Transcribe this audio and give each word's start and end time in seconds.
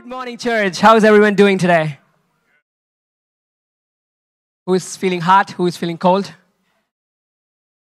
Good 0.00 0.08
morning, 0.08 0.38
church. 0.38 0.80
How 0.80 0.96
is 0.96 1.04
everyone 1.04 1.34
doing 1.34 1.58
today? 1.58 1.98
Who 4.64 4.72
is 4.72 4.96
feeling 4.96 5.20
hot? 5.20 5.50
Who 5.50 5.66
is 5.66 5.76
feeling 5.76 5.98
cold? 5.98 6.32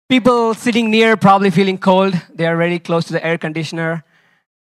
People 0.08 0.54
sitting 0.54 0.90
near 0.90 1.16
probably 1.16 1.50
feeling 1.50 1.78
cold. 1.78 2.14
They 2.34 2.48
are 2.48 2.56
very 2.56 2.80
close 2.80 3.04
to 3.04 3.12
the 3.12 3.24
air 3.24 3.38
conditioner. 3.38 4.02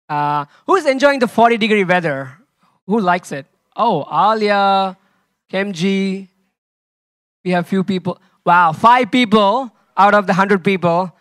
Uh, 0.08 0.44
who 0.66 0.76
is 0.76 0.86
enjoying 0.86 1.18
the 1.18 1.26
40 1.26 1.56
degree 1.56 1.82
weather? 1.82 2.30
Who 2.86 3.00
likes 3.00 3.32
it? 3.32 3.46
Oh, 3.76 4.06
Alia, 4.08 4.96
Kemji. 5.52 6.28
We 7.44 7.50
have 7.50 7.66
few 7.66 7.82
people. 7.82 8.20
Wow, 8.46 8.70
five 8.72 9.10
people 9.10 9.68
out 9.96 10.14
of 10.14 10.28
the 10.28 10.32
100 10.32 10.62
people 10.62 11.12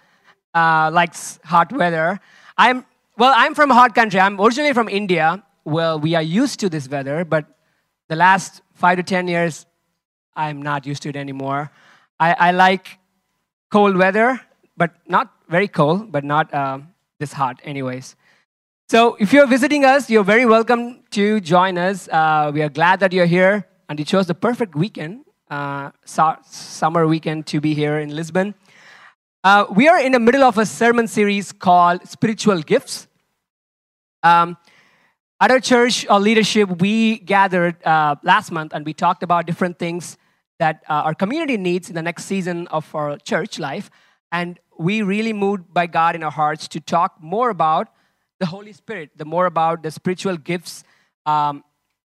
uh, 0.54 0.92
likes 0.94 1.40
hot 1.44 1.72
weather. 1.72 2.20
I'm 2.60 2.86
well. 3.18 3.34
I'm 3.36 3.56
from 3.56 3.72
a 3.72 3.74
hot 3.74 3.96
country. 3.96 4.20
I'm 4.20 4.40
originally 4.40 4.74
from 4.74 4.88
India. 4.88 5.44
Well, 5.64 6.00
we 6.00 6.16
are 6.16 6.22
used 6.22 6.60
to 6.62 6.70
this 6.70 6.90
weather, 6.90 7.24
but 7.24 7.46
the 8.10 8.16
last 8.16 8.62
five 8.74 8.98
to 8.98 9.04
ten 9.04 9.28
years, 9.28 9.66
I'm 10.36 10.62
not 10.62 10.88
used 10.88 11.04
to 11.04 11.10
it 11.10 11.16
anymore. 11.16 11.72
I, 12.20 12.34
I 12.34 12.52
like 12.52 12.98
cold 13.70 13.96
weather, 13.96 14.42
but 14.76 14.92
not 15.08 15.32
very 15.50 15.68
cold, 15.68 16.12
but 16.12 16.24
not 16.24 16.52
um, 16.54 16.90
this 17.20 17.34
hot, 17.34 17.60
anyways. 17.64 18.16
So, 18.90 19.16
if 19.20 19.32
you're 19.32 19.46
visiting 19.46 19.86
us, 19.86 20.10
you're 20.10 20.24
very 20.24 20.46
welcome 20.46 21.04
to 21.12 21.40
join 21.40 21.78
us. 21.78 22.10
Uh, 22.10 22.52
we 22.54 22.64
are 22.64 22.70
glad 22.70 23.00
that 23.02 23.14
you're 23.14 23.28
here, 23.28 23.68
and 23.88 24.00
you 24.00 24.06
chose 24.06 24.26
the 24.26 24.34
perfect 24.34 24.76
weekend, 24.76 25.26
uh, 25.50 25.92
summer 26.04 27.08
weekend, 27.08 27.46
to 27.48 27.62
be 27.62 27.76
here 27.76 28.00
in 28.00 28.16
Lisbon. 28.16 28.56
Uh, 29.44 29.66
we 29.70 29.88
are 29.88 30.00
in 30.00 30.12
the 30.12 30.20
middle 30.20 30.44
of 30.44 30.58
a 30.58 30.66
sermon 30.66 31.08
series 31.08 31.52
called 31.52 32.08
Spiritual 32.08 32.62
Gifts. 32.64 33.08
Um, 34.24 34.58
at 35.42 35.50
our 35.50 35.60
church 35.60 36.06
our 36.08 36.20
leadership, 36.20 36.70
we 36.80 37.18
gathered 37.18 37.84
uh, 37.84 38.16
last 38.22 38.52
month 38.52 38.74
and 38.74 38.86
we 38.86 38.94
talked 38.94 39.24
about 39.24 39.48
different 39.48 39.80
things 39.80 40.16
that 40.60 40.84
uh, 40.88 41.08
our 41.08 41.16
community 41.16 41.58
needs 41.58 41.90
in 41.90 41.96
the 41.96 42.02
next 42.04 42.26
season 42.26 42.68
of 42.68 42.94
our 42.94 43.18
church 43.18 43.58
life. 43.58 43.90
And 44.32 44.60
we 44.78 45.02
really 45.02 45.34
moved 45.34 45.74
by 45.74 45.88
God 45.88 46.16
in 46.16 46.22
our 46.22 46.32
hearts 46.32 46.68
to 46.70 46.80
talk 46.80 47.16
more 47.20 47.50
about 47.50 47.88
the 48.40 48.46
Holy 48.46 48.72
Spirit, 48.72 49.10
the 49.16 49.26
more 49.26 49.48
about 49.48 49.82
the 49.82 49.90
spiritual 49.90 50.38
gifts, 50.38 50.84
um, 51.26 51.64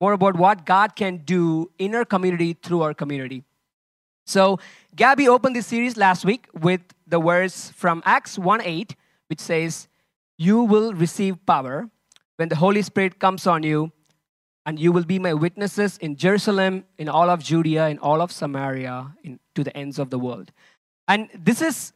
more 0.02 0.14
about 0.14 0.36
what 0.36 0.66
God 0.66 0.96
can 0.96 1.18
do 1.18 1.70
in 1.78 1.94
our 1.94 2.06
community 2.06 2.54
through 2.54 2.82
our 2.82 2.96
community. 2.96 3.44
So, 4.26 4.60
Gabby 4.96 5.28
opened 5.28 5.56
this 5.56 5.68
series 5.68 5.98
last 5.98 6.26
week 6.26 6.48
with 6.54 6.82
the 7.08 7.20
words 7.20 7.72
from 7.76 8.02
Acts 8.06 8.38
1 8.38 8.62
8, 8.62 8.96
which 9.28 9.40
says, 9.40 9.88
You 10.38 10.64
will 10.64 10.94
receive 10.94 11.44
power 11.46 11.90
when 12.40 12.48
the 12.48 12.56
Holy 12.56 12.82
Spirit 12.82 13.20
comes 13.20 13.46
on 13.46 13.64
you, 13.64 13.92
and 14.66 14.80
you 14.80 14.94
will 14.94 15.04
be 15.04 15.20
my 15.20 15.34
witnesses 15.34 15.98
in 15.98 16.16
Jerusalem, 16.16 16.86
in 16.98 17.10
all 17.10 17.30
of 17.30 17.44
Judea, 17.44 17.90
in 17.90 18.00
all 18.00 18.22
of 18.22 18.32
Samaria, 18.32 19.14
in, 19.26 19.42
to 19.56 19.64
the 19.66 19.76
ends 19.76 20.00
of 20.00 20.10
the 20.10 20.18
world. 20.18 20.54
And 21.10 21.28
this 21.38 21.62
is 21.62 21.92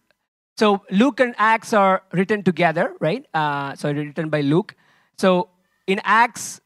so 0.57 0.83
Luke 0.91 1.21
and 1.21 1.33
Acts 1.37 1.71
are 1.71 2.03
written 2.11 2.43
together, 2.43 2.93
right? 2.99 3.25
Uh, 3.33 3.75
so 3.75 3.89
written 3.93 4.27
by 4.27 4.41
Luke. 4.41 4.75
So 5.17 5.47
in 5.87 6.01
Acts, 6.03 6.59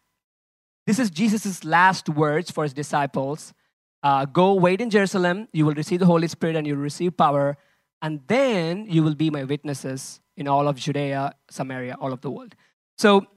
this 0.87 0.97
is 0.97 1.11
Jesus' 1.11 1.63
last 1.63 2.09
words 2.09 2.49
for 2.49 2.63
his 2.63 2.73
disciples. 2.73 3.53
Uh, 4.01 4.25
Go 4.25 4.55
wait 4.55 4.81
in 4.81 4.89
Jerusalem, 4.89 5.49
you 5.53 5.67
will 5.67 5.75
receive 5.75 5.99
the 5.99 6.07
Holy 6.07 6.27
Spirit 6.27 6.55
and 6.55 6.65
you 6.65 6.75
will 6.75 6.81
receive 6.81 7.15
power, 7.15 7.57
and 8.01 8.21
then 8.25 8.87
you 8.89 9.03
will 9.03 9.15
be 9.15 9.29
my 9.29 9.43
witnesses 9.43 10.19
in 10.35 10.47
all 10.47 10.67
of 10.67 10.77
Judea, 10.77 11.33
Samaria, 11.51 11.95
all 12.01 12.11
of 12.11 12.21
the 12.21 12.31
world. 12.31 12.55
So 12.97 13.27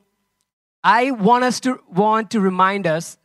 I 0.82 1.10
want 1.10 1.44
us 1.44 1.60
to 1.60 1.80
want 1.88 2.30
to 2.30 2.40
remind 2.40 2.86
us 2.86 3.18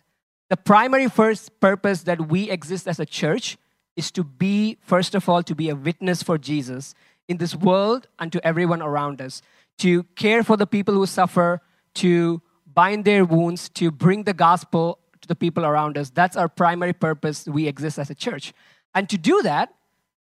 the 0.50 0.58
primary 0.58 1.10
first 1.10 1.60
purpose 1.60 2.04
that 2.04 2.28
we 2.28 2.50
exist 2.50 2.88
as 2.88 3.00
a 3.00 3.06
church 3.06 3.58
is 3.96 4.12
to 4.12 4.24
be, 4.24 4.78
first 4.82 5.16
of 5.16 5.28
all, 5.30 5.42
to 5.44 5.56
be 5.56 5.70
a 5.70 5.76
witness 5.76 6.22
for 6.22 6.38
Jesus 6.38 6.94
in 7.28 7.38
this 7.38 7.56
world 7.56 8.08
and 8.20 8.32
to 8.32 8.46
everyone 8.46 8.82
around 8.82 9.22
us, 9.22 9.42
to 9.80 10.04
care 10.16 10.44
for 10.44 10.58
the 10.58 10.68
people 10.68 10.94
who 10.94 11.06
suffer, 11.06 11.62
to 11.96 12.42
bind 12.72 13.06
their 13.06 13.24
wounds, 13.24 13.70
to 13.70 13.90
bring 13.90 14.24
the 14.24 14.34
gospel 14.34 15.00
to 15.22 15.28
the 15.28 15.36
people 15.36 15.66
around 15.66 15.98
us. 15.98 16.10
That's 16.10 16.36
our 16.36 16.50
primary 16.50 16.94
purpose. 16.94 17.48
We 17.48 17.68
exist 17.68 17.98
as 17.98 18.10
a 18.10 18.16
church. 18.16 18.54
And 18.94 19.10
to 19.10 19.18
do 19.18 19.42
that, 19.44 19.74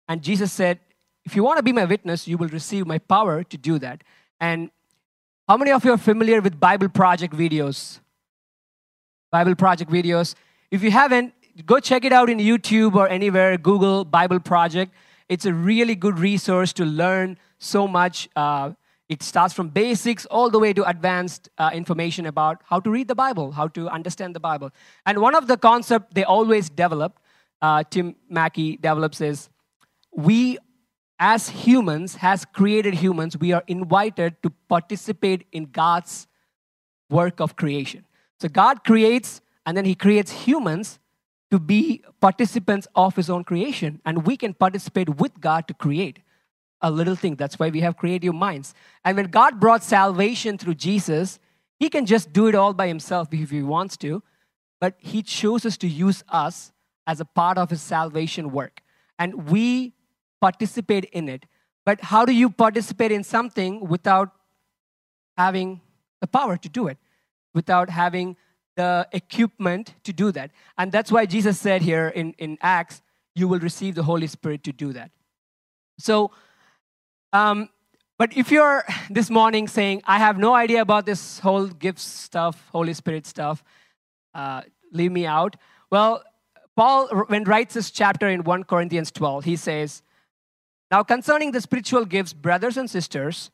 and 0.07 0.21
Jesus 0.21 0.53
said, 0.53 0.79
if 1.25 1.35
you 1.35 1.44
want 1.44 1.57
to 1.57 1.63
be 1.63 1.73
my 1.73 1.85
witness, 1.85 2.27
you 2.27 2.38
will 2.38 2.50
receive 2.50 2.85
my 2.85 3.00
power 3.00 3.44
to 3.44 3.57
do 3.57 3.79
that. 3.79 4.03
And 4.39 4.69
how 5.47 5.57
many 5.57 5.72
of 5.72 5.85
you 5.85 5.91
are 5.91 5.97
familiar 5.97 6.41
with 6.41 6.59
Bible 6.59 6.89
Project 6.89 7.33
videos? 7.33 8.00
Bible 9.31 9.56
Project 9.56 9.91
videos. 9.91 10.33
If 10.72 10.81
you 10.81 10.89
haven't, 10.89 11.33
go 11.66 11.79
check 11.79 12.03
it 12.03 12.11
out 12.11 12.29
in 12.29 12.39
YouTube 12.39 12.95
or 12.95 13.07
anywhere, 13.07 13.56
Google 13.57 14.06
Bible 14.06 14.39
Project. 14.39 14.91
It's 15.29 15.45
a 15.45 15.53
really 15.53 15.94
good 15.94 16.17
resource 16.17 16.73
to 16.73 16.85
learn 16.85 17.38
so 17.59 17.88
much. 17.88 18.28
Uh, 18.35 18.72
it 19.07 19.22
starts 19.22 19.53
from 19.53 19.69
basics 19.69 20.25
all 20.25 20.50
the 20.50 20.57
way 20.57 20.73
to 20.73 20.83
advanced 20.89 21.50
uh, 21.59 21.69
information 21.73 22.25
about 22.25 22.63
how 22.66 22.79
to 22.79 22.89
read 22.89 23.07
the 23.07 23.16
Bible, 23.16 23.51
how 23.51 23.67
to 23.67 23.88
understand 23.89 24.35
the 24.35 24.39
Bible. 24.39 24.72
And 25.06 25.19
one 25.19 25.35
of 25.35 25.45
the 25.45 25.57
concepts 25.57 26.12
they 26.16 26.23
always 26.23 26.72
develop, 26.72 27.19
uh, 27.62 27.83
Tim 27.88 28.16
Mackie 28.29 28.77
develops, 28.77 29.22
is 29.22 29.50
we 30.12 30.57
as 31.19 31.49
humans, 31.49 32.17
as 32.21 32.45
created 32.45 32.95
humans, 32.95 33.37
we 33.37 33.53
are 33.53 33.63
invited 33.67 34.41
to 34.43 34.49
participate 34.67 35.45
in 35.51 35.65
God's 35.65 36.27
work 37.09 37.39
of 37.39 37.55
creation. 37.55 38.05
So 38.39 38.49
God 38.49 38.83
creates, 38.83 39.41
and 39.65 39.77
then 39.77 39.85
He 39.85 39.95
creates 39.95 40.31
humans 40.31 40.99
to 41.51 41.59
be 41.59 42.03
participants 42.19 42.87
of 42.95 43.15
His 43.15 43.29
own 43.29 43.43
creation. 43.43 44.01
And 44.05 44.25
we 44.25 44.35
can 44.35 44.53
participate 44.53 45.09
with 45.17 45.39
God 45.39 45.67
to 45.67 45.73
create 45.73 46.19
a 46.81 46.91
little 46.91 47.15
thing. 47.15 47.35
That's 47.35 47.57
why 47.57 47.69
we 47.69 47.81
have 47.81 47.95
creative 47.95 48.35
minds. 48.35 48.73
And 49.05 49.15
when 49.15 49.27
God 49.27 49.59
brought 49.59 49.83
salvation 49.83 50.57
through 50.57 50.75
Jesus, 50.75 51.39
He 51.79 51.89
can 51.89 52.05
just 52.05 52.33
do 52.33 52.47
it 52.47 52.55
all 52.55 52.73
by 52.73 52.87
Himself 52.87 53.29
if 53.31 53.51
He 53.51 53.63
wants 53.63 53.95
to, 53.97 54.21
but 54.81 54.95
He 54.99 55.23
chooses 55.23 55.77
to 55.77 55.87
use 55.87 56.23
us 56.27 56.73
as 57.07 57.21
a 57.21 57.25
part 57.25 57.57
of 57.57 57.69
His 57.69 57.81
salvation 57.81 58.51
work. 58.51 58.81
And 59.17 59.49
we 59.49 59.93
participate 60.45 61.06
in 61.06 61.28
it. 61.35 61.47
But 61.88 62.01
how 62.11 62.23
do 62.29 62.33
you 62.41 62.50
participate 62.66 63.11
in 63.11 63.23
something 63.23 63.72
without 63.94 64.29
having 65.38 65.81
the 66.22 66.28
power 66.28 66.56
to 66.66 66.69
do 66.69 66.88
it, 66.88 66.97
without 67.53 67.89
having 67.89 68.38
the 68.75 69.07
equipment 69.11 69.95
to 70.03 70.13
do 70.13 70.31
that? 70.38 70.51
And 70.78 70.91
that's 70.91 71.11
why 71.11 71.25
Jesus 71.25 71.59
said 71.59 71.81
here 71.81 72.07
in, 72.09 72.33
in 72.38 72.57
Acts, 72.61 73.01
you 73.33 73.47
will 73.47 73.59
receive 73.59 73.95
the 73.95 74.03
Holy 74.03 74.28
Spirit 74.28 74.63
to 74.66 74.72
do 74.72 74.94
that. 74.94 75.09
So, 75.97 76.31
um, 77.33 77.69
but 78.19 78.38
if 78.38 78.51
you're 78.51 78.83
this 79.09 79.29
morning 79.29 79.67
saying, 79.67 80.03
I 80.06 80.19
have 80.19 80.38
no 80.38 80.53
idea 80.53 80.81
about 80.81 81.06
this 81.06 81.39
whole 81.39 81.67
gift 81.67 82.00
stuff, 82.00 82.69
Holy 82.72 82.94
Spirit 82.94 83.25
stuff, 83.25 83.63
uh, 84.33 84.62
leave 84.91 85.12
me 85.12 85.25
out. 85.25 85.56
Well, 85.89 86.23
Paul, 86.75 87.07
when 87.27 87.44
writes 87.45 87.73
this 87.73 87.89
chapter 87.91 88.27
in 88.27 88.44
1 88.44 88.63
Corinthians 88.66 89.12
12, 89.12 89.44
he 89.45 89.56
says, 89.56 90.03
now, 90.95 91.03
concerning 91.03 91.51
the 91.51 91.59
spiritual 91.59 92.06
gifts, 92.06 92.31
brothers 92.31 92.78
and 92.78 92.89
sisters, 92.89 93.51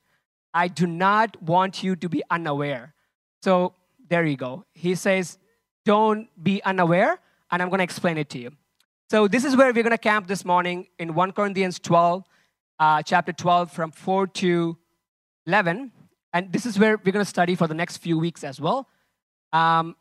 I 0.53 0.67
do 0.67 0.85
not 0.85 1.41
want 1.41 1.81
you 1.81 1.95
to 1.95 2.07
be 2.07 2.21
unaware. 2.29 2.93
So, 3.41 3.73
there 4.09 4.23
you 4.23 4.37
go. 4.37 4.63
He 4.73 4.93
says, 4.93 5.39
don't 5.83 6.29
be 6.43 6.61
unaware, 6.61 7.17
and 7.49 7.59
I'm 7.59 7.69
going 7.69 7.79
to 7.79 7.83
explain 7.83 8.19
it 8.19 8.29
to 8.29 8.37
you. 8.37 8.51
So, 9.09 9.27
this 9.27 9.43
is 9.43 9.55
where 9.55 9.73
we're 9.73 9.81
going 9.81 9.89
to 9.89 9.97
camp 9.97 10.27
this 10.27 10.45
morning 10.45 10.85
in 10.99 11.15
1 11.15 11.31
Corinthians 11.31 11.79
12, 11.79 12.23
uh, 12.77 13.01
chapter 13.01 13.33
12, 13.33 13.71
from 13.71 13.89
4 13.89 14.27
to 14.27 14.77
11. 15.47 15.91
And 16.33 16.53
this 16.53 16.67
is 16.67 16.77
where 16.77 16.97
we're 17.03 17.11
going 17.11 17.25
to 17.25 17.29
study 17.37 17.55
for 17.55 17.65
the 17.65 17.73
next 17.73 17.97
few 17.97 18.19
weeks 18.19 18.43
as 18.43 18.61
well. 18.61 18.87
Um, 19.51 19.95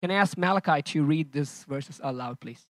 can 0.00 0.10
I 0.10 0.14
ask 0.14 0.38
Malachi 0.38 0.80
to 0.94 1.04
read 1.04 1.32
these 1.32 1.66
verses 1.68 2.00
aloud, 2.02 2.40
please? 2.40 2.66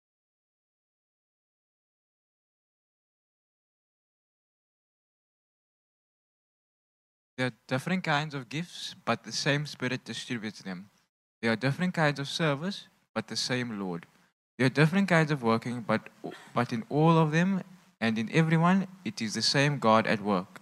There 7.43 7.49
are 7.49 7.67
different 7.67 8.05
kinds 8.05 8.35
of 8.35 8.49
gifts, 8.49 8.95
but 9.05 9.25
the 9.25 9.33
same 9.33 9.67
Spirit 9.67 10.05
distributes 10.05 10.63
them. 10.63 10.91
There 11.41 11.51
are 11.51 11.57
different 11.57 11.93
kinds 11.93 12.21
of 12.21 12.29
service, 12.29 12.87
but 13.17 13.27
the 13.27 13.35
same 13.35 13.81
Lord. 13.81 14.07
There 14.57 14.67
are 14.67 14.79
different 14.81 15.09
kinds 15.09 15.33
of 15.33 15.43
working, 15.43 15.81
but, 15.81 16.09
but 16.55 16.73
in 16.73 16.85
all 16.89 17.19
of 17.19 17.33
them 17.33 17.65
and 18.01 18.17
in 18.17 18.31
everyone, 18.33 18.87
it 19.05 19.21
is 19.21 19.35
the 19.35 19.43
same 19.43 19.81
God 19.81 20.07
at 20.07 20.21
work. 20.23 20.61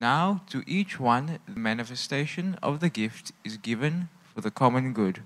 Now, 0.00 0.42
to 0.48 0.64
each 0.66 0.98
one, 0.98 1.38
the 1.46 1.60
manifestation 1.60 2.58
of 2.60 2.80
the 2.80 2.88
gift 2.88 3.30
is 3.44 3.56
given 3.56 4.08
for 4.34 4.40
the 4.40 4.50
common 4.50 4.92
good. 4.92 5.22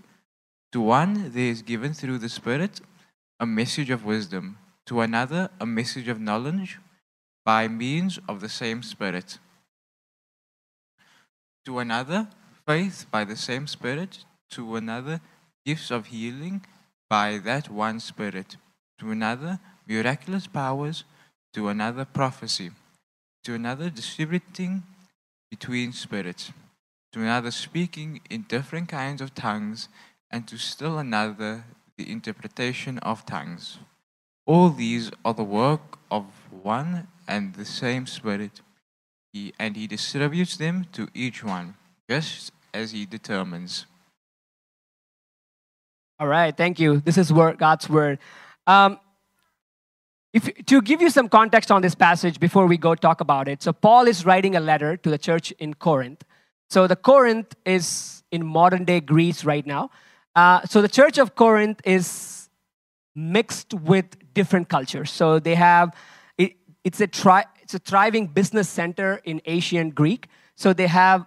To 0.73 0.83
one, 0.83 1.31
there 1.33 1.49
is 1.49 1.63
given 1.63 1.95
through 1.95 2.19
the 2.19 2.29
Spirit 2.29 2.83
a 3.41 3.47
message 3.47 3.89
of 3.89 4.05
wisdom, 4.05 4.59
to 4.85 5.01
another, 5.01 5.49
a 5.59 5.65
message 5.65 6.09
of 6.09 6.21
knowledge 6.21 6.79
by 7.43 7.69
means 7.69 8.19
of 8.29 8.43
the 8.43 8.51
same 8.51 8.83
Spirit 8.83 9.39
to 11.65 11.79
another 11.79 12.29
faith 12.67 13.07
by 13.11 13.25
the 13.25 13.37
same 13.37 13.67
Spirit, 13.67 14.25
to 14.51 14.77
another, 14.77 15.21
gifts 15.65 15.91
of 15.91 16.07
healing 16.07 16.65
by 17.09 17.39
that 17.39 17.71
one 17.71 18.01
Spirit, 18.01 18.57
to 18.99 19.11
another, 19.11 19.59
miraculous 19.87 20.47
powers, 20.47 21.05
to 21.53 21.69
another, 21.69 22.05
prophecy, 22.05 22.71
to 23.45 23.55
another, 23.55 23.91
distributing 23.91 24.83
between 25.51 25.93
spirits, 25.93 26.53
to 27.13 27.21
another, 27.21 27.51
speaking 27.51 28.21
in 28.29 28.43
different 28.43 28.89
kinds 28.89 29.21
of 29.21 29.35
tongues, 29.35 29.89
and 30.31 30.49
to 30.49 30.59
still 30.59 30.99
another, 30.99 31.65
the 31.97 32.11
interpretation 32.11 32.99
of 32.99 33.25
tongues. 33.25 33.79
All 34.47 34.71
these 34.71 35.11
are 35.25 35.35
the 35.35 35.45
work 35.45 35.99
of 36.11 36.25
one 36.51 37.07
and 37.29 37.55
the 37.55 37.65
same 37.65 38.07
Spirit, 38.07 38.61
he, 39.35 39.53
and 39.59 39.77
He 39.77 39.89
distributes 39.89 40.57
them 40.57 40.87
to 40.93 41.09
each 41.13 41.43
one, 41.43 41.75
just 42.09 42.53
as 42.73 42.93
He 42.93 43.05
determines. 43.05 43.87
All 46.21 46.29
right, 46.29 46.57
thank 46.57 46.79
you. 46.79 47.01
This 47.01 47.19
is 47.19 47.33
word, 47.33 47.59
God's 47.59 47.91
word. 47.91 48.21
Um, 48.69 49.01
if, 50.33 50.49
to 50.67 50.81
give 50.81 51.03
you 51.03 51.11
some 51.11 51.29
context 51.29 51.73
on 51.73 51.83
this 51.83 51.97
passage 51.97 52.39
before 52.39 52.67
we 52.67 52.77
go 52.77 52.95
talk 52.95 53.21
about 53.21 53.49
it, 53.49 53.63
so 53.63 53.73
Paul 53.73 54.07
is 54.07 54.25
writing 54.25 54.55
a 54.55 54.61
letter 54.61 54.97
to 54.97 55.11
the 55.11 55.19
church 55.19 55.51
in 55.59 55.75
Corinth. 55.75 56.25
So 56.71 56.87
the 56.87 56.97
Corinth 56.97 57.55
is 57.65 58.23
in 58.31 58.47
modern 58.47 58.85
day 58.85 59.01
Greece 59.01 59.45
right 59.45 59.67
now. 59.67 59.91
Uh, 60.37 60.63
so 60.65 60.81
the 60.81 60.89
church 60.89 61.19
of 61.19 61.35
Corinth 61.35 61.81
is 61.85 62.49
mixed 63.17 63.75
with 63.75 64.07
different 64.33 64.69
cultures. 64.69 65.11
So 65.11 65.41
they 65.41 65.55
have 65.57 65.95
it, 66.39 66.55
it's 66.85 67.01
a 67.01 67.07
tri, 67.07 67.45
it's 67.65 67.75
a 67.75 67.79
thriving 67.79 68.27
business 68.27 68.69
center 68.69 69.21
in 69.25 69.41
ancient 69.47 69.95
Greek. 69.95 70.29
So 70.55 70.73
they 70.75 70.87
have 70.87 71.27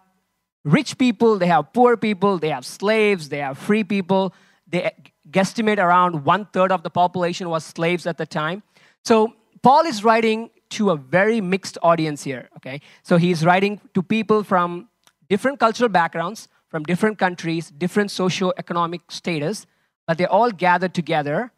rich 0.63 0.97
people, 0.97 1.37
they 1.37 1.47
have 1.47 1.73
poor 1.73 1.97
people, 1.97 2.37
they 2.37 2.49
have 2.49 2.65
slaves, 2.65 3.29
they 3.29 3.39
have 3.39 3.57
free 3.57 3.83
people. 3.83 4.33
They 4.67 4.91
guesstimate 5.29 5.79
around 5.79 6.23
one 6.23 6.45
third 6.53 6.71
of 6.71 6.83
the 6.83 6.89
population 6.89 7.49
was 7.49 7.65
slaves 7.65 8.05
at 8.05 8.17
the 8.17 8.25
time. 8.25 8.61
So 9.03 9.33
Paul 9.63 9.85
is 9.85 10.03
writing 10.03 10.51
to 10.71 10.91
a 10.91 10.95
very 10.95 11.41
mixed 11.41 11.77
audience 11.81 12.23
here. 12.23 12.49
Okay, 12.57 12.81
so 13.01 13.17
he's 13.17 13.43
writing 13.43 13.81
to 13.95 14.03
people 14.03 14.43
from 14.43 14.89
different 15.29 15.59
cultural 15.59 15.89
backgrounds, 15.89 16.47
from 16.69 16.83
different 16.83 17.17
countries, 17.17 17.71
different 17.71 18.11
socio-economic 18.11 19.01
status, 19.09 19.65
but 20.05 20.17
they're 20.17 20.31
all 20.31 20.51
gathered 20.51 20.93
together 20.93 21.51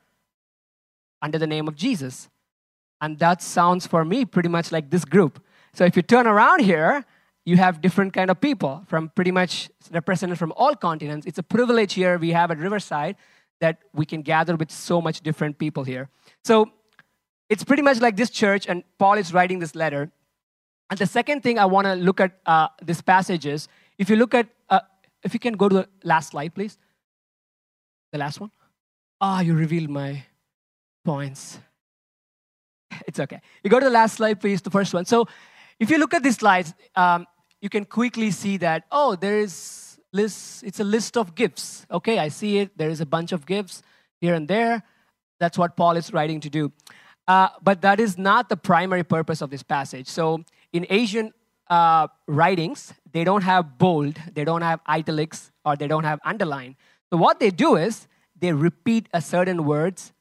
under 1.22 1.38
the 1.38 1.48
name 1.48 1.68
of 1.68 1.76
Jesus. 1.76 2.30
And 3.02 3.18
that 3.20 3.42
sounds 3.42 3.88
for 3.88 4.04
me 4.04 4.26
pretty 4.26 4.50
much 4.50 4.72
like 4.72 4.90
this 4.90 5.06
group. 5.06 5.44
So 5.74 5.86
if 5.86 5.96
you 5.96 6.02
turn 6.02 6.28
around 6.28 6.62
here, 6.62 7.06
you 7.46 7.58
have 7.58 7.82
different 7.82 8.14
kind 8.14 8.30
of 8.30 8.40
people 8.40 8.84
from 8.88 9.10
pretty 9.10 9.32
much 9.32 9.70
represented 9.92 10.38
from 10.38 10.54
all 10.56 10.76
continents. 10.76 11.26
It's 11.26 11.38
a 11.38 11.44
privilege 11.44 11.94
here 11.94 12.18
we 12.18 12.32
have 12.32 12.52
at 12.52 12.58
Riverside 12.58 13.16
that 13.62 13.80
we 13.94 14.06
can 14.06 14.22
gather 14.22 14.56
with 14.56 14.72
so 14.72 15.02
much 15.02 15.22
different 15.22 15.58
people 15.58 15.84
here. 15.84 16.10
So 16.44 16.72
it's 17.50 17.64
pretty 17.64 17.82
much 17.82 18.00
like 18.00 18.16
this 18.16 18.30
church, 18.30 18.68
and 18.68 18.84
Paul 18.98 19.16
is 19.16 19.34
writing 19.34 19.60
this 19.60 19.76
letter. 19.76 20.12
And 20.90 21.00
the 21.00 21.06
second 21.06 21.42
thing 21.42 21.60
I 21.60 21.66
want 21.66 21.86
to 21.86 21.96
look 21.96 22.20
at 22.20 22.40
uh, 22.46 22.68
this 22.82 23.02
passage 23.02 23.46
is 23.46 23.68
if 23.98 24.10
you 24.10 24.16
look 24.16 24.34
at, 24.34 24.48
uh, 24.70 24.82
if 25.24 25.34
you 25.34 25.40
can 25.40 25.54
go 25.54 25.70
to 25.70 25.76
the 25.76 25.90
last 26.04 26.32
slide, 26.32 26.54
please. 26.54 26.78
The 28.12 28.20
last 28.20 28.40
one. 28.40 28.52
Ah, 29.22 29.38
oh, 29.38 29.42
you 29.42 29.54
revealed 29.54 29.90
my 29.90 30.24
points. 31.04 31.60
It's 33.08 33.20
okay. 33.20 33.42
You 33.64 33.70
go 33.70 33.80
to 33.80 33.86
the 33.86 33.92
last 33.92 34.16
slide, 34.16 34.40
please, 34.40 34.62
the 34.62 34.70
first 34.70 34.94
one. 34.94 35.06
So 35.06 35.28
if 35.80 35.90
you 35.90 35.98
look 35.98 36.14
at 36.14 36.24
these 36.24 36.38
slides, 36.38 36.74
um, 36.96 37.26
you 37.62 37.70
can 37.70 37.86
quickly 37.86 38.32
see 38.32 38.58
that, 38.58 38.86
oh, 38.92 39.16
there 39.16 39.40
is 39.40 40.00
list, 40.12 40.64
it's 40.64 40.80
a 40.80 40.84
list 40.84 41.18
of 41.18 41.36
gifts. 41.36 41.86
Okay, 41.92 42.20
I 42.20 42.30
see 42.30 42.60
it. 42.60 42.78
There 42.78 42.90
is 42.90 43.02
a 43.02 43.06
bunch 43.06 43.32
of 43.32 43.46
gifts 43.46 43.84
here 44.22 44.34
and 44.34 44.48
there. 44.48 44.84
That's 45.40 45.58
what 45.58 45.76
Paul 45.76 45.96
is 45.98 46.12
writing 46.14 46.40
to 46.42 46.50
do. 46.50 46.72
Uh, 47.28 47.50
but 47.62 47.82
that 47.82 48.00
is 48.00 48.18
not 48.18 48.50
the 48.50 48.58
primary 48.58 49.04
purpose 49.04 49.42
of 49.42 49.50
this 49.50 49.64
passage. 49.64 50.08
So 50.08 50.44
in 50.74 50.86
Asian 50.90 51.32
uh, 51.70 52.08
writings, 52.28 52.94
they 53.12 53.24
don't 53.24 53.44
have 53.44 53.78
bold, 53.78 54.18
they 54.34 54.44
don't 54.44 54.64
have 54.64 54.80
italics, 54.88 55.52
or 55.64 55.76
they 55.76 55.88
don't 55.88 56.04
have 56.04 56.20
underline. 56.26 56.76
So 57.12 57.18
what 57.18 57.40
they 57.40 57.52
do 57.52 57.76
is 57.76 58.08
they 58.36 58.52
repeat 58.52 59.08
a 59.14 59.22
certain 59.22 59.66
words 59.66 60.12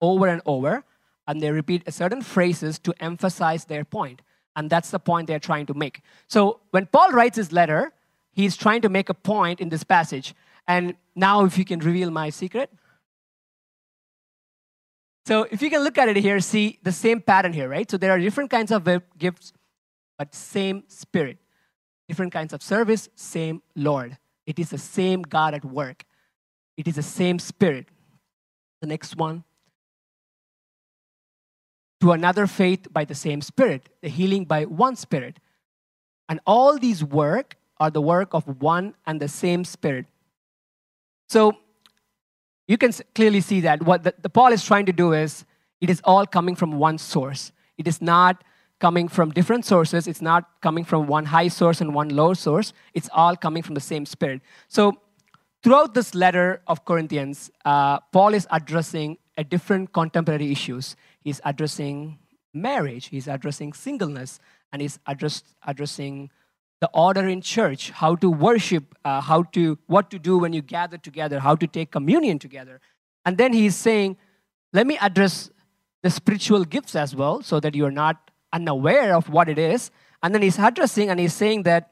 over 0.00 0.26
and 0.28 0.40
over, 0.46 0.84
and 1.26 1.40
they 1.40 1.50
repeat 1.50 1.92
certain 1.92 2.22
phrases 2.22 2.78
to 2.80 2.94
emphasize 3.00 3.64
their 3.64 3.84
point. 3.84 4.22
And 4.54 4.70
that's 4.70 4.90
the 4.90 4.98
point 4.98 5.26
they're 5.26 5.38
trying 5.38 5.66
to 5.66 5.74
make. 5.74 6.00
So 6.28 6.60
when 6.70 6.86
Paul 6.86 7.10
writes 7.10 7.36
his 7.36 7.52
letter, 7.52 7.92
he's 8.32 8.56
trying 8.56 8.80
to 8.82 8.88
make 8.88 9.08
a 9.08 9.14
point 9.14 9.60
in 9.60 9.68
this 9.68 9.84
passage. 9.84 10.34
And 10.66 10.94
now, 11.14 11.44
if 11.44 11.58
you 11.58 11.64
can 11.64 11.80
reveal 11.80 12.10
my 12.10 12.30
secret. 12.30 12.72
So 15.26 15.46
if 15.50 15.60
you 15.60 15.70
can 15.70 15.82
look 15.82 15.98
at 15.98 16.08
it 16.08 16.16
here, 16.16 16.40
see 16.40 16.78
the 16.82 16.92
same 16.92 17.20
pattern 17.20 17.52
here, 17.52 17.68
right? 17.68 17.90
So 17.90 17.96
there 17.96 18.12
are 18.12 18.18
different 18.18 18.50
kinds 18.50 18.70
of 18.70 18.88
gifts, 19.18 19.52
but 20.18 20.34
same 20.34 20.84
spirit. 20.88 21.38
Different 22.08 22.32
kinds 22.32 22.52
of 22.52 22.62
service, 22.62 23.08
same 23.16 23.62
Lord. 23.74 24.16
It 24.46 24.58
is 24.58 24.70
the 24.70 24.78
same 24.78 25.22
God 25.22 25.54
at 25.54 25.64
work. 25.64 26.04
It 26.76 26.86
is 26.86 26.94
the 26.94 27.02
same 27.02 27.38
spirit. 27.38 27.88
The 28.80 28.86
next 28.86 29.16
one 29.16 29.42
to 32.00 32.12
another 32.12 32.46
faith 32.46 32.92
by 32.92 33.04
the 33.04 33.14
same 33.14 33.40
Spirit, 33.40 33.88
the 34.02 34.08
healing 34.08 34.44
by 34.44 34.64
one 34.64 34.96
Spirit. 34.96 35.38
And 36.28 36.40
all 36.46 36.78
these 36.78 37.02
work 37.02 37.56
are 37.78 37.90
the 37.90 38.00
work 38.00 38.34
of 38.34 38.60
one 38.60 38.94
and 39.06 39.20
the 39.20 39.28
same 39.28 39.64
Spirit. 39.64 40.06
So 41.28 41.56
you 42.68 42.76
can 42.76 42.92
clearly 43.14 43.40
see 43.40 43.60
that 43.60 43.82
what 43.82 44.02
the, 44.02 44.14
the 44.20 44.28
Paul 44.28 44.52
is 44.52 44.64
trying 44.64 44.86
to 44.86 44.92
do 44.92 45.12
is 45.12 45.44
it 45.80 45.90
is 45.90 46.00
all 46.04 46.26
coming 46.26 46.54
from 46.54 46.78
one 46.78 46.98
source. 46.98 47.52
It 47.78 47.86
is 47.86 48.00
not 48.00 48.42
coming 48.78 49.08
from 49.08 49.30
different 49.30 49.64
sources. 49.64 50.06
It's 50.06 50.20
not 50.20 50.48
coming 50.60 50.84
from 50.84 51.06
one 51.06 51.26
high 51.26 51.48
source 51.48 51.80
and 51.80 51.94
one 51.94 52.10
low 52.10 52.34
source. 52.34 52.72
It's 52.92 53.08
all 53.12 53.36
coming 53.36 53.62
from 53.62 53.74
the 53.74 53.80
same 53.80 54.04
Spirit. 54.04 54.42
So 54.68 55.00
throughout 55.62 55.94
this 55.94 56.14
letter 56.14 56.60
of 56.66 56.84
Corinthians, 56.84 57.50
uh, 57.64 58.00
Paul 58.12 58.34
is 58.34 58.46
addressing 58.50 59.18
a 59.38 59.44
different 59.44 59.92
contemporary 59.92 60.50
issues. 60.50 60.96
He's 61.26 61.40
addressing 61.44 62.20
marriage, 62.54 63.08
he's 63.08 63.26
addressing 63.26 63.72
singleness, 63.72 64.38
and 64.72 64.80
he's 64.80 65.00
address, 65.08 65.42
addressing 65.66 66.30
the 66.80 66.88
order 66.94 67.26
in 67.26 67.40
church, 67.40 67.90
how 67.90 68.14
to 68.14 68.30
worship, 68.30 68.94
uh, 69.04 69.20
how 69.20 69.42
to 69.54 69.76
what 69.88 70.08
to 70.12 70.20
do 70.20 70.38
when 70.38 70.52
you 70.52 70.62
gather 70.62 70.96
together, 70.96 71.40
how 71.40 71.56
to 71.56 71.66
take 71.66 71.90
communion 71.90 72.38
together. 72.38 72.80
And 73.24 73.38
then 73.38 73.52
he's 73.52 73.74
saying, 73.74 74.18
let 74.72 74.86
me 74.86 74.98
address 74.98 75.50
the 76.04 76.10
spiritual 76.10 76.64
gifts 76.64 76.94
as 76.94 77.16
well, 77.16 77.42
so 77.42 77.58
that 77.58 77.74
you're 77.74 77.90
not 77.90 78.30
unaware 78.52 79.12
of 79.12 79.28
what 79.28 79.48
it 79.48 79.58
is. 79.58 79.90
And 80.22 80.32
then 80.32 80.42
he's 80.42 80.60
addressing 80.60 81.10
and 81.10 81.18
he's 81.18 81.34
saying 81.34 81.64
that 81.64 81.90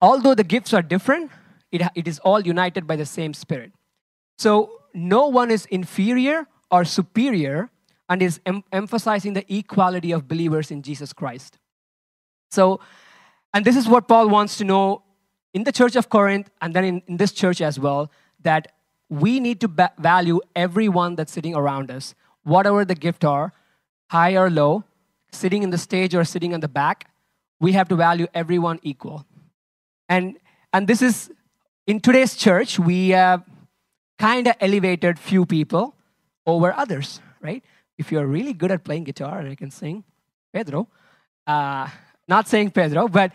although 0.00 0.34
the 0.34 0.42
gifts 0.42 0.74
are 0.74 0.82
different, 0.82 1.30
it, 1.70 1.82
it 1.94 2.08
is 2.08 2.18
all 2.18 2.40
united 2.40 2.88
by 2.88 2.96
the 2.96 3.06
same 3.06 3.34
Spirit. 3.34 3.70
So 4.36 4.80
no 4.92 5.28
one 5.28 5.52
is 5.52 5.66
inferior 5.66 6.48
or 6.72 6.84
superior 6.84 7.70
and 8.08 8.22
is 8.22 8.40
em- 8.46 8.64
emphasizing 8.72 9.34
the 9.34 9.44
equality 9.54 10.10
of 10.10 10.26
believers 10.26 10.70
in 10.70 10.82
Jesus 10.82 11.12
Christ. 11.12 11.58
So, 12.50 12.80
and 13.54 13.64
this 13.64 13.76
is 13.76 13.88
what 13.88 14.08
Paul 14.08 14.28
wants 14.28 14.56
to 14.58 14.64
know 14.64 15.02
in 15.54 15.64
the 15.64 15.72
church 15.72 15.96
of 15.96 16.08
Corinth 16.08 16.50
and 16.60 16.74
then 16.74 16.84
in, 16.84 17.02
in 17.06 17.16
this 17.18 17.32
church 17.32 17.60
as 17.60 17.78
well 17.78 18.10
that 18.40 18.72
we 19.08 19.38
need 19.38 19.60
to 19.60 19.68
ba- 19.68 19.92
value 19.98 20.40
everyone 20.56 21.14
that's 21.16 21.32
sitting 21.32 21.54
around 21.54 21.90
us, 21.90 22.14
whatever 22.42 22.84
the 22.84 22.94
gift 22.94 23.24
are, 23.24 23.52
high 24.10 24.34
or 24.34 24.50
low, 24.50 24.84
sitting 25.30 25.62
in 25.62 25.70
the 25.70 25.78
stage 25.78 26.14
or 26.14 26.24
sitting 26.24 26.52
in 26.52 26.60
the 26.60 26.68
back. 26.68 27.10
We 27.60 27.72
have 27.72 27.88
to 27.88 27.96
value 27.96 28.26
everyone 28.34 28.80
equal. 28.82 29.26
And, 30.08 30.38
and 30.72 30.88
this 30.88 31.02
is 31.02 31.30
in 31.86 32.00
today's 32.00 32.34
church, 32.34 32.78
we 32.78 33.10
have 33.10 33.44
kind 34.18 34.46
of 34.46 34.54
elevated 34.60 35.18
few 35.18 35.44
people 35.44 35.94
over 36.46 36.72
others, 36.72 37.20
right? 37.40 37.62
If 37.98 38.10
you're 38.10 38.26
really 38.26 38.52
good 38.52 38.70
at 38.70 38.84
playing 38.84 39.04
guitar 39.04 39.38
and 39.38 39.48
I 39.48 39.54
can 39.54 39.70
sing, 39.70 40.04
Pedro, 40.52 40.88
uh, 41.46 41.88
not 42.28 42.48
saying 42.48 42.70
Pedro, 42.70 43.08
but 43.08 43.32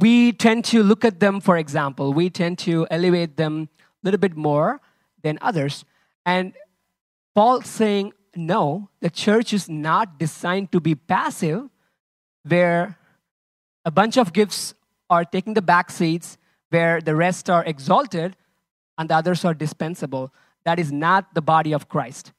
we 0.00 0.32
tend 0.32 0.64
to 0.66 0.82
look 0.82 1.04
at 1.04 1.20
them 1.20 1.40
for 1.40 1.56
example. 1.56 2.12
We 2.12 2.30
tend 2.30 2.58
to 2.60 2.86
elevate 2.90 3.36
them 3.36 3.68
a 3.74 4.06
little 4.06 4.20
bit 4.20 4.36
more 4.36 4.80
than 5.22 5.38
others. 5.40 5.84
And 6.26 6.52
Paul 7.34 7.62
saying, 7.62 8.12
no, 8.34 8.88
the 9.00 9.10
church 9.10 9.52
is 9.52 9.68
not 9.68 10.18
designed 10.18 10.70
to 10.72 10.80
be 10.80 10.94
passive, 10.94 11.68
where 12.46 12.98
a 13.84 13.90
bunch 13.90 14.16
of 14.16 14.32
gifts 14.32 14.74
are 15.10 15.24
taking 15.24 15.54
the 15.54 15.62
back 15.62 15.90
seats, 15.90 16.36
where 16.70 17.00
the 17.00 17.14
rest 17.14 17.48
are 17.48 17.64
exalted 17.64 18.36
and 18.96 19.08
the 19.08 19.14
others 19.14 19.44
are 19.44 19.54
dispensable. 19.54 20.32
That 20.68 20.78
is 20.78 20.92
not 20.92 21.32
the 21.32 21.40
body 21.40 21.72
of 21.72 21.88
Christ. 21.88 22.32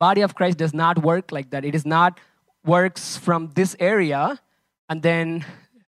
Body 0.00 0.22
of 0.22 0.34
Christ 0.34 0.58
does 0.58 0.74
not 0.74 1.04
work 1.04 1.30
like 1.30 1.50
that. 1.50 1.64
It 1.64 1.72
is 1.72 1.86
not 1.86 2.18
works 2.64 3.16
from 3.16 3.52
this 3.54 3.76
area 3.78 4.40
and 4.88 5.02
then 5.02 5.44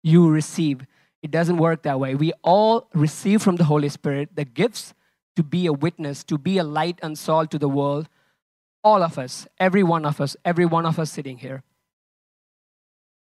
you 0.03 0.29
receive. 0.29 0.86
It 1.24 1.32
doesn't 1.32 1.56
work 1.56 1.84
that 1.84 1.98
way. 1.98 2.13
We 2.13 2.34
all 2.44 2.89
receive 2.94 3.41
from 3.41 3.56
the 3.56 3.63
Holy 3.63 3.88
Spirit 3.88 4.36
the 4.36 4.44
gifts 4.44 4.94
to 5.38 5.44
be 5.44 5.65
a 5.65 5.72
witness, 5.72 6.25
to 6.25 6.38
be 6.38 6.58
a 6.58 6.63
light 6.65 7.00
and 7.01 7.17
salt 7.17 7.51
to 7.51 7.58
the 7.58 7.70
world. 7.70 8.10
All 8.84 9.01
of 9.01 9.17
us, 9.17 9.48
every 9.58 9.82
one 9.82 10.03
of 10.03 10.20
us, 10.20 10.36
every 10.44 10.65
one 10.65 10.86
of 10.86 11.00
us 11.00 11.10
sitting 11.10 11.38
here. 11.38 11.63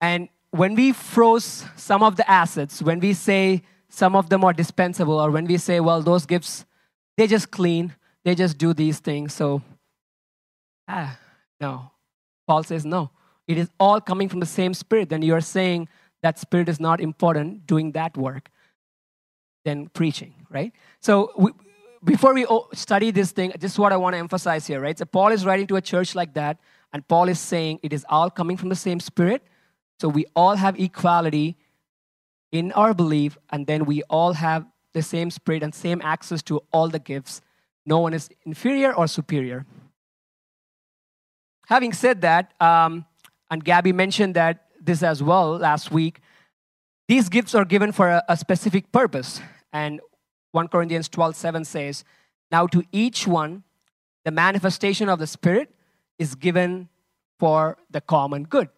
And 0.00 0.30
when 0.50 0.74
we 0.74 0.92
froze 0.92 1.66
some 1.76 2.02
of 2.02 2.16
the 2.16 2.26
assets, 2.30 2.80
when 2.80 3.00
we 3.00 3.12
say 3.12 3.64
some 3.90 4.16
of 4.16 4.30
them 4.30 4.42
are 4.44 4.54
dispensable, 4.54 5.20
or 5.20 5.30
when 5.30 5.44
we 5.44 5.58
say, 5.58 5.78
well, 5.78 6.00
those 6.00 6.24
gifts, 6.24 6.64
they 7.18 7.26
just 7.26 7.50
clean, 7.50 7.94
they 8.26 8.34
just 8.34 8.58
do 8.58 8.74
these 8.74 8.98
things. 8.98 9.32
So, 9.32 9.62
ah, 10.86 11.18
no. 11.58 11.92
Paul 12.46 12.62
says, 12.62 12.84
no. 12.84 13.10
It 13.48 13.56
is 13.56 13.70
all 13.80 14.02
coming 14.02 14.28
from 14.28 14.40
the 14.40 14.46
same 14.46 14.74
spirit. 14.74 15.08
Then 15.08 15.22
you're 15.22 15.40
saying 15.40 15.88
that 16.22 16.38
spirit 16.38 16.68
is 16.68 16.78
not 16.78 17.00
important 17.00 17.66
doing 17.66 17.92
that 17.92 18.14
work 18.18 18.50
than 19.64 19.88
preaching, 19.88 20.34
right? 20.50 20.74
So, 21.00 21.32
we, 21.38 21.52
before 22.04 22.34
we 22.34 22.46
study 22.74 23.10
this 23.12 23.32
thing, 23.32 23.54
this 23.58 23.72
is 23.72 23.78
what 23.78 23.94
I 23.94 23.96
want 23.96 24.12
to 24.12 24.18
emphasize 24.18 24.66
here, 24.66 24.82
right? 24.82 24.98
So, 24.98 25.06
Paul 25.06 25.32
is 25.32 25.46
writing 25.46 25.66
to 25.68 25.76
a 25.76 25.80
church 25.80 26.14
like 26.14 26.34
that, 26.34 26.58
and 26.92 27.08
Paul 27.08 27.30
is 27.30 27.40
saying 27.40 27.80
it 27.82 27.94
is 27.94 28.04
all 28.10 28.28
coming 28.28 28.58
from 28.58 28.68
the 28.68 28.76
same 28.76 29.00
spirit 29.00 29.42
so 30.00 30.08
we 30.08 30.26
all 30.34 30.56
have 30.56 30.78
equality 30.78 31.56
in 32.52 32.72
our 32.72 32.94
belief, 32.94 33.36
and 33.50 33.66
then 33.66 33.84
we 33.84 34.02
all 34.04 34.34
have 34.34 34.66
the 34.92 35.02
same 35.02 35.30
spirit 35.30 35.62
and 35.62 35.74
same 35.74 36.00
access 36.02 36.42
to 36.44 36.62
all 36.72 36.88
the 36.88 36.98
gifts. 36.98 37.40
No 37.86 38.00
one 38.00 38.12
is 38.12 38.28
inferior 38.44 38.92
or 38.92 39.06
superior. 39.06 39.64
Having 41.68 41.92
said 41.94 42.20
that, 42.20 42.52
um, 42.60 43.06
and 43.50 43.64
Gabby 43.64 43.92
mentioned 43.92 44.34
that 44.34 44.66
this 44.80 45.02
as 45.02 45.22
well 45.22 45.56
last 45.56 45.90
week, 45.90 46.20
these 47.08 47.28
gifts 47.28 47.54
are 47.54 47.64
given 47.64 47.92
for 47.92 48.08
a, 48.08 48.24
a 48.28 48.36
specific 48.36 48.90
purpose. 48.90 49.40
And 49.72 50.00
1 50.52 50.68
Corinthians 50.68 51.08
12 51.08 51.36
7 51.36 51.64
says, 51.64 52.04
Now 52.50 52.66
to 52.68 52.82
each 52.90 53.26
one, 53.26 53.62
the 54.24 54.30
manifestation 54.32 55.08
of 55.08 55.18
the 55.20 55.26
Spirit 55.26 55.70
is 56.18 56.34
given 56.34 56.88
for 57.38 57.78
the 57.90 58.00
common 58.00 58.44
good. 58.44 58.68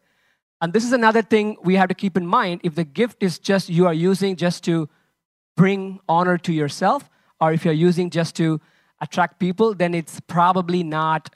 And 0.61 0.73
this 0.73 0.85
is 0.85 0.93
another 0.93 1.23
thing 1.23 1.57
we 1.63 1.77
have 1.77 1.89
to 1.89 1.95
keep 1.95 2.17
in 2.17 2.27
mind. 2.27 2.61
If 2.65 2.75
the 2.75 2.85
gift 2.85 3.23
is 3.23 3.39
just 3.39 3.69
you 3.69 3.87
are 3.87 3.95
using 3.95 4.37
just 4.37 4.65
to 4.65 4.89
bring 5.57 6.01
honor 6.09 6.37
to 6.39 6.53
yourself, 6.53 7.09
or 7.41 7.53
if 7.53 7.65
you're 7.65 7.75
using 7.75 8.11
just 8.11 8.35
to 8.37 8.61
attract 9.01 9.39
people, 9.39 9.75
then 9.75 9.95
it's 9.95 10.21
probably 10.21 10.83
not 10.83 11.35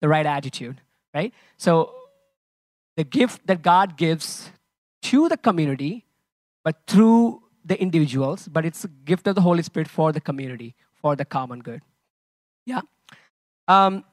the 0.00 0.08
right 0.08 0.26
attitude, 0.26 0.80
right? 1.14 1.32
So 1.56 1.94
the 2.96 3.04
gift 3.04 3.46
that 3.46 3.62
God 3.62 3.96
gives 3.96 4.50
to 5.02 5.28
the 5.28 5.36
community, 5.36 6.04
but 6.64 6.76
through 6.86 7.42
the 7.64 7.80
individuals, 7.80 8.48
but 8.48 8.64
it's 8.64 8.84
a 8.84 8.88
gift 8.88 9.26
of 9.26 9.34
the 9.34 9.40
Holy 9.40 9.62
Spirit 9.62 9.88
for 9.88 10.12
the 10.12 10.20
community, 10.20 10.74
for 10.94 11.16
the 11.16 11.24
common 11.24 11.60
good. 11.60 11.82
Yeah. 12.66 12.80
Um, 13.68 14.04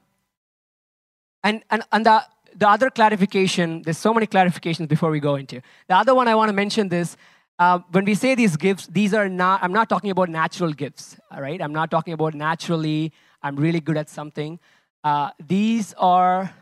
and, 1.44 1.64
and, 1.70 1.84
and 1.92 2.06
the, 2.06 2.24
the 2.56 2.68
other 2.68 2.90
clarification, 2.90 3.82
there's 3.84 3.98
so 3.98 4.14
many 4.14 4.28
clarifications 4.28 4.88
before 4.88 5.10
we 5.10 5.20
go 5.20 5.36
into. 5.36 5.62
The 5.88 5.96
other 5.96 6.14
one 6.14 6.28
I 6.28 6.36
want 6.36 6.50
to 6.50 6.54
mention 6.54 6.90
this. 6.90 7.18
Uh, 7.60 7.80
when 7.92 8.06
we 8.06 8.16
say 8.16 8.36
these 8.36 8.56
gifts, 8.56 8.88
these 8.88 9.14
are 9.14 9.28
not, 9.28 9.62
I'm 9.62 9.74
not 9.74 9.90
talking 9.90 10.12
about 10.12 10.30
natural 10.30 10.72
gifts, 10.72 11.18
all 11.30 11.42
right? 11.42 11.62
I'm 11.62 11.74
not 11.74 11.92
talking 11.92 12.14
about 12.14 12.34
naturally, 12.34 13.12
I'm 13.44 13.58
really 13.58 13.82
good 13.82 13.98
at 13.98 14.10
something. 14.10 14.60
Uh, 15.04 15.32
these 15.46 15.94
are 15.98 16.54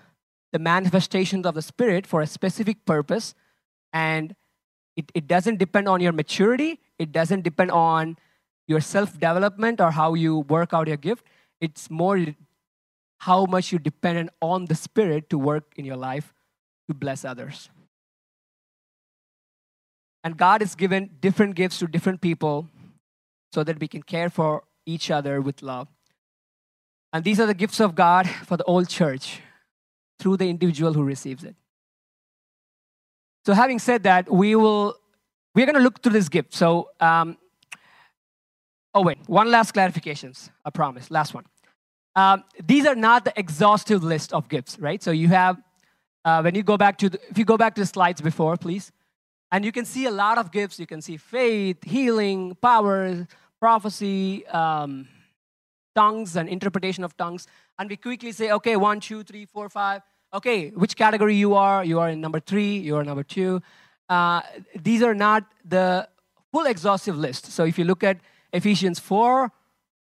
the 0.52 0.58
manifestations 0.58 1.46
of 1.46 1.54
the 1.54 1.62
Spirit 1.62 2.08
for 2.08 2.22
a 2.22 2.28
specific 2.28 2.84
purpose, 2.86 3.36
and 3.94 4.36
it, 4.96 5.12
it 5.14 5.28
doesn't 5.28 5.60
depend 5.60 5.88
on 5.88 6.02
your 6.02 6.14
maturity, 6.14 6.80
it 6.98 7.12
doesn't 7.12 7.44
depend 7.44 7.70
on 7.70 8.18
your 8.68 8.82
self 8.82 9.14
development 9.14 9.80
or 9.80 9.92
how 9.92 10.16
you 10.16 10.40
work 10.40 10.74
out 10.74 10.88
your 10.88 10.98
gift. 10.98 11.28
It's 11.62 11.92
more 11.92 12.26
how 13.20 13.46
much 13.46 13.72
you're 13.72 13.80
dependent 13.80 14.32
on 14.42 14.66
the 14.66 14.76
Spirit 14.76 15.30
to 15.30 15.38
work 15.38 15.64
in 15.76 15.86
your 15.86 15.96
life 15.96 16.34
to 16.88 16.96
bless 16.96 17.24
others. 17.24 17.70
And 20.28 20.36
God 20.36 20.60
has 20.60 20.76
given 20.76 21.10
different 21.22 21.56
gifts 21.56 21.80
to 21.80 21.88
different 21.88 22.20
people 22.20 22.68
so 23.54 23.64
that 23.64 23.80
we 23.80 23.88
can 23.88 24.04
care 24.04 24.30
for 24.30 24.66
each 24.86 25.10
other 25.10 25.40
with 25.40 25.62
love. 25.62 25.88
And 27.14 27.24
these 27.24 27.40
are 27.40 27.46
the 27.46 27.54
gifts 27.54 27.80
of 27.80 27.96
God 27.96 28.28
for 28.46 28.58
the 28.58 28.66
old 28.66 28.90
church 28.90 29.40
through 30.20 30.36
the 30.36 30.50
individual 30.50 30.92
who 30.92 31.04
receives 31.04 31.46
it. 31.46 31.56
So, 33.46 33.54
having 33.54 33.80
said 33.80 34.04
that, 34.04 34.30
we 34.30 34.54
will 34.56 34.98
we're 35.56 35.66
going 35.66 35.76
to 35.76 35.82
look 35.82 36.04
through 36.04 36.12
this 36.12 36.28
gift. 36.28 36.54
So, 36.54 36.90
um, 37.00 37.38
oh 38.94 39.04
wait, 39.04 39.20
one 39.28 39.50
last 39.50 39.74
clarifications. 39.74 40.50
I 40.66 40.72
promise. 40.72 41.10
Last 41.10 41.34
one. 41.34 41.46
Um, 42.18 42.44
these 42.62 42.86
are 42.86 42.96
not 42.96 43.24
the 43.24 43.32
exhaustive 43.40 44.04
list 44.04 44.34
of 44.34 44.50
gifts, 44.50 44.78
right? 44.78 45.02
So 45.02 45.12
you 45.12 45.30
have, 45.30 45.56
uh, 46.26 46.42
when 46.42 46.54
you 46.54 46.64
go 46.64 46.76
back 46.76 46.98
to, 46.98 47.08
the, 47.08 47.20
if 47.30 47.38
you 47.38 47.46
go 47.46 47.56
back 47.56 47.76
to 47.76 47.82
the 47.82 47.88
slides 47.88 48.20
before, 48.20 48.58
please, 48.58 48.92
and 49.52 49.64
you 49.64 49.72
can 49.72 49.86
see 49.86 50.06
a 50.06 50.12
lot 50.12 50.38
of 50.38 50.52
gifts. 50.52 50.80
You 50.80 50.88
can 50.88 51.02
see 51.02 51.18
faith, 51.18 51.84
healing, 51.84 52.56
power, 52.62 53.28
prophecy, 53.60 54.46
um, 54.48 55.08
tongues, 55.96 56.36
and 56.36 56.50
interpretation 56.50 57.04
of 57.04 57.16
tongues. 57.18 57.48
And 57.80 57.90
we 57.90 57.98
quickly 57.98 58.32
say, 58.32 58.52
okay, 58.52 58.76
one, 58.76 59.00
two, 59.00 59.24
three, 59.24 59.46
four, 59.46 59.70
five. 59.70 60.02
Okay, 60.34 60.70
which 60.70 60.96
category 60.96 61.36
you 61.36 61.56
are? 61.56 61.84
You 61.84 62.00
are 62.00 62.10
in 62.10 62.20
number 62.20 62.40
three, 62.40 62.78
you 62.78 62.96
are 62.98 63.04
number 63.04 63.24
two. 63.24 63.62
Uh, 64.10 64.42
these 64.76 65.02
are 65.02 65.16
not 65.16 65.46
the 65.64 66.08
full 66.52 66.66
exhaustive 66.66 67.18
list. 67.18 67.46
So 67.48 67.66
if 67.66 67.80
you 67.80 67.86
look 67.86 68.04
at 68.04 68.20
Ephesians 68.54 69.00
4, 69.00 69.52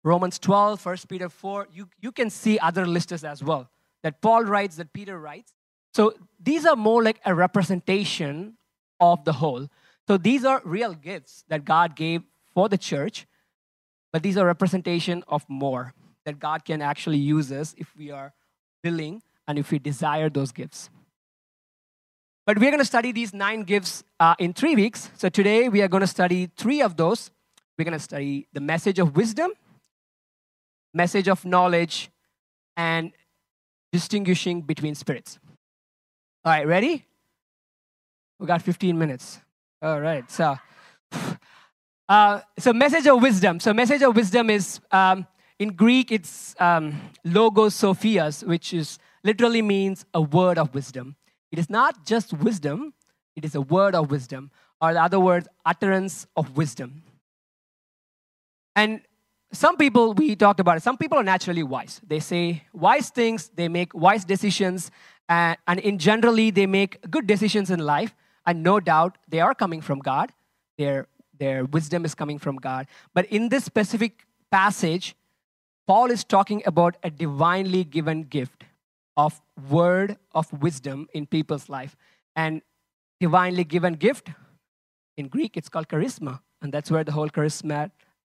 Romans 0.04 0.38
12, 0.38 0.84
1 0.84 0.96
Peter 1.08 1.28
4, 1.28 1.68
you, 1.72 1.88
you 2.00 2.12
can 2.12 2.30
see 2.30 2.58
other 2.58 2.86
lists 2.86 3.24
as 3.24 3.42
well 3.42 3.70
that 4.02 4.20
Paul 4.20 4.44
writes, 4.44 4.76
that 4.76 4.92
Peter 4.92 5.18
writes. 5.18 5.52
So 5.92 6.14
these 6.38 6.66
are 6.66 6.76
more 6.76 7.02
like 7.02 7.20
a 7.24 7.34
representation 7.34 8.57
of 9.00 9.24
the 9.24 9.34
whole. 9.34 9.68
So 10.06 10.16
these 10.16 10.44
are 10.44 10.62
real 10.64 10.94
gifts 10.94 11.44
that 11.48 11.64
God 11.64 11.94
gave 11.94 12.22
for 12.54 12.68
the 12.68 12.78
church, 12.78 13.26
but 14.12 14.22
these 14.22 14.36
are 14.36 14.46
representation 14.46 15.22
of 15.28 15.44
more 15.48 15.94
that 16.24 16.38
God 16.38 16.64
can 16.64 16.82
actually 16.82 17.18
use 17.18 17.52
us 17.52 17.74
if 17.78 17.94
we 17.96 18.10
are 18.10 18.32
willing 18.82 19.22
and 19.46 19.58
if 19.58 19.70
we 19.70 19.78
desire 19.78 20.28
those 20.28 20.52
gifts. 20.52 20.90
But 22.46 22.58
we're 22.58 22.70
going 22.70 22.78
to 22.78 22.86
study 22.86 23.12
these 23.12 23.34
nine 23.34 23.62
gifts 23.62 24.02
uh, 24.18 24.34
in 24.38 24.54
three 24.54 24.74
weeks. 24.74 25.10
So 25.16 25.28
today 25.28 25.68
we 25.68 25.82
are 25.82 25.88
going 25.88 26.00
to 26.00 26.06
study 26.06 26.50
three 26.56 26.80
of 26.80 26.96
those. 26.96 27.30
We're 27.76 27.84
going 27.84 27.98
to 27.98 28.02
study 28.02 28.46
the 28.52 28.60
message 28.60 28.98
of 28.98 29.14
wisdom, 29.14 29.52
message 30.94 31.28
of 31.28 31.44
knowledge, 31.44 32.10
and 32.76 33.12
distinguishing 33.92 34.62
between 34.62 34.94
spirits. 34.94 35.38
All 36.44 36.52
right, 36.52 36.66
ready? 36.66 37.04
We 38.38 38.46
got 38.46 38.62
15 38.62 38.98
minutes. 38.98 39.40
All 39.82 40.00
right, 40.00 40.30
so. 40.30 40.56
Uh, 42.08 42.40
so 42.58 42.72
message 42.72 43.06
of 43.06 43.20
wisdom. 43.20 43.60
So 43.60 43.74
message 43.74 44.02
of 44.02 44.16
wisdom 44.16 44.48
is 44.48 44.80
um, 44.90 45.26
in 45.58 45.74
Greek 45.74 46.10
it's 46.10 46.54
um, 46.58 46.98
logos 47.22 47.74
sophias, 47.74 48.42
which 48.42 48.72
is 48.72 48.98
literally 49.22 49.60
means 49.60 50.06
a 50.14 50.20
word 50.22 50.56
of 50.56 50.74
wisdom. 50.74 51.16
It 51.52 51.58
is 51.58 51.68
not 51.68 52.06
just 52.06 52.32
wisdom; 52.32 52.94
it 53.36 53.44
is 53.44 53.54
a 53.54 53.60
word 53.60 53.94
of 53.94 54.10
wisdom, 54.10 54.50
or 54.80 54.90
in 54.90 54.96
other 54.96 55.20
words, 55.20 55.48
utterance 55.66 56.26
of 56.34 56.56
wisdom. 56.56 57.02
And 58.74 59.02
some 59.52 59.76
people, 59.76 60.14
we 60.14 60.36
talked 60.36 60.60
about 60.60 60.78
it, 60.78 60.82
some 60.82 60.96
people 60.96 61.18
are 61.18 61.24
naturally 61.24 61.62
wise. 61.62 62.00
They 62.06 62.20
say 62.20 62.62
wise 62.72 63.10
things, 63.10 63.50
they 63.54 63.68
make 63.68 63.94
wise 63.94 64.24
decisions, 64.24 64.90
and, 65.28 65.58
and 65.66 65.78
in 65.80 65.98
generally, 65.98 66.50
they 66.50 66.66
make 66.66 67.10
good 67.10 67.26
decisions 67.26 67.70
in 67.70 67.80
life. 67.80 68.14
And 68.48 68.62
no 68.62 68.80
doubt, 68.80 69.18
they 69.28 69.40
are 69.40 69.54
coming 69.54 69.82
from 69.82 69.98
God. 69.98 70.32
Their, 70.78 71.06
their 71.38 71.66
wisdom 71.66 72.06
is 72.06 72.14
coming 72.14 72.38
from 72.38 72.56
God. 72.56 72.86
But 73.12 73.26
in 73.26 73.50
this 73.50 73.62
specific 73.62 74.24
passage, 74.50 75.14
Paul 75.86 76.10
is 76.10 76.24
talking 76.24 76.62
about 76.64 76.96
a 77.02 77.10
divinely 77.10 77.84
given 77.84 78.22
gift 78.22 78.64
of 79.18 79.38
word 79.68 80.16
of 80.32 80.50
wisdom 80.62 81.08
in 81.12 81.26
people's 81.26 81.68
life. 81.68 81.94
And 82.34 82.62
divinely 83.20 83.64
given 83.64 83.94
gift, 83.94 84.30
in 85.18 85.28
Greek, 85.28 85.58
it's 85.58 85.68
called 85.68 85.88
charisma. 85.88 86.40
And 86.62 86.72
that's 86.72 86.90
where 86.90 87.04
the 87.04 87.12
whole 87.12 87.28
charisma 87.28 87.90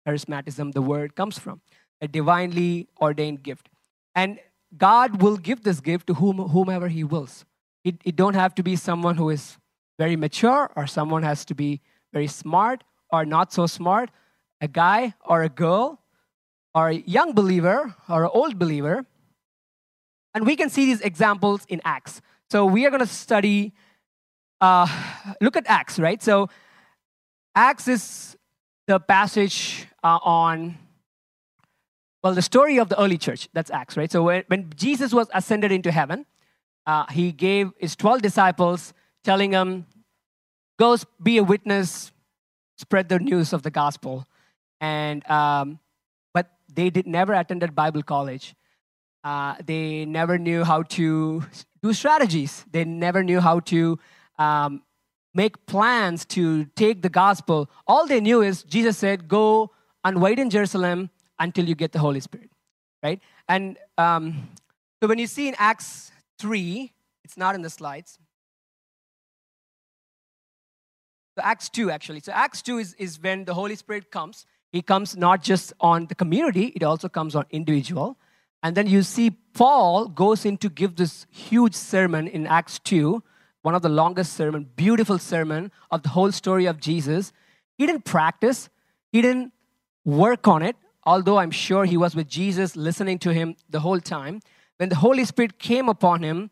charismatism, 0.06 0.72
the 0.72 0.80
word 0.80 1.16
comes 1.16 1.38
from, 1.38 1.60
a 2.00 2.08
divinely 2.08 2.88
ordained 2.98 3.42
gift. 3.42 3.68
And 4.14 4.38
God 4.74 5.20
will 5.20 5.36
give 5.36 5.64
this 5.64 5.80
gift 5.80 6.06
to 6.06 6.14
whom, 6.14 6.38
whomever 6.38 6.88
He 6.88 7.04
wills. 7.04 7.44
It, 7.84 7.96
it 8.06 8.16
don't 8.16 8.34
have 8.34 8.54
to 8.54 8.62
be 8.62 8.74
someone 8.74 9.16
who 9.16 9.28
is 9.28 9.58
very 9.98 10.16
mature 10.16 10.70
or 10.76 10.86
someone 10.86 11.22
has 11.22 11.44
to 11.46 11.54
be 11.54 11.80
very 12.12 12.26
smart 12.26 12.84
or 13.12 13.24
not 13.24 13.52
so 13.52 13.66
smart, 13.66 14.10
a 14.60 14.68
guy 14.68 15.14
or 15.24 15.42
a 15.42 15.48
girl 15.48 16.00
or 16.74 16.88
a 16.88 16.94
young 16.94 17.32
believer 17.32 17.94
or 18.08 18.24
an 18.24 18.30
old 18.32 18.58
believer. 18.58 19.04
And 20.34 20.46
we 20.46 20.56
can 20.56 20.70
see 20.70 20.86
these 20.86 21.00
examples 21.00 21.66
in 21.68 21.80
Acts. 21.84 22.20
So 22.50 22.64
we 22.64 22.86
are 22.86 22.90
going 22.90 23.00
to 23.00 23.06
study, 23.06 23.72
uh, 24.60 24.86
look 25.40 25.56
at 25.56 25.64
Acts, 25.66 25.98
right? 25.98 26.22
So 26.22 26.48
Acts 27.54 27.88
is 27.88 28.36
the 28.86 29.00
passage 29.00 29.86
uh, 30.04 30.18
on, 30.22 30.78
well, 32.22 32.34
the 32.34 32.42
story 32.42 32.78
of 32.78 32.88
the 32.88 33.00
early 33.00 33.18
church. 33.18 33.48
That's 33.52 33.70
Acts, 33.70 33.96
right? 33.96 34.10
So 34.10 34.22
when, 34.22 34.44
when 34.46 34.72
Jesus 34.76 35.12
was 35.12 35.28
ascended 35.34 35.72
into 35.72 35.90
heaven, 35.90 36.24
uh, 36.86 37.06
he 37.10 37.32
gave 37.32 37.72
his 37.78 37.96
12 37.96 38.22
disciples, 38.22 38.94
telling 39.28 39.50
them, 39.50 39.84
Go 40.78 40.96
be 41.22 41.36
a 41.38 41.44
witness, 41.44 42.12
spread 42.78 43.08
the 43.08 43.18
news 43.18 43.52
of 43.52 43.62
the 43.62 43.70
gospel. 43.70 44.24
And, 44.80 45.28
um, 45.28 45.80
but 46.32 46.46
they 46.72 46.88
did 46.88 47.06
never 47.06 47.34
attended 47.34 47.74
Bible 47.74 48.02
college. 48.02 48.54
Uh, 49.24 49.56
they 49.66 50.06
never 50.06 50.38
knew 50.38 50.62
how 50.64 50.82
to 50.96 51.42
do 51.82 51.92
strategies. 51.92 52.64
They 52.70 52.84
never 52.84 53.22
knew 53.24 53.40
how 53.40 53.60
to 53.72 53.98
um, 54.38 54.82
make 55.34 55.66
plans 55.66 56.24
to 56.36 56.64
take 56.76 57.02
the 57.02 57.10
gospel. 57.10 57.68
All 57.86 58.06
they 58.06 58.20
knew 58.20 58.40
is 58.40 58.62
Jesus 58.62 58.96
said, 58.96 59.28
Go 59.28 59.72
and 60.04 60.22
wait 60.22 60.38
in 60.38 60.48
Jerusalem 60.48 61.10
until 61.38 61.68
you 61.68 61.74
get 61.74 61.92
the 61.92 61.98
Holy 61.98 62.20
Spirit, 62.20 62.50
right? 63.02 63.20
And 63.48 63.76
um, 63.98 64.48
so 65.02 65.08
when 65.08 65.18
you 65.18 65.26
see 65.26 65.48
in 65.48 65.56
Acts 65.58 66.12
3, 66.38 66.92
it's 67.24 67.36
not 67.36 67.54
in 67.56 67.62
the 67.62 67.70
slides. 67.70 68.18
So 71.38 71.44
Acts 71.44 71.68
2, 71.68 71.88
actually. 71.88 72.18
So 72.18 72.32
Acts 72.32 72.62
2 72.62 72.78
is, 72.78 72.94
is 72.94 73.22
when 73.22 73.44
the 73.44 73.54
Holy 73.54 73.76
Spirit 73.76 74.10
comes. 74.10 74.44
He 74.72 74.82
comes 74.82 75.16
not 75.16 75.40
just 75.40 75.72
on 75.78 76.06
the 76.06 76.16
community, 76.16 76.72
it 76.74 76.82
also 76.82 77.08
comes 77.08 77.36
on 77.36 77.44
individual. 77.50 78.18
And 78.60 78.76
then 78.76 78.88
you 78.88 79.04
see 79.04 79.30
Paul 79.30 80.08
goes 80.08 80.44
in 80.44 80.56
to 80.56 80.68
give 80.68 80.96
this 80.96 81.26
huge 81.30 81.76
sermon 81.76 82.26
in 82.26 82.44
Acts 82.44 82.80
2, 82.80 83.22
one 83.62 83.76
of 83.76 83.82
the 83.82 83.88
longest 83.88 84.32
sermon, 84.32 84.68
beautiful 84.74 85.16
sermon 85.16 85.70
of 85.92 86.02
the 86.02 86.08
whole 86.08 86.32
story 86.32 86.66
of 86.66 86.80
Jesus. 86.80 87.32
He 87.76 87.86
didn't 87.86 88.04
practice, 88.04 88.68
he 89.12 89.22
didn't 89.22 89.52
work 90.04 90.48
on 90.48 90.62
it, 90.62 90.74
although 91.04 91.38
I'm 91.38 91.52
sure 91.52 91.84
he 91.84 91.96
was 91.96 92.16
with 92.16 92.26
Jesus 92.26 92.74
listening 92.74 93.20
to 93.20 93.32
him 93.32 93.54
the 93.70 93.78
whole 93.78 94.00
time. 94.00 94.40
When 94.78 94.88
the 94.88 94.96
Holy 94.96 95.24
Spirit 95.24 95.60
came 95.60 95.88
upon 95.88 96.24
him, 96.24 96.50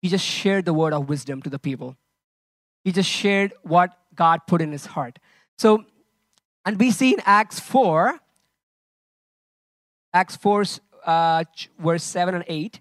he 0.00 0.08
just 0.08 0.24
shared 0.24 0.64
the 0.64 0.72
word 0.72 0.92
of 0.92 1.08
wisdom 1.08 1.42
to 1.42 1.50
the 1.50 1.58
people. 1.58 1.96
He 2.88 2.92
just 2.92 3.10
shared 3.10 3.52
what 3.64 3.98
God 4.14 4.46
put 4.46 4.62
in 4.62 4.72
his 4.72 4.86
heart. 4.86 5.18
So, 5.58 5.84
and 6.64 6.80
we 6.80 6.90
see 6.90 7.12
in 7.12 7.20
Acts 7.26 7.60
4, 7.60 8.18
Acts 10.14 10.36
4, 10.36 10.64
uh, 11.04 11.44
verse 11.78 12.02
7 12.02 12.34
and 12.34 12.44
8. 12.48 12.80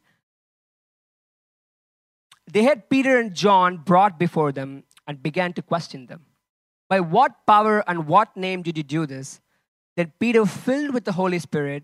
They 2.50 2.64
had 2.64 2.90
Peter 2.90 3.20
and 3.20 3.34
John 3.34 3.80
brought 3.80 4.18
before 4.18 4.54
them 4.54 4.86
and 5.06 5.22
began 5.22 5.52
to 5.52 5.62
question 5.62 6.06
them. 6.06 6.26
By 6.88 7.02
what 7.02 7.46
power 7.46 7.84
and 7.86 8.08
what 8.08 8.38
name 8.38 8.62
did 8.62 8.78
you 8.78 8.84
do 8.84 9.06
this? 9.06 9.42
Then 9.98 10.14
Peter, 10.22 10.46
filled 10.46 10.94
with 10.94 11.04
the 11.04 11.12
Holy 11.12 11.40
Spirit, 11.40 11.84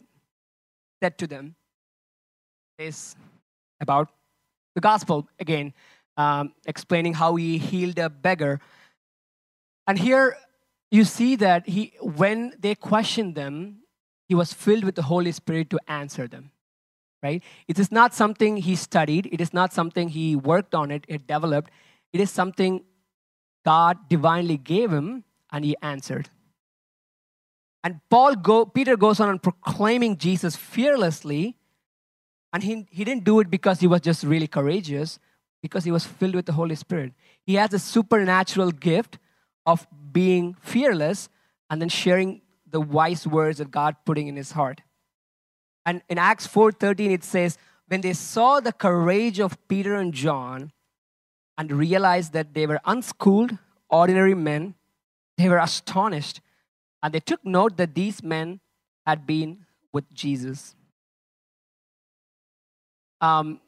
said 1.01 1.17
to 1.17 1.27
them, 1.27 1.55
This 2.77 3.17
about 3.81 4.13
the 4.75 4.81
gospel 4.81 5.27
again, 5.41 5.73
um, 6.17 6.53
explaining 6.65 7.13
how 7.13 7.35
he 7.35 7.57
healed 7.57 7.97
a 7.99 8.09
beggar. 8.09 8.59
And 9.87 9.97
here 9.97 10.37
you 10.91 11.03
see 11.03 11.35
that 11.37 11.67
he, 11.67 11.93
when 12.01 12.53
they 12.59 12.75
questioned 12.75 13.35
them, 13.35 13.79
he 14.27 14.35
was 14.35 14.53
filled 14.53 14.83
with 14.83 14.95
the 14.95 15.03
Holy 15.03 15.31
Spirit 15.31 15.69
to 15.71 15.79
answer 15.87 16.27
them. 16.27 16.51
Right? 17.21 17.41
It 17.67 17.79
is 17.79 17.91
not 17.91 18.13
something 18.13 18.57
he 18.57 18.75
studied. 18.75 19.29
It 19.31 19.39
is 19.39 19.53
not 19.53 19.71
something 19.71 20.09
he 20.09 20.35
worked 20.35 20.75
on 20.75 20.91
it. 20.91 21.05
It 21.07 21.25
developed. 21.25 21.71
It 22.11 22.19
is 22.19 22.29
something 22.29 22.83
God 23.65 24.09
divinely 24.09 24.57
gave 24.57 24.91
him, 24.91 25.23
and 25.51 25.63
he 25.63 25.75
answered. 25.81 26.29
And 27.83 27.99
Paul 28.09 28.35
go, 28.35 28.65
Peter 28.65 28.97
goes 28.97 29.19
on 29.19 29.29
and 29.29 29.41
proclaiming 29.41 30.17
Jesus 30.17 30.55
fearlessly, 30.55 31.57
and 32.51 32.61
he, 32.61 32.87
he 32.89 33.03
didn't 33.03 33.23
do 33.23 33.39
it 33.39 33.49
because 33.49 33.79
he 33.79 33.87
was 33.87 34.01
just 34.01 34.23
really 34.23 34.47
courageous, 34.47 35.17
because 35.63 35.85
he 35.85 35.91
was 35.91 36.05
filled 36.05 36.35
with 36.35 36.45
the 36.45 36.51
Holy 36.51 36.75
Spirit. 36.75 37.13
He 37.43 37.55
has 37.55 37.73
a 37.73 37.79
supernatural 37.79 38.69
gift 38.71 39.17
of 39.65 39.87
being 40.11 40.55
fearless 40.61 41.29
and 41.69 41.81
then 41.81 41.89
sharing 41.89 42.41
the 42.69 42.81
wise 42.81 43.25
words 43.25 43.57
that 43.57 43.71
God 43.71 43.95
putting 44.05 44.27
in 44.27 44.35
his 44.35 44.51
heart. 44.51 44.81
And 45.85 46.03
in 46.09 46.19
Acts 46.19 46.45
4:13 46.45 47.11
it 47.11 47.23
says 47.23 47.57
when 47.87 48.01
they 48.01 48.13
saw 48.13 48.59
the 48.59 48.71
courage 48.71 49.39
of 49.39 49.57
Peter 49.67 49.95
and 49.95 50.13
John 50.13 50.71
and 51.57 51.71
realized 51.71 52.33
that 52.33 52.53
they 52.53 52.67
were 52.67 52.79
unschooled 52.85 53.57
ordinary 53.89 54.35
men 54.35 54.75
they 55.37 55.49
were 55.49 55.57
astonished 55.57 56.41
and 57.01 57.13
they 57.13 57.19
took 57.19 57.43
note 57.45 57.77
that 57.77 57.95
these 57.95 58.23
men 58.23 58.59
had 59.05 59.25
been 59.25 59.65
with 59.91 60.11
Jesus. 60.13 60.75
Um, 63.19 63.59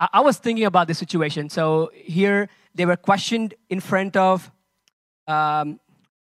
I, 0.00 0.20
was 0.20 0.38
thinking 0.38 0.64
about 0.64 0.88
this 0.88 0.98
situation. 0.98 1.48
So 1.48 1.90
here 1.94 2.48
they 2.74 2.84
were 2.84 2.96
questioned 2.96 3.54
in 3.70 3.80
front 3.80 4.16
of 4.16 4.50
um, 5.26 5.80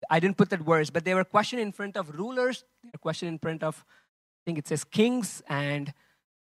I 0.10 0.19
didn't 0.19 0.38
put 0.38 0.50
that 0.50 0.65
words, 0.65 0.89
but 0.89 1.04
they 1.06 1.13
were 1.13 1.24
questioned 1.24 1.62
in 1.62 1.72
front 1.72 1.98
of 1.98 2.17
rulers. 2.17 2.63
They 2.84 2.89
were 2.93 3.00
questioned 3.00 3.30
in 3.30 3.38
front 3.38 3.63
of, 3.63 3.84
I 3.88 4.41
think 4.45 4.58
it 4.58 4.67
says 4.67 4.84
kings 4.84 5.41
and 5.48 5.93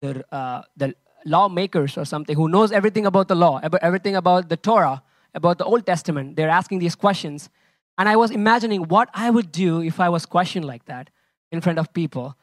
the, 0.02 0.24
uh, 0.34 0.62
the 0.76 0.94
lawmakers 1.24 1.96
or 1.96 2.04
something 2.04 2.36
who 2.36 2.48
knows 2.48 2.72
everything 2.72 3.06
about 3.06 3.28
the 3.28 3.34
law, 3.34 3.60
about 3.62 3.82
everything 3.82 4.16
about 4.16 4.48
the 4.48 4.56
Torah, 4.56 5.02
about 5.34 5.58
the 5.58 5.64
Old 5.64 5.86
Testament. 5.86 6.36
They're 6.36 6.50
asking 6.50 6.80
these 6.80 6.94
questions. 6.94 7.48
And 7.96 8.08
I 8.08 8.16
was 8.16 8.30
imagining 8.30 8.82
what 8.88 9.08
I 9.14 9.30
would 9.30 9.52
do 9.52 9.80
if 9.80 10.00
I 10.00 10.08
was 10.08 10.26
questioned 10.26 10.64
like 10.64 10.84
that 10.86 11.10
in 11.52 11.60
front 11.60 11.78
of 11.78 11.92
people. 11.92 12.36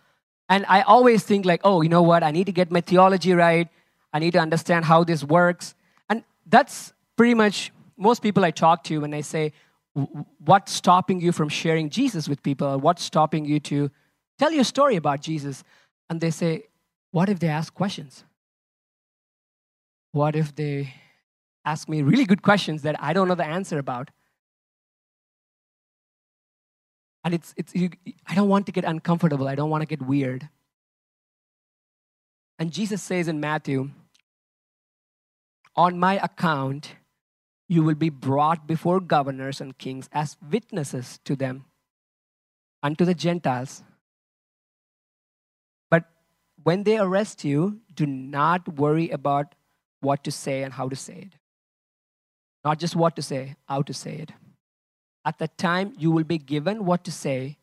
And 0.50 0.66
I 0.68 0.82
always 0.82 1.24
think 1.24 1.46
like, 1.46 1.62
oh, 1.64 1.82
you 1.82 1.90
know 1.90 2.02
what? 2.02 2.24
I 2.24 2.32
need 2.32 2.46
to 2.46 2.52
get 2.52 2.72
my 2.72 2.82
theology 2.82 3.34
right. 3.34 3.68
I 4.14 4.20
need 4.20 4.32
to 4.32 4.40
understand 4.40 4.86
how 4.86 5.04
this 5.04 5.24
works. 5.24 5.76
And 6.10 6.24
that's 6.46 6.94
pretty 7.16 7.34
much 7.34 7.72
most 7.98 8.22
people 8.22 8.44
I 8.44 8.52
talk 8.52 8.84
to 8.86 9.00
when 9.00 9.12
they 9.12 9.22
say, 9.22 9.54
what's 9.94 10.72
stopping 10.72 11.20
you 11.22 11.32
from 11.32 11.50
sharing 11.50 11.90
Jesus 11.90 12.30
with 12.30 12.42
people? 12.44 12.80
What's 12.80 13.04
stopping 13.04 13.46
you 13.46 13.60
to 13.62 13.92
tell 14.40 14.52
your 14.52 14.64
story 14.64 14.96
about 14.96 15.22
Jesus? 15.22 15.64
And 16.10 16.20
they 16.20 16.32
say, 16.32 16.64
What 17.12 17.30
if 17.30 17.40
they 17.40 17.48
ask 17.48 17.74
questions? 17.74 18.24
What 20.12 20.36
if 20.36 20.56
they 20.56 20.94
ask 21.66 21.88
me 21.88 22.02
really 22.02 22.26
good 22.26 22.42
questions 22.42 22.82
that 22.84 23.02
I 23.02 23.14
don't 23.14 23.28
know 23.28 23.36
the 23.36 23.46
answer 23.46 23.80
about? 23.80 24.12
And 27.24 27.34
it's, 27.34 27.54
it's 27.56 27.76
you, 27.76 27.92
I 28.26 28.34
don't 28.34 28.50
want 28.50 28.66
to 28.66 28.72
get 28.72 28.84
uncomfortable. 28.84 29.48
I 29.48 29.56
don't 29.56 29.70
want 29.70 29.84
to 29.84 29.86
get 29.86 30.02
weird. 30.02 30.50
And 32.58 32.72
Jesus 32.72 33.02
says 33.02 33.28
in 33.28 33.40
Matthew, 33.40 33.92
on 35.76 35.98
my 35.98 36.20
account, 36.24 36.96
you 37.68 37.84
will 37.84 37.96
be 37.96 38.10
brought 38.10 38.68
before 38.68 39.00
governors 39.00 39.62
and 39.62 39.78
kings 39.78 40.10
as 40.12 40.38
witnesses 40.52 41.20
to 41.24 41.36
them 41.36 41.66
and 42.84 42.98
to 42.98 43.06
the 43.06 43.14
Gentiles. 43.14 43.84
But 45.90 46.06
when 46.64 46.84
they 46.84 46.98
arrest 46.98 47.46
you, 47.46 47.80
do 47.94 48.06
not 48.06 48.78
worry 48.78 49.10
about 49.10 49.56
what 50.02 50.24
to 50.26 50.32
say 50.32 50.64
and 50.64 50.74
how 50.74 50.90
to 50.90 50.96
say 50.96 51.30
it. 51.32 51.36
Not 52.66 52.80
just 52.80 52.96
what 52.96 53.16
to 53.16 53.22
say, 53.22 53.56
how 53.68 53.82
to 53.84 53.94
say 53.94 54.16
it. 54.16 54.32
At 55.24 55.38
that 55.38 55.58
time, 55.58 55.94
you 55.98 56.12
will 56.12 56.24
be 56.24 56.38
given 56.38 56.86
what 56.86 57.04
to 57.06 57.12
say, 57.12 57.58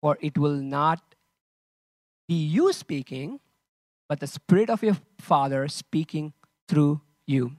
for 0.00 0.18
it 0.20 0.38
will 0.38 0.56
not 0.56 1.14
be 2.28 2.34
you 2.34 2.72
speaking, 2.72 3.40
but 4.08 4.20
the 4.20 4.26
Spirit 4.26 4.70
of 4.70 4.82
your 4.82 4.98
Father 5.18 5.66
speaking 5.68 6.32
through 6.68 7.00
you. 7.28 7.52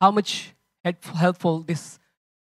How 0.00 0.10
much 0.10 0.52
helpful 0.84 1.60
this 1.60 1.98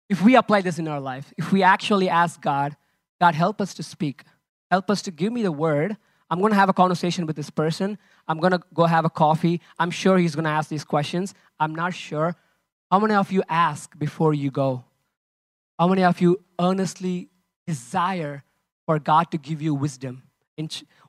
if 0.09 0.23
we 0.23 0.35
apply 0.35 0.61
this 0.61 0.81
in 0.81 0.89
our 0.89 0.99
life 0.99 1.33
if 1.39 1.53
we 1.53 1.63
actually 1.63 2.09
ask 2.09 2.43
god 2.43 2.77
god 3.21 3.35
help 3.35 3.61
us 3.61 3.75
to 3.75 3.83
speak. 3.83 4.25
Help 4.71 4.91
us 4.91 5.03
to 5.03 5.11
give 5.11 5.33
me 5.33 5.43
the 5.43 5.53
word. 5.53 5.97
I'm 6.29 6.41
going 6.41 6.53
to 6.53 6.59
have 6.59 6.69
a 6.69 6.73
conversation 6.73 7.27
with 7.27 7.37
this 7.37 7.51
person. 7.51 7.99
I'm 8.27 8.41
going 8.41 8.51
to 8.51 8.61
go 8.75 8.85
have 8.85 9.05
a 9.05 9.11
coffee. 9.11 9.61
I'm 9.79 9.91
sure 9.91 10.19
he's 10.19 10.35
going 10.35 10.45
to 10.45 10.51
ask 10.51 10.69
these 10.69 10.85
questions. 10.85 11.35
I'm 11.61 11.75
not 11.75 11.95
sure. 11.95 12.35
How 12.91 12.99
many 12.99 13.15
of 13.15 13.31
you 13.31 13.43
ask 13.49 13.97
before 13.97 14.35
you 14.35 14.51
go? 14.51 14.85
How 15.79 15.87
many 15.87 16.03
of 16.03 16.21
you 16.21 16.41
earnestly 16.61 17.29
desire 17.67 18.43
for 18.87 18.99
god 18.99 19.31
to 19.31 19.39
give 19.39 19.63
you 19.63 19.75
wisdom 19.75 20.23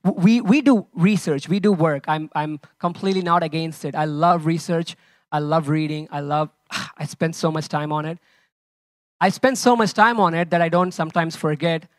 we, 0.04 0.42
we 0.42 0.62
do 0.62 0.88
research 0.94 1.48
we 1.48 1.60
do 1.60 1.72
work 1.72 2.04
I'm, 2.08 2.30
I'm 2.36 2.60
completely 2.80 3.22
not 3.22 3.44
against 3.44 3.86
it 3.86 3.96
i 3.96 4.06
love 4.06 4.46
research 4.46 4.96
I 5.32 5.40
love 5.40 5.70
reading. 5.70 6.08
I 6.12 6.22
love, 6.22 6.50
I 6.98 7.06
spend 7.06 7.36
so 7.36 7.52
much 7.52 7.68
time 7.68 7.92
on 7.92 8.06
it. 8.06 8.20
I 9.20 9.30
spend 9.30 9.58
so 9.58 9.76
much 9.76 9.94
time 9.94 10.20
on 10.20 10.34
it 10.34 10.52
that 10.52 10.62
I 10.62 10.70
don't 10.70 10.92
sometimes 10.92 11.36
forget 11.36 11.90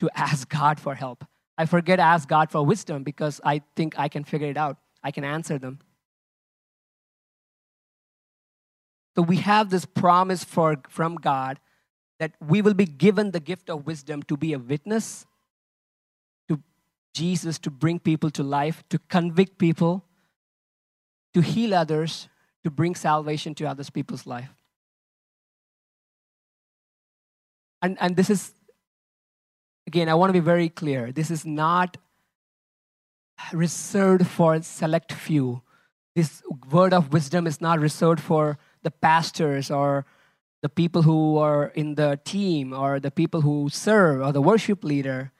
to 0.00 0.10
ask 0.14 0.48
God 0.48 0.80
for 0.80 0.94
help. 0.94 1.24
I 1.56 1.66
forget 1.66 1.98
to 1.98 2.04
ask 2.04 2.28
God 2.28 2.50
for 2.50 2.64
wisdom 2.64 3.02
because 3.02 3.40
I 3.44 3.62
think 3.74 3.98
I 3.98 4.08
can 4.08 4.24
figure 4.24 4.48
it 4.48 4.56
out. 4.56 4.78
I 5.02 5.10
can 5.10 5.24
answer 5.24 5.58
them. 5.58 5.80
So 9.16 9.22
we 9.22 9.36
have 9.38 9.70
this 9.70 9.84
promise 9.84 10.44
for, 10.44 10.76
from 10.88 11.16
God 11.16 11.58
that 12.20 12.32
we 12.40 12.62
will 12.62 12.74
be 12.74 12.84
given 12.84 13.32
the 13.32 13.40
gift 13.40 13.68
of 13.68 13.86
wisdom 13.86 14.22
to 14.24 14.36
be 14.36 14.52
a 14.52 14.58
witness 14.58 15.26
Jesus, 17.18 17.58
to 17.58 17.70
bring 17.70 17.98
people 17.98 18.30
to 18.30 18.42
life, 18.44 18.84
to 18.90 18.98
convict 19.08 19.58
people, 19.58 20.04
to 21.34 21.40
heal 21.42 21.74
others, 21.74 22.28
to 22.62 22.70
bring 22.70 22.94
salvation 22.94 23.54
to 23.56 23.64
others 23.66 23.90
people's 23.90 24.24
life. 24.26 24.54
And, 27.82 27.96
and 28.00 28.14
this 28.14 28.30
is, 28.30 28.52
again, 29.86 30.08
I 30.08 30.14
want 30.14 30.30
to 30.30 30.40
be 30.40 30.44
very 30.54 30.68
clear. 30.68 31.10
This 31.10 31.30
is 31.30 31.44
not 31.44 31.96
reserved 33.52 34.26
for 34.26 34.62
select 34.62 35.12
few. 35.12 35.62
This 36.14 36.42
word 36.70 36.92
of 36.92 37.12
wisdom 37.12 37.46
is 37.46 37.60
not 37.60 37.80
reserved 37.80 38.20
for 38.20 38.58
the 38.82 38.90
pastors 38.90 39.70
or 39.70 40.06
the 40.62 40.68
people 40.68 41.02
who 41.02 41.38
are 41.38 41.66
in 41.74 41.94
the 41.96 42.20
team 42.24 42.72
or 42.72 43.00
the 43.00 43.10
people 43.10 43.40
who 43.40 43.68
serve 43.70 44.20
or 44.22 44.32
the 44.32 44.42
worship 44.42 44.84
leader. 44.84 45.32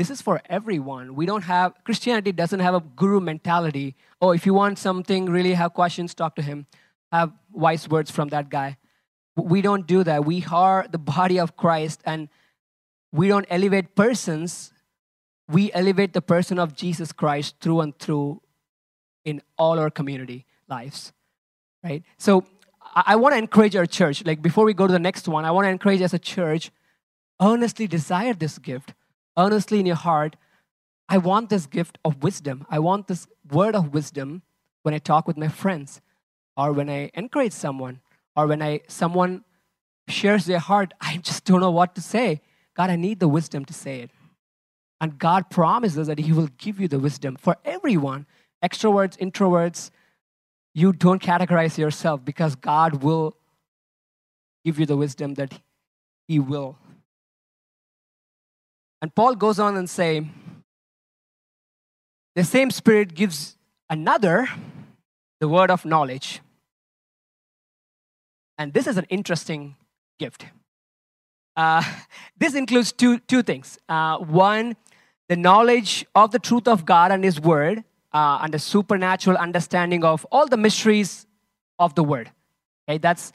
This 0.00 0.08
is 0.08 0.22
for 0.22 0.40
everyone. 0.48 1.14
We 1.14 1.26
don't 1.26 1.42
have, 1.42 1.74
Christianity 1.84 2.32
doesn't 2.32 2.60
have 2.60 2.72
a 2.72 2.80
guru 2.80 3.20
mentality. 3.20 3.96
Oh, 4.22 4.30
if 4.30 4.46
you 4.46 4.54
want 4.54 4.78
something, 4.78 5.26
really 5.26 5.52
have 5.52 5.74
questions, 5.74 6.14
talk 6.14 6.36
to 6.36 6.42
him. 6.42 6.64
Have 7.12 7.32
wise 7.52 7.86
words 7.86 8.10
from 8.10 8.28
that 8.28 8.48
guy. 8.48 8.78
We 9.36 9.60
don't 9.60 9.86
do 9.86 10.02
that. 10.04 10.24
We 10.24 10.42
are 10.50 10.86
the 10.90 10.96
body 10.96 11.38
of 11.38 11.54
Christ 11.54 12.00
and 12.06 12.30
we 13.12 13.28
don't 13.28 13.44
elevate 13.50 13.94
persons. 13.94 14.72
We 15.50 15.70
elevate 15.74 16.14
the 16.14 16.22
person 16.22 16.58
of 16.58 16.74
Jesus 16.74 17.12
Christ 17.12 17.56
through 17.60 17.82
and 17.82 17.98
through 17.98 18.40
in 19.26 19.42
all 19.58 19.78
our 19.78 19.90
community 19.90 20.46
lives. 20.66 21.12
Right? 21.84 22.02
So 22.16 22.44
I, 22.94 23.16
want 23.16 23.34
to 23.34 23.38
encourage 23.38 23.76
our 23.76 23.84
church, 23.84 24.24
like 24.24 24.40
before 24.40 24.64
we 24.64 24.72
go 24.72 24.86
to 24.86 24.92
the 24.94 24.98
next 24.98 25.28
one, 25.28 25.44
I 25.44 25.50
want 25.50 25.66
to 25.66 25.68
encourage 25.68 26.00
as 26.00 26.14
a 26.14 26.18
church, 26.18 26.70
earnestly 27.38 27.86
desire 27.86 28.32
this 28.32 28.56
gift, 28.56 28.94
earnestly 29.38 29.80
in 29.80 29.86
your 29.86 29.96
heart. 29.96 30.36
I 31.08 31.18
want 31.18 31.48
this 31.48 31.66
gift 31.66 31.98
of 32.04 32.22
wisdom. 32.22 32.66
I 32.70 32.78
want 32.78 33.08
this 33.08 33.26
word 33.50 33.74
of 33.74 33.92
wisdom 33.92 34.42
when 34.82 34.94
I 34.94 34.98
talk 34.98 35.26
with 35.26 35.36
my 35.36 35.48
friends 35.48 36.00
or 36.56 36.72
when 36.72 36.88
I 36.88 37.10
encourage 37.14 37.52
someone 37.52 38.00
or 38.36 38.46
when 38.46 38.62
I 38.62 38.80
someone 38.88 39.44
shares 40.08 40.46
their 40.46 40.58
heart, 40.58 40.92
I 41.00 41.18
just 41.18 41.44
don't 41.44 41.60
know 41.60 41.70
what 41.70 41.94
to 41.94 42.00
say. 42.00 42.40
God, 42.76 42.90
I 42.90 42.96
need 42.96 43.20
the 43.20 43.28
wisdom 43.28 43.64
to 43.66 43.74
say 43.74 44.00
it. 44.00 44.10
And 45.00 45.18
God 45.18 45.50
promises 45.50 46.06
that 46.06 46.18
He 46.18 46.32
will 46.32 46.48
give 46.58 46.80
you 46.80 46.88
the 46.88 46.98
wisdom 46.98 47.36
for 47.36 47.56
everyone 47.64 48.26
extroverts, 48.62 49.16
introverts, 49.18 49.90
you 50.74 50.92
don't 50.92 51.22
categorize 51.22 51.78
yourself 51.78 52.24
because 52.24 52.54
God 52.54 53.02
will 53.02 53.36
give 54.64 54.78
you 54.78 54.86
the 54.86 54.96
wisdom 54.96 55.34
that 55.34 55.60
He 56.28 56.38
will. 56.38 56.78
And 59.02 59.14
Paul 59.14 59.34
goes 59.34 59.58
on 59.58 59.76
and 59.76 59.88
say, 59.88 60.26
the 62.36 62.44
same 62.44 62.70
Spirit 62.70 63.14
gives 63.14 63.56
another 63.88 64.48
the 65.40 65.48
word 65.48 65.70
of 65.70 65.84
knowledge. 65.84 66.40
And 68.58 68.72
this 68.72 68.86
is 68.86 68.96
an 68.96 69.06
interesting 69.08 69.76
gift. 70.18 70.44
Uh, 71.56 71.82
this 72.38 72.54
includes 72.54 72.92
two, 72.92 73.18
two 73.18 73.42
things. 73.42 73.78
Uh, 73.88 74.18
one, 74.18 74.76
the 75.28 75.36
knowledge 75.36 76.04
of 76.14 76.30
the 76.30 76.38
truth 76.38 76.68
of 76.68 76.84
God 76.84 77.10
and 77.10 77.24
His 77.24 77.40
Word, 77.40 77.84
uh, 78.12 78.40
and 78.42 78.52
the 78.52 78.58
supernatural 78.58 79.36
understanding 79.36 80.04
of 80.04 80.26
all 80.30 80.46
the 80.46 80.56
mysteries 80.56 81.26
of 81.78 81.94
the 81.94 82.04
word. 82.04 82.30
Okay, 82.88 82.98
that's 82.98 83.32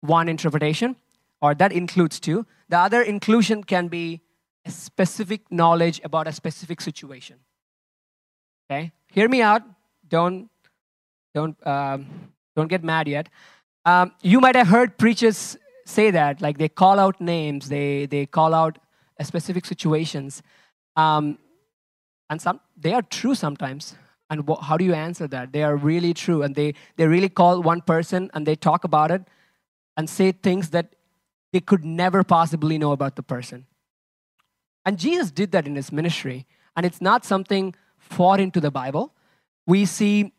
one 0.00 0.28
interpretation, 0.28 0.96
or 1.40 1.54
that 1.54 1.72
includes 1.72 2.20
two. 2.20 2.46
The 2.68 2.78
other 2.78 3.02
inclusion 3.02 3.64
can 3.64 3.88
be 3.88 4.20
a 4.64 4.70
specific 4.70 5.50
knowledge 5.50 6.00
about 6.04 6.26
a 6.26 6.32
specific 6.32 6.80
situation. 6.80 7.36
Okay, 8.70 8.92
hear 9.12 9.28
me 9.28 9.42
out. 9.42 9.62
Don't 10.08 10.48
don't 11.34 11.66
um, 11.66 12.06
don't 12.56 12.68
get 12.68 12.82
mad 12.82 13.08
yet. 13.08 13.28
Um, 13.84 14.12
you 14.22 14.40
might 14.40 14.56
have 14.56 14.68
heard 14.68 14.96
preachers 14.96 15.58
say 15.84 16.10
that, 16.10 16.40
like 16.40 16.56
they 16.58 16.68
call 16.68 16.98
out 16.98 17.20
names, 17.20 17.68
they 17.68 18.06
they 18.06 18.26
call 18.26 18.54
out 18.54 18.78
specific 19.22 19.64
situations, 19.66 20.42
um, 20.96 21.38
and 22.30 22.40
some 22.40 22.60
they 22.76 22.92
are 22.92 23.02
true 23.02 23.34
sometimes 23.34 23.94
and 24.30 24.48
wh- 24.48 24.62
how 24.62 24.76
do 24.76 24.84
you 24.84 24.94
answer 24.94 25.26
that 25.28 25.52
they 25.52 25.62
are 25.62 25.76
really 25.76 26.14
true 26.14 26.42
and 26.42 26.54
they, 26.54 26.74
they 26.96 27.06
really 27.06 27.28
call 27.28 27.62
one 27.62 27.80
person 27.80 28.30
and 28.34 28.46
they 28.46 28.56
talk 28.56 28.84
about 28.84 29.10
it 29.10 29.22
and 29.96 30.08
say 30.08 30.32
things 30.32 30.70
that 30.70 30.94
they 31.52 31.60
could 31.60 31.84
never 31.84 32.24
possibly 32.24 32.78
know 32.78 32.92
about 32.92 33.16
the 33.16 33.22
person 33.22 33.66
and 34.84 34.98
jesus 34.98 35.30
did 35.30 35.52
that 35.52 35.66
in 35.66 35.74
his 35.74 35.90
ministry 35.92 36.46
and 36.76 36.84
it's 36.86 37.00
not 37.00 37.24
something 37.24 37.74
foreign 37.98 38.50
to 38.50 38.60
the 38.60 38.70
bible 38.70 39.12
we 39.66 39.84
see 39.84 40.32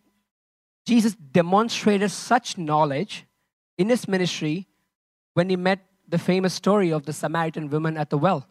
jesus 0.86 1.16
demonstrated 1.16 2.12
such 2.12 2.58
knowledge 2.58 3.26
in 3.78 3.90
his 3.90 4.08
ministry 4.08 4.68
when 5.34 5.50
he 5.50 5.56
met 5.56 5.80
the 6.08 6.18
famous 6.18 6.54
story 6.54 6.92
of 6.92 7.06
the 7.06 7.14
samaritan 7.14 7.70
woman 7.70 7.98
at 7.98 8.10
the 8.10 8.18
well 8.18 8.48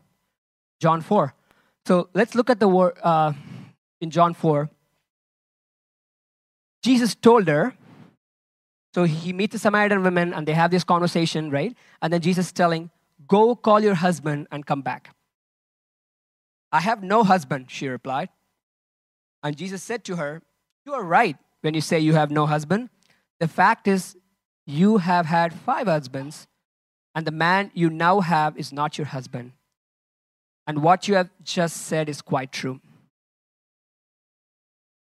john 0.80 1.00
4 1.00 1.34
so 1.86 2.08
let's 2.14 2.34
look 2.34 2.50
at 2.50 2.60
the 2.60 2.68
word 2.68 2.98
uh, 3.02 3.32
in 4.00 4.10
john 4.10 4.34
4 4.34 4.70
Jesus 6.84 7.14
told 7.14 7.48
her, 7.48 7.74
so 8.94 9.04
he 9.04 9.32
meets 9.32 9.52
the 9.52 9.58
Samaritan 9.58 10.02
woman 10.02 10.34
and 10.34 10.46
they 10.46 10.52
have 10.52 10.70
this 10.70 10.84
conversation, 10.84 11.50
right? 11.50 11.74
And 12.02 12.12
then 12.12 12.20
Jesus 12.20 12.48
is 12.48 12.52
telling, 12.52 12.90
Go 13.26 13.56
call 13.56 13.80
your 13.80 13.94
husband 13.94 14.48
and 14.52 14.66
come 14.66 14.82
back. 14.82 15.14
I 16.74 16.80
have 16.80 17.04
no 17.04 17.22
husband, 17.22 17.66
she 17.68 17.86
replied. 17.86 18.30
And 19.44 19.56
Jesus 19.56 19.80
said 19.80 20.02
to 20.06 20.16
her, 20.16 20.42
You 20.84 20.94
are 20.94 21.04
right 21.04 21.36
when 21.60 21.72
you 21.72 21.80
say 21.80 22.00
you 22.00 22.14
have 22.14 22.32
no 22.32 22.46
husband. 22.46 22.90
The 23.38 23.46
fact 23.46 23.86
is, 23.86 24.16
you 24.66 24.96
have 24.96 25.26
had 25.26 25.54
five 25.54 25.86
husbands, 25.86 26.48
and 27.14 27.24
the 27.24 27.30
man 27.30 27.70
you 27.74 27.90
now 27.90 28.18
have 28.18 28.58
is 28.58 28.72
not 28.72 28.98
your 28.98 29.06
husband. 29.06 29.52
And 30.66 30.82
what 30.82 31.06
you 31.06 31.14
have 31.14 31.30
just 31.44 31.76
said 31.76 32.08
is 32.08 32.20
quite 32.20 32.50
true. 32.50 32.80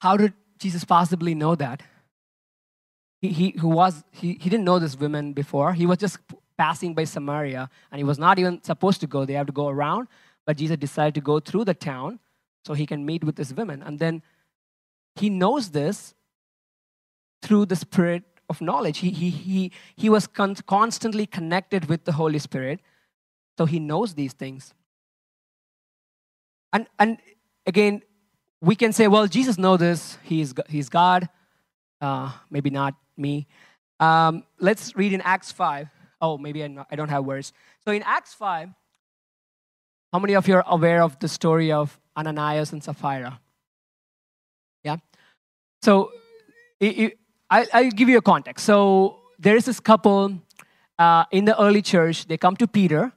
How 0.02 0.18
did 0.18 0.34
Jesus 0.60 0.84
possibly 0.84 1.36
know 1.36 1.56
that? 1.56 1.84
He, 3.22 3.30
he, 3.30 3.50
who 3.52 3.70
was, 3.70 4.04
he, 4.12 4.34
he 4.34 4.50
didn't 4.50 4.66
know 4.66 4.80
this 4.80 5.00
woman 5.00 5.32
before. 5.32 5.74
He 5.74 5.86
was 5.86 6.00
just 6.00 6.18
passing 6.58 6.94
by 6.94 7.06
Samaria 7.06 7.70
and 7.92 7.98
he 7.98 8.04
was 8.04 8.20
not 8.20 8.40
even 8.40 8.62
supposed 8.62 9.00
to 9.02 9.08
go. 9.08 9.24
They 9.24 9.34
have 9.34 9.48
to 9.48 9.54
go 9.54 9.70
around. 9.70 10.10
But 10.46 10.58
Jesus 10.58 10.78
decided 10.78 11.16
to 11.16 11.22
go 11.22 11.40
through 11.40 11.66
the 11.66 11.74
town 11.74 12.20
so 12.66 12.74
he 12.74 12.86
can 12.86 13.06
meet 13.06 13.24
with 13.24 13.36
this 13.36 13.54
woman. 13.54 13.82
And 13.84 14.00
then 14.00 14.22
he 15.16 15.30
knows 15.30 15.72
this 15.72 16.14
through 17.42 17.66
the 17.66 17.76
spirit 17.76 18.24
of 18.50 18.62
knowledge. 18.62 19.00
He, 19.00 19.12
he, 19.12 19.30
he, 19.30 19.72
he 19.96 20.10
was 20.10 20.28
con- 20.28 20.56
constantly 20.68 21.26
connected 21.26 21.86
with 21.86 22.06
the 22.06 22.12
Holy 22.14 22.40
Spirit. 22.40 22.82
So 23.58 23.66
he 23.66 23.80
knows 23.80 24.14
these 24.14 24.34
things. 24.34 24.74
And, 26.74 26.88
and 27.00 27.18
again, 27.66 28.02
we 28.62 28.76
can 28.76 28.94
say, 28.94 29.08
well, 29.08 29.28
Jesus 29.28 29.58
knows 29.58 29.80
this. 29.80 30.18
He's, 30.24 30.54
he's 30.70 30.90
God. 30.90 31.30
Uh, 32.00 32.32
maybe 32.50 32.70
not 32.70 32.96
me. 33.18 33.48
Um, 34.00 34.44
let's 34.60 34.96
read 34.96 35.14
in 35.14 35.22
Acts 35.22 35.52
5. 35.52 35.88
Oh, 36.22 36.38
maybe 36.38 36.64
I, 36.64 36.68
not, 36.68 36.88
I 36.92 36.96
don't 36.96 37.10
have 37.10 37.26
words. 37.26 37.54
So 37.84 37.92
in 37.92 38.04
Acts 38.04 38.34
5, 38.34 38.70
how 40.12 40.20
many 40.20 40.36
of 40.36 40.48
you 40.48 40.56
are 40.56 40.64
aware 40.68 41.02
of 41.02 41.18
the 41.20 41.28
story 41.28 41.72
of 41.72 42.00
Ananias 42.18 42.74
and 42.74 42.84
Sapphira? 42.84 43.40
Yeah? 44.84 44.98
So 45.82 46.12
it, 46.80 47.00
it, 47.00 47.20
I, 47.50 47.68
I'll 47.74 47.92
give 47.92 48.10
you 48.10 48.18
a 48.18 48.22
context. 48.22 48.66
So 48.66 49.20
there 49.40 49.56
is 49.56 49.66
this 49.66 49.80
couple 49.80 50.38
uh, 51.00 51.26
in 51.32 51.46
the 51.46 51.60
early 51.62 51.82
church. 51.82 52.28
They 52.28 52.38
come 52.38 52.56
to 52.58 52.68
Peter 52.68 53.12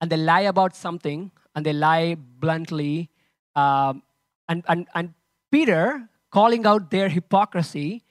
and 0.00 0.10
they 0.10 0.16
lie 0.16 0.42
about 0.42 0.76
something 0.76 1.30
and 1.54 1.64
they 1.64 1.72
lie 1.72 2.16
bluntly. 2.16 3.10
Um, 3.56 4.02
and, 4.48 4.62
and, 4.68 4.86
and 4.94 5.14
Peter, 5.50 6.08
calling 6.30 6.66
out 6.66 6.90
their 6.90 7.08
hypocrisy 7.08 8.02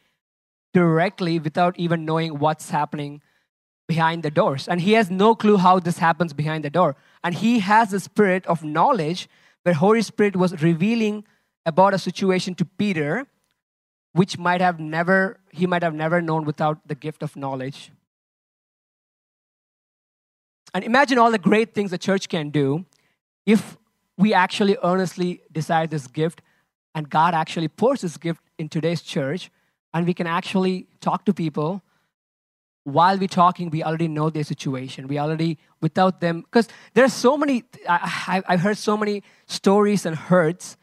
directly 0.73 1.37
without 1.39 1.77
even 1.77 2.03
knowing 2.03 2.39
what's 2.39 2.71
happening 2.71 3.21
behind 3.87 4.23
the 4.23 4.31
doors. 4.31 4.67
And 4.67 4.81
he 4.81 4.93
has 4.93 5.11
no 5.11 5.35
clue 5.35 5.57
how 5.57 5.79
this 5.79 5.97
happens 5.97 6.33
behind 6.33 6.63
the 6.63 6.69
door. 6.69 6.95
And 7.23 7.35
he 7.35 7.59
has 7.59 7.91
the 7.91 7.99
spirit 7.99 8.45
of 8.47 8.63
knowledge 8.63 9.29
where 9.63 9.75
Holy 9.75 10.01
Spirit 10.01 10.35
was 10.35 10.61
revealing 10.61 11.25
about 11.65 11.93
a 11.93 11.97
situation 11.99 12.55
to 12.55 12.65
Peter 12.65 13.25
which 14.13 14.37
might 14.37 14.61
have 14.61 14.79
never 14.79 15.39
he 15.51 15.65
might 15.65 15.83
have 15.83 15.93
never 15.93 16.21
known 16.21 16.45
without 16.45 16.87
the 16.87 16.95
gift 16.95 17.23
of 17.23 17.35
knowledge. 17.35 17.91
And 20.73 20.83
imagine 20.83 21.17
all 21.17 21.31
the 21.31 21.39
great 21.39 21.73
things 21.73 21.91
the 21.91 21.97
church 21.97 22.29
can 22.29 22.49
do 22.49 22.85
if 23.45 23.77
we 24.17 24.33
actually 24.33 24.77
earnestly 24.83 25.41
desire 25.51 25.87
this 25.87 26.07
gift 26.07 26.41
and 26.95 27.09
God 27.09 27.33
actually 27.33 27.67
pours 27.67 28.01
this 28.01 28.17
gift 28.17 28.41
in 28.57 28.69
today's 28.69 29.01
church 29.01 29.51
and 29.93 30.05
we 30.05 30.13
can 30.13 30.27
actually 30.27 30.87
talk 31.01 31.25
to 31.25 31.33
people 31.33 31.81
while 32.83 33.17
we're 33.17 33.27
talking, 33.27 33.69
we 33.69 33.83
already 33.83 34.07
know 34.07 34.29
their 34.29 34.43
situation. 34.43 35.07
We 35.07 35.17
already, 35.17 35.57
without 35.81 36.19
them, 36.19 36.41
because 36.41 36.67
there's 36.93 37.13
so 37.13 37.37
many, 37.37 37.63
I, 37.87 38.43
I've 38.47 38.59
heard 38.59 38.77
so 38.77 38.97
many 38.97 39.23
stories 39.45 40.05
and 40.05 40.15
hurts 40.15 40.77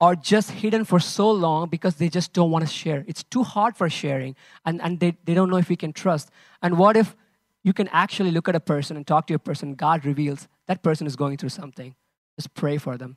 are 0.00 0.14
just 0.14 0.50
hidden 0.50 0.84
for 0.84 1.00
so 1.00 1.30
long 1.30 1.68
because 1.68 1.96
they 1.96 2.08
just 2.08 2.32
don't 2.32 2.50
want 2.50 2.66
to 2.66 2.72
share. 2.72 3.04
It's 3.06 3.24
too 3.24 3.42
hard 3.42 3.76
for 3.76 3.88
sharing, 3.88 4.36
and, 4.64 4.80
and 4.80 5.00
they, 5.00 5.16
they 5.24 5.34
don't 5.34 5.50
know 5.50 5.56
if 5.56 5.68
we 5.68 5.76
can 5.76 5.92
trust. 5.92 6.30
And 6.62 6.78
what 6.78 6.96
if 6.96 7.16
you 7.64 7.72
can 7.72 7.88
actually 7.88 8.30
look 8.30 8.48
at 8.48 8.54
a 8.54 8.60
person 8.60 8.96
and 8.96 9.06
talk 9.06 9.26
to 9.26 9.34
a 9.34 9.38
person, 9.38 9.74
God 9.74 10.04
reveals 10.04 10.48
that 10.66 10.82
person 10.82 11.06
is 11.06 11.16
going 11.16 11.36
through 11.36 11.48
something. 11.50 11.94
Just 12.38 12.54
pray 12.54 12.78
for 12.78 12.96
them. 12.96 13.16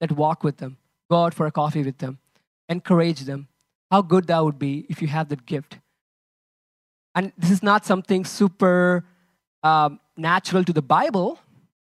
Let 0.00 0.12
walk 0.12 0.44
with 0.44 0.58
them. 0.58 0.76
Go 1.10 1.24
out 1.24 1.34
for 1.34 1.46
a 1.46 1.50
coffee 1.50 1.82
with 1.82 1.98
them. 1.98 2.18
Encourage 2.68 3.20
them. 3.20 3.48
How 3.90 4.02
good 4.02 4.26
that 4.26 4.44
would 4.44 4.58
be 4.58 4.86
if 4.90 5.00
you 5.00 5.08
have 5.08 5.30
that 5.30 5.46
gift. 5.46 5.78
And 7.18 7.32
this 7.36 7.50
is 7.50 7.64
not 7.64 7.84
something 7.84 8.24
super 8.24 9.04
um, 9.64 9.98
natural 10.16 10.62
to 10.62 10.72
the 10.72 10.82
Bible. 10.82 11.40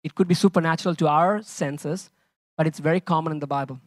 It 0.03 0.13
could 0.13 0.27
be 0.27 0.35
supernatural 0.35 0.93
to 0.97 1.07
our 1.07 1.41
senses, 1.41 2.11
but 2.55 2.67
it's 2.67 2.77
very 2.77 2.99
common 2.99 3.31
in 3.33 3.39
the 3.39 3.47
Bible. 3.47 3.79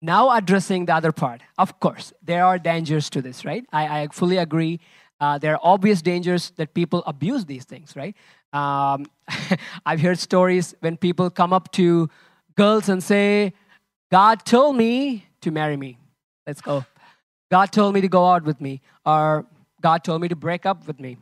Now, 0.00 0.30
addressing 0.30 0.86
the 0.86 0.94
other 0.94 1.12
part, 1.12 1.42
of 1.58 1.78
course, 1.80 2.14
there 2.22 2.46
are 2.46 2.58
dangers 2.58 3.10
to 3.10 3.20
this, 3.20 3.44
right? 3.44 3.66
I, 3.70 4.00
I 4.00 4.08
fully 4.10 4.38
agree. 4.38 4.80
Uh, 5.20 5.36
there 5.36 5.52
are 5.52 5.60
obvious 5.62 6.00
dangers 6.00 6.52
that 6.56 6.72
people 6.72 7.02
abuse 7.06 7.44
these 7.44 7.66
things, 7.66 7.94
right? 7.94 8.16
Um, 8.54 9.04
I've 9.84 10.00
heard 10.00 10.18
stories 10.18 10.74
when 10.80 10.96
people 10.96 11.28
come 11.28 11.52
up 11.52 11.70
to 11.72 12.08
girls 12.56 12.88
and 12.88 13.04
say, 13.04 13.52
God 14.10 14.46
told 14.46 14.76
me 14.76 15.26
to 15.42 15.50
marry 15.50 15.76
me. 15.76 15.98
Let's 16.48 16.62
go. 16.62 16.86
God 17.50 17.72
told 17.72 17.92
me 17.92 18.00
to 18.00 18.08
go 18.08 18.24
out 18.24 18.42
with 18.42 18.58
me, 18.58 18.80
or 19.04 19.44
God 19.82 20.02
told 20.02 20.22
me 20.22 20.28
to 20.28 20.36
break 20.36 20.64
up 20.64 20.86
with 20.86 20.98
me. 20.98 21.18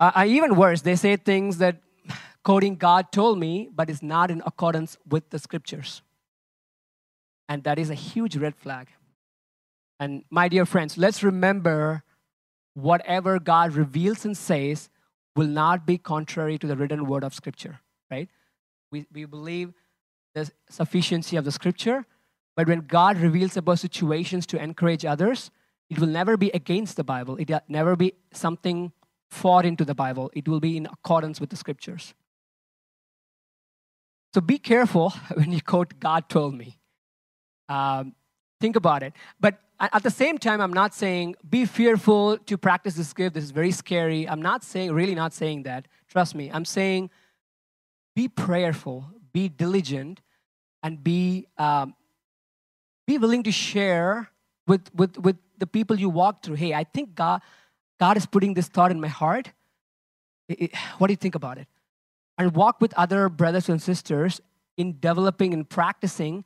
Uh, 0.00 0.24
even 0.26 0.56
worse, 0.56 0.82
they 0.82 0.96
say 0.96 1.14
things 1.14 1.58
that 1.58 1.76
quoting 2.44 2.74
God 2.74 3.12
told 3.12 3.38
me, 3.38 3.68
but 3.72 3.88
is 3.88 4.02
not 4.02 4.32
in 4.32 4.42
accordance 4.44 4.98
with 5.08 5.30
the 5.30 5.38
scriptures. 5.38 6.02
And 7.48 7.62
that 7.62 7.78
is 7.78 7.88
a 7.88 7.94
huge 7.94 8.36
red 8.36 8.56
flag. 8.56 8.88
And 10.00 10.24
my 10.28 10.48
dear 10.48 10.66
friends, 10.66 10.98
let's 10.98 11.22
remember 11.22 12.02
whatever 12.74 13.38
God 13.38 13.74
reveals 13.74 14.24
and 14.24 14.36
says 14.36 14.90
will 15.36 15.46
not 15.46 15.86
be 15.86 15.98
contrary 15.98 16.58
to 16.58 16.66
the 16.66 16.76
written 16.76 17.06
word 17.06 17.22
of 17.22 17.32
Scripture, 17.32 17.78
right? 18.10 18.28
We, 18.90 19.06
we 19.12 19.24
believe 19.24 19.72
the 20.34 20.50
sufficiency 20.68 21.36
of 21.36 21.44
the 21.44 21.52
Scripture, 21.52 22.06
but 22.58 22.66
when 22.66 22.80
God 22.80 23.18
reveals 23.18 23.56
about 23.56 23.78
situations 23.78 24.44
to 24.46 24.60
encourage 24.60 25.04
others, 25.04 25.52
it 25.88 26.00
will 26.00 26.08
never 26.08 26.36
be 26.36 26.50
against 26.50 26.96
the 26.96 27.04
Bible. 27.04 27.36
It 27.36 27.48
will 27.48 27.60
never 27.68 27.94
be 27.94 28.14
something 28.32 28.90
fought 29.30 29.64
into 29.64 29.84
the 29.84 29.94
Bible. 29.94 30.28
It 30.34 30.48
will 30.48 30.58
be 30.58 30.76
in 30.76 30.86
accordance 30.86 31.40
with 31.40 31.50
the 31.50 31.56
Scriptures. 31.56 32.14
So 34.34 34.40
be 34.40 34.58
careful 34.58 35.10
when 35.34 35.52
you 35.52 35.62
quote, 35.62 36.00
God 36.00 36.28
told 36.28 36.52
me. 36.52 36.80
Um, 37.68 38.16
think 38.60 38.74
about 38.74 39.04
it. 39.04 39.12
But 39.38 39.60
at 39.78 40.02
the 40.02 40.10
same 40.10 40.36
time, 40.36 40.60
I'm 40.60 40.72
not 40.72 40.96
saying 40.96 41.36
be 41.48 41.64
fearful 41.64 42.38
to 42.38 42.58
practice 42.58 42.94
this 42.94 43.12
gift. 43.12 43.36
This 43.36 43.44
is 43.44 43.52
very 43.52 43.70
scary. 43.70 44.28
I'm 44.28 44.42
not 44.42 44.64
saying, 44.64 44.90
really 44.90 45.14
not 45.14 45.32
saying 45.32 45.62
that. 45.62 45.86
Trust 46.08 46.34
me. 46.34 46.50
I'm 46.52 46.64
saying 46.64 47.10
be 48.16 48.26
prayerful, 48.26 49.06
be 49.32 49.48
diligent, 49.48 50.22
and 50.82 51.04
be, 51.04 51.46
um, 51.56 51.94
be 53.08 53.16
willing 53.16 53.42
to 53.42 53.50
share 53.50 54.30
with, 54.66 54.94
with, 54.94 55.16
with 55.18 55.36
the 55.56 55.66
people 55.66 55.98
you 55.98 56.10
walk 56.10 56.42
through. 56.42 56.56
Hey, 56.56 56.74
I 56.74 56.84
think 56.84 57.14
God, 57.14 57.40
God 57.98 58.18
is 58.18 58.26
putting 58.26 58.52
this 58.52 58.68
thought 58.68 58.90
in 58.90 59.00
my 59.00 59.08
heart. 59.08 59.50
It, 60.46 60.60
it, 60.60 60.76
what 60.98 61.06
do 61.06 61.14
you 61.14 61.16
think 61.16 61.34
about 61.34 61.56
it? 61.56 61.66
And 62.36 62.54
walk 62.54 62.82
with 62.82 62.92
other 62.98 63.30
brothers 63.30 63.70
and 63.70 63.80
sisters 63.80 64.42
in 64.76 65.00
developing 65.00 65.54
and 65.54 65.66
practicing 65.66 66.44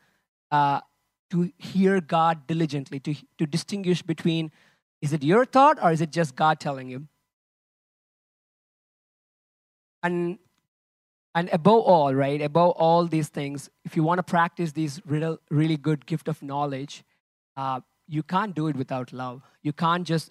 uh, 0.53 0.81
to 1.31 1.51
hear 1.59 2.01
God 2.01 2.47
diligently, 2.47 3.01
to, 3.01 3.17
to 3.39 3.45
distinguish 3.45 4.01
between 4.01 4.53
is 5.01 5.13
it 5.13 5.25
your 5.25 5.45
thought 5.45 5.83
or 5.83 5.91
is 5.91 6.01
it 6.01 6.13
just 6.13 6.37
God 6.37 6.61
telling 6.61 6.89
you? 6.89 7.09
And, 10.05 10.39
and 11.35 11.49
above 11.53 11.83
all, 11.83 12.15
right, 12.15 12.41
above 12.43 12.73
all 12.73 13.07
these 13.07 13.29
things, 13.29 13.71
if 13.85 13.97
you 13.97 14.03
want 14.03 14.19
to 14.19 14.23
practice 14.23 14.73
these 14.73 15.01
real, 15.07 15.39
really 15.51 15.77
good 15.77 16.05
gift 16.07 16.29
of 16.29 16.43
knowledge, 16.43 17.05
uh, 17.57 17.81
you 18.07 18.23
can't 18.23 18.55
do 18.55 18.67
it 18.69 18.77
without 18.77 19.13
love. 19.13 19.43
You 19.63 19.73
can't 19.73 20.07
just, 20.07 20.31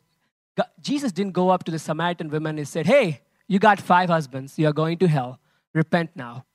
Jesus 0.81 1.11
didn't 1.11 1.33
go 1.33 1.49
up 1.49 1.63
to 1.63 1.71
the 1.71 1.79
Samaritan 1.79 2.29
woman 2.29 2.57
and 2.57 2.67
said, 2.67 2.85
hey, 2.85 3.21
you 3.47 3.57
got 3.57 3.81
five 3.81 4.09
husbands, 4.09 4.59
you're 4.59 4.73
going 4.73 4.97
to 4.99 5.07
hell, 5.07 5.39
repent 5.73 6.11
now. 6.15 6.45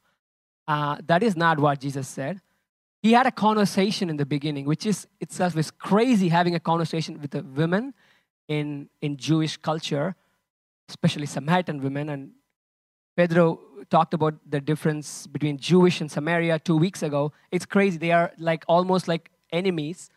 Uh, 0.69 0.97
that 1.07 1.23
is 1.23 1.37
not 1.37 1.59
what 1.59 1.81
Jesus 1.81 2.07
said 2.07 2.41
he 3.07 3.13
had 3.13 3.27
a 3.27 3.31
conversation 3.31 4.11
in 4.11 4.17
the 4.17 4.27
beginning, 4.27 4.67
which 4.67 4.85
is 4.85 5.07
itself 5.21 5.57
is 5.57 5.71
crazy 5.71 6.29
having 6.29 6.57
a 6.57 6.61
conversation 6.61 7.21
with 7.21 7.35
a 7.37 7.43
woman 7.43 7.95
in, 8.49 8.89
in 9.01 9.17
Jewish 9.17 9.57
culture, 9.57 10.17
especially 10.89 11.27
Samaritan 11.27 11.81
women. 11.81 12.09
And 12.09 12.31
Pedro 13.17 13.61
talked 13.91 14.15
about 14.15 14.35
the 14.49 14.61
difference 14.61 15.27
between 15.27 15.59
Jewish 15.59 16.01
and 16.01 16.11
Samaria 16.11 16.59
two 16.59 16.77
weeks 16.77 17.03
ago. 17.03 17.33
It's 17.51 17.67
crazy. 17.67 17.99
They 17.99 18.13
are 18.13 18.33
like 18.39 18.65
almost 18.69 19.09
like 19.09 19.31
enemies. 19.53 20.11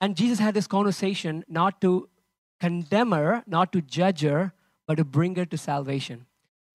And 0.00 0.16
Jesus 0.16 0.38
had 0.38 0.54
this 0.54 0.66
conversation 0.66 1.44
not 1.48 1.80
to 1.80 2.08
condemn 2.60 3.12
her, 3.12 3.42
not 3.46 3.72
to 3.72 3.80
judge 3.80 4.22
her, 4.22 4.52
but 4.86 4.96
to 4.96 5.04
bring 5.04 5.34
her 5.36 5.46
to 5.46 5.58
salvation. 5.58 6.26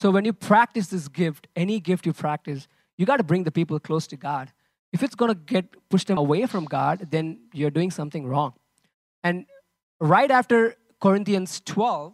So 0.01 0.11
when 0.11 0.25
you 0.25 0.33
practice 0.33 0.87
this 0.87 1.07
gift, 1.07 1.47
any 1.55 1.79
gift 1.79 2.05
you 2.05 2.13
practice, 2.13 2.67
you 2.97 3.05
got 3.05 3.17
to 3.17 3.23
bring 3.23 3.43
the 3.43 3.51
people 3.51 3.79
close 3.79 4.07
to 4.07 4.17
God 4.17 4.51
if 4.93 5.03
it's 5.03 5.15
going 5.15 5.29
to 5.29 5.35
get 5.35 5.65
push 5.89 6.03
them 6.05 6.17
away 6.17 6.45
from 6.45 6.65
God, 6.65 7.07
then 7.11 7.39
you're 7.53 7.69
doing 7.69 7.91
something 7.91 8.25
wrong. 8.25 8.53
And 9.23 9.45
right 9.99 10.31
after 10.31 10.75
Corinthians 11.01 11.61
12, 11.65 12.13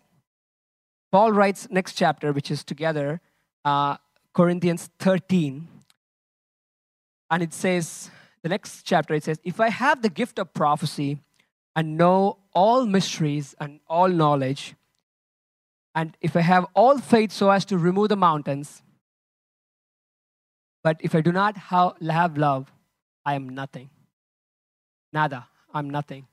Paul 1.11 1.31
writes 1.31 1.67
next 1.69 1.93
chapter, 1.93 2.33
which 2.33 2.49
is 2.49 2.63
together, 2.63 3.21
uh, 3.65 3.97
Corinthians 4.33 4.89
13. 4.99 5.67
And 7.31 7.43
it 7.43 7.53
says, 7.53 8.11
the 8.41 8.49
next 8.49 8.83
chapter, 8.83 9.13
it 9.13 9.23
says, 9.23 9.39
If 9.43 9.59
I 9.59 9.69
have 9.69 10.01
the 10.01 10.09
gift 10.09 10.37
of 10.37 10.53
prophecy 10.53 11.19
and 11.75 11.97
know 11.97 12.37
all 12.53 12.85
mysteries 12.85 13.55
and 13.59 13.79
all 13.87 14.09
knowledge, 14.09 14.75
and 15.95 16.17
if 16.21 16.35
I 16.35 16.41
have 16.41 16.65
all 16.73 16.97
faith 16.97 17.31
so 17.31 17.49
as 17.49 17.65
to 17.65 17.77
remove 17.77 18.09
the 18.09 18.15
mountains, 18.15 18.81
but 20.83 20.97
if 20.99 21.15
I 21.15 21.21
do 21.21 21.31
not 21.31 21.55
have 21.57 22.37
love, 22.37 22.71
I 23.25 23.35
am 23.35 23.49
nothing. 23.49 23.89
Nada. 25.13 25.47
I'm 25.73 25.89
nothing. 25.89 26.27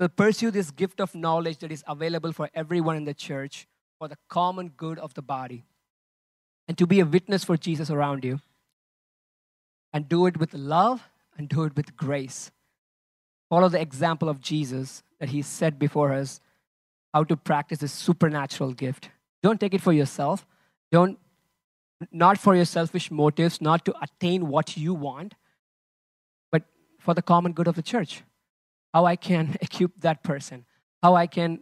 So 0.00 0.08
pursue 0.08 0.50
this 0.50 0.70
gift 0.70 1.00
of 1.00 1.14
knowledge 1.14 1.58
that 1.58 1.72
is 1.72 1.82
available 1.86 2.32
for 2.32 2.50
everyone 2.54 2.96
in 2.96 3.04
the 3.04 3.14
church 3.14 3.66
for 3.98 4.08
the 4.08 4.18
common 4.28 4.68
good 4.68 4.98
of 4.98 5.14
the 5.14 5.22
body 5.22 5.64
and 6.68 6.76
to 6.78 6.86
be 6.86 7.00
a 7.00 7.06
witness 7.06 7.44
for 7.44 7.56
Jesus 7.56 7.90
around 7.90 8.24
you. 8.24 8.40
And 9.92 10.08
do 10.08 10.26
it 10.26 10.36
with 10.36 10.52
love 10.52 11.08
and 11.38 11.48
do 11.48 11.64
it 11.64 11.76
with 11.76 11.96
grace. 11.96 12.50
Follow 13.48 13.68
the 13.68 13.80
example 13.80 14.28
of 14.28 14.40
Jesus 14.40 15.02
that 15.20 15.30
he 15.30 15.40
set 15.42 15.78
before 15.78 16.12
us 16.12 16.40
how 17.14 17.24
to 17.24 17.36
practice 17.36 17.78
this 17.78 17.92
supernatural 17.92 18.74
gift. 18.74 19.10
Don't 19.42 19.60
take 19.60 19.72
it 19.72 19.80
for 19.80 19.92
yourself, 19.92 20.44
don't, 20.90 21.18
not 22.12 22.36
for 22.36 22.54
your 22.54 22.64
selfish 22.64 23.10
motives, 23.10 23.60
not 23.60 23.84
to 23.86 23.94
attain 24.02 24.48
what 24.48 24.76
you 24.76 24.92
want, 24.92 25.34
but 26.52 26.64
for 26.98 27.14
the 27.14 27.22
common 27.22 27.52
good 27.52 27.68
of 27.68 27.74
the 27.74 27.82
church. 27.82 28.22
How 28.92 29.06
I 29.06 29.16
can 29.16 29.56
equip 29.62 29.92
that 30.00 30.22
person, 30.22 30.66
how 31.02 31.14
I 31.14 31.26
can 31.26 31.60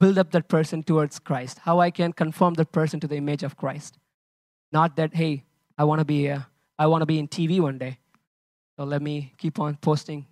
build 0.00 0.18
up 0.18 0.30
that 0.32 0.48
person 0.48 0.82
towards 0.82 1.18
Christ, 1.18 1.60
how 1.60 1.80
I 1.80 1.90
can 1.90 2.12
conform 2.12 2.54
that 2.54 2.72
person 2.72 3.00
to 3.00 3.06
the 3.06 3.16
image 3.16 3.42
of 3.42 3.56
Christ. 3.56 3.98
Not 4.72 4.96
that, 4.96 5.14
hey, 5.14 5.44
I 5.78 5.84
want 5.84 6.00
to 6.00 6.04
be, 6.04 6.30
uh, 6.30 6.40
I 6.78 6.86
want 6.86 7.02
to 7.02 7.06
be 7.06 7.18
in 7.18 7.28
TV 7.28 7.60
one 7.60 7.78
day, 7.78 7.98
so 8.78 8.84
let 8.84 9.02
me 9.02 9.32
keep 9.38 9.58
on 9.58 9.76
posting. 9.76 10.26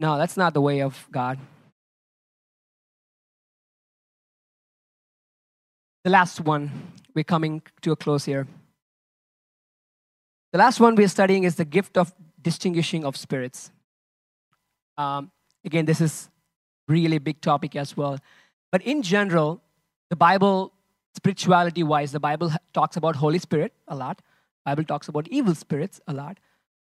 No, 0.00 0.18
that's 0.18 0.36
not 0.36 0.54
the 0.54 0.60
way 0.60 0.80
of 0.82 1.06
God. 1.12 1.38
the 6.04 6.10
last 6.10 6.40
one, 6.40 6.70
we're 7.14 7.24
coming 7.24 7.62
to 7.82 7.92
a 7.92 7.96
close 7.96 8.24
here. 8.24 8.46
The 10.52 10.58
last 10.58 10.80
one 10.80 10.94
we're 10.94 11.08
studying 11.08 11.44
is 11.44 11.56
the 11.56 11.64
gift 11.64 11.96
of 11.96 12.12
distinguishing 12.40 13.04
of 13.04 13.16
spirits. 13.16 13.70
Um, 14.96 15.30
again, 15.64 15.84
this 15.84 16.00
is 16.00 16.28
really 16.90 17.18
big 17.18 17.40
topic 17.40 17.76
as 17.76 17.96
well. 17.96 18.18
But 18.72 18.82
in 18.82 19.02
general, 19.02 19.62
the 20.10 20.16
Bible, 20.16 20.72
spirituality 21.14 21.82
wise, 21.82 22.12
the 22.12 22.20
Bible 22.20 22.52
talks 22.74 22.96
about 22.96 23.16
Holy 23.16 23.38
Spirit 23.38 23.72
a 23.88 23.96
lot. 23.96 24.22
Bible 24.64 24.84
talks 24.84 25.08
about 25.08 25.28
evil 25.28 25.54
spirits 25.54 26.00
a 26.06 26.12
lot. 26.12 26.38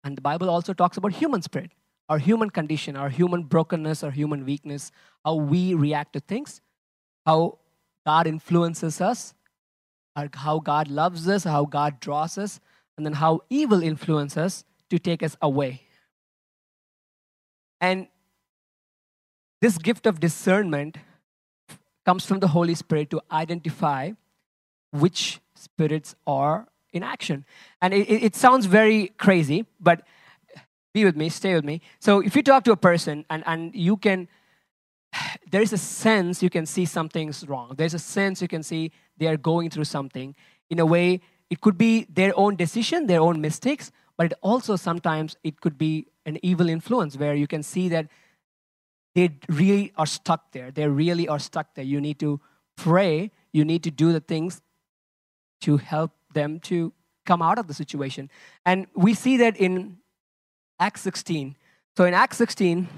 And 0.05 0.17
the 0.17 0.21
Bible 0.21 0.51
also 0.51 0.73
talks 0.73 0.97
about 0.97 1.13
human 1.13 1.43
spirit, 1.43 1.71
our 2.09 2.19
human 2.19 2.51
condition, 2.51 2.97
our 2.97 3.09
human 3.09 3.45
brokenness, 3.45 4.03
our 4.03 4.11
human 4.11 4.45
weakness, 4.45 4.91
how 5.25 5.37
we 5.37 5.75
react 5.75 6.13
to 6.15 6.21
things, 6.21 6.61
how 7.25 7.59
God 8.05 8.27
influences 8.27 9.01
us, 9.01 9.35
how 10.35 10.59
God 10.59 10.89
loves 10.89 11.29
us, 11.29 11.45
how 11.45 11.65
God 11.65 12.01
draws 12.01 12.37
us, 12.37 12.61
and 12.97 13.07
then 13.07 13.15
how 13.15 13.41
evil 13.49 13.83
influences 13.83 14.39
us 14.39 14.65
to 14.91 14.99
take 14.99 15.23
us 15.23 15.37
away. 15.41 15.83
And 17.81 18.09
this 19.63 19.79
gift 19.79 20.07
of 20.07 20.19
discernment 20.19 20.99
comes 22.05 22.27
from 22.27 22.41
the 22.41 22.49
Holy 22.49 22.75
Spirit 22.75 23.11
to 23.11 23.23
identify 23.31 24.11
which 24.91 25.41
spirits 25.55 26.17
are 26.27 26.67
in 26.93 27.05
action. 27.05 27.45
And 27.81 27.95
it, 27.95 28.11
it, 28.11 28.35
sounds 28.35 28.67
very 28.67 29.13
crazy, 29.19 29.65
but 29.81 30.03
be 30.93 31.05
with 31.05 31.17
me, 31.17 31.29
stay 31.29 31.55
with 31.55 31.65
me. 31.65 31.81
So 32.01 32.19
if 32.19 32.35
you 32.35 32.43
talk 32.43 32.65
to 32.65 32.73
a 32.73 32.77
person 32.77 33.25
and, 33.31 33.45
and 33.47 33.73
you 33.73 33.97
can, 33.97 34.27
there 35.53 35.63
is 35.63 35.73
a 35.73 35.79
sense 35.79 36.43
you 36.43 36.51
can 36.51 36.67
see 36.67 36.85
something's 36.85 37.47
wrong. 37.47 37.75
There's 37.79 37.95
a 37.95 38.01
sense 38.01 38.43
you 38.43 38.49
can 38.49 38.65
see 38.65 38.91
they 39.17 39.29
are 39.29 39.37
going 39.37 39.71
through 39.71 39.85
something. 39.85 40.35
In 40.71 40.81
a 40.81 40.87
way, 40.87 41.21
it 41.51 41.61
could 41.61 41.79
be 41.79 42.09
their 42.13 42.37
own 42.37 42.57
decision, 42.57 43.07
their 43.07 43.21
own 43.21 43.41
mistakes, 43.41 43.93
but 44.17 44.27
it 44.27 44.35
also 44.43 44.75
sometimes 44.75 45.37
it 45.45 45.61
could 45.61 45.79
be 45.79 46.09
an 46.27 46.41
evil 46.43 46.69
influence 46.69 47.17
where 47.17 47.35
you 47.35 47.47
can 47.47 47.63
see 47.63 47.89
that 47.91 48.09
they 49.15 49.31
really 49.49 49.93
are 49.97 50.07
stuck 50.07 50.53
there. 50.53 50.71
They 50.71 50.89
really 50.89 51.29
are 51.29 51.39
stuck 51.39 51.75
there. 51.75 51.85
You 51.85 52.01
need 52.01 52.19
to 52.21 52.41
pray. 52.77 53.31
You 53.53 53.65
need 53.65 53.83
to 53.85 53.91
do 53.91 54.13
the 54.13 54.21
things 54.21 54.63
to 55.63 55.77
help 55.77 56.13
them 56.33 56.61
to 56.61 56.93
come 57.27 57.43
out 57.43 57.59
of 57.59 57.67
the 57.67 57.75
situation. 57.75 58.31
And 58.65 58.87
we 58.95 59.15
see 59.15 59.37
that 59.39 59.57
in 59.57 59.99
Acts 60.81 61.03
16. 61.03 61.57
So 61.97 62.05
in 62.05 62.15
Acts 62.15 62.39
16, 62.39 62.89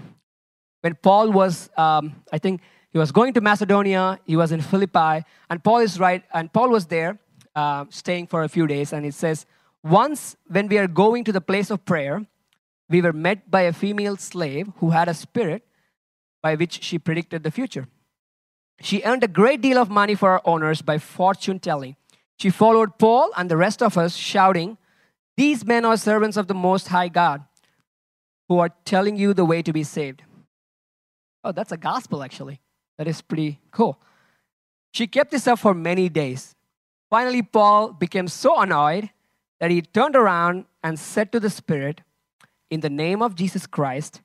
when 0.80 0.94
Paul 0.94 1.30
was, 1.32 1.68
um, 1.76 2.22
I 2.32 2.38
think 2.38 2.60
he 2.90 2.98
was 2.98 3.10
going 3.10 3.32
to 3.34 3.40
Macedonia, 3.40 4.20
he 4.24 4.36
was 4.36 4.52
in 4.52 4.60
Philippi, 4.60 5.24
and 5.50 5.62
Paul 5.62 5.78
is 5.78 5.98
right, 5.98 6.22
and 6.32 6.52
Paul 6.52 6.70
was 6.70 6.86
there 6.86 7.18
uh, 7.54 7.86
staying 7.90 8.28
for 8.28 8.44
a 8.44 8.48
few 8.48 8.66
days, 8.66 8.92
and 8.92 9.04
it 9.04 9.14
says, 9.14 9.46
Once 9.82 10.36
when 10.46 10.68
we 10.68 10.78
are 10.78 10.86
going 10.86 11.24
to 11.24 11.32
the 11.32 11.40
place 11.40 11.70
of 11.70 11.84
prayer, 11.84 12.24
we 12.88 13.02
were 13.02 13.12
met 13.12 13.50
by 13.50 13.62
a 13.62 13.72
female 13.72 14.16
slave 14.16 14.70
who 14.76 14.90
had 14.90 15.08
a 15.08 15.14
spirit 15.14 15.66
by 16.44 16.54
which 16.54 16.84
she 16.84 16.98
predicted 16.98 17.42
the 17.42 17.50
future. 17.50 17.88
She 18.78 19.02
earned 19.02 19.24
a 19.24 19.28
great 19.28 19.62
deal 19.62 19.78
of 19.78 19.88
money 19.88 20.14
for 20.14 20.32
her 20.32 20.46
owners 20.46 20.82
by 20.82 20.98
fortune 20.98 21.58
telling. 21.58 21.96
She 22.38 22.50
followed 22.50 22.98
Paul 22.98 23.30
and 23.34 23.50
the 23.50 23.56
rest 23.56 23.82
of 23.82 23.96
us, 23.96 24.14
shouting, 24.14 24.76
These 25.38 25.64
men 25.64 25.86
are 25.86 25.96
servants 25.96 26.36
of 26.36 26.46
the 26.46 26.54
Most 26.54 26.88
High 26.88 27.08
God 27.08 27.44
who 28.46 28.58
are 28.58 28.68
telling 28.84 29.16
you 29.16 29.32
the 29.32 29.46
way 29.46 29.62
to 29.62 29.72
be 29.72 29.82
saved. 29.84 30.22
Oh, 31.42 31.52
that's 31.52 31.72
a 31.72 31.78
gospel, 31.78 32.22
actually. 32.22 32.60
That 32.98 33.08
is 33.08 33.22
pretty 33.22 33.60
cool. 33.70 33.98
She 34.92 35.06
kept 35.06 35.30
this 35.30 35.46
up 35.46 35.60
for 35.60 35.72
many 35.72 36.10
days. 36.10 36.54
Finally, 37.08 37.40
Paul 37.40 37.94
became 37.94 38.28
so 38.28 38.60
annoyed 38.60 39.08
that 39.60 39.70
he 39.70 39.80
turned 39.80 40.14
around 40.14 40.66
and 40.82 40.98
said 40.98 41.32
to 41.32 41.40
the 41.40 41.48
Spirit, 41.48 42.02
In 42.70 42.80
the 42.80 42.90
name 42.90 43.22
of 43.22 43.34
Jesus 43.34 43.66
Christ, 43.66 44.20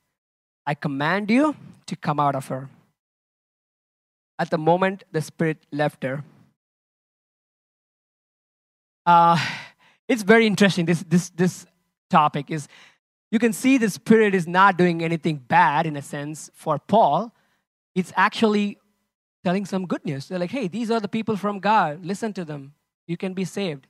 I 0.66 0.74
command 0.74 1.32
you 1.32 1.56
to 1.90 1.96
come 1.96 2.20
out 2.20 2.36
of 2.36 2.48
her. 2.48 2.70
At 4.38 4.50
the 4.50 4.58
moment 4.58 5.04
the 5.12 5.22
spirit 5.22 5.58
left 5.72 6.04
her, 6.04 6.24
uh, 9.06 9.38
it's 10.08 10.24
very 10.24 10.46
interesting. 10.48 10.86
This, 10.86 11.04
this, 11.08 11.30
this 11.32 11.66
topic 12.10 12.50
is 12.50 12.68
you 13.32 13.40
can 13.40 13.54
see 13.54 13.78
the 13.78 13.90
spirit 13.90 14.34
is 14.34 14.48
not 14.48 14.78
doing 14.78 15.04
anything 15.04 15.38
bad 15.38 15.86
in 15.86 15.96
a 15.96 16.02
sense 16.02 16.50
for 16.54 16.80
Paul. 16.80 17.34
It's 17.96 18.14
actually 18.16 18.78
telling 19.44 19.66
some 19.66 19.86
good 19.86 20.04
news. 20.06 20.28
They're 20.28 20.40
like, 20.40 20.52
hey, 20.52 20.68
these 20.68 20.90
are 20.90 21.00
the 21.00 21.08
people 21.08 21.38
from 21.38 21.60
God. 21.60 22.06
Listen 22.06 22.34
to 22.34 22.46
them. 22.46 22.74
You 23.08 23.18
can 23.18 23.34
be 23.34 23.46
saved. 23.46 23.88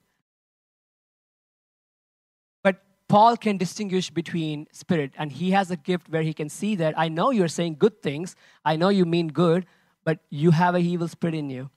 Paul 3.09 3.35
can 3.35 3.57
distinguish 3.57 4.11
between 4.11 4.67
spirit, 4.71 5.13
and 5.17 5.31
he 5.31 5.51
has 5.51 5.71
a 5.71 5.75
gift 5.75 6.09
where 6.09 6.21
he 6.21 6.33
can 6.33 6.47
see 6.47 6.75
that 6.75 6.97
I 6.97 7.09
know 7.09 7.31
you're 7.31 7.47
saying 7.47 7.77
good 7.79 8.01
things, 8.01 8.35
I 8.63 8.75
know 8.75 8.89
you 8.89 9.05
mean 9.05 9.29
good, 9.29 9.65
but 10.05 10.19
you 10.29 10.51
have 10.51 10.75
a 10.75 10.79
evil 10.79 11.07
spirit 11.07 11.35
in 11.35 11.49
you. 11.49 11.69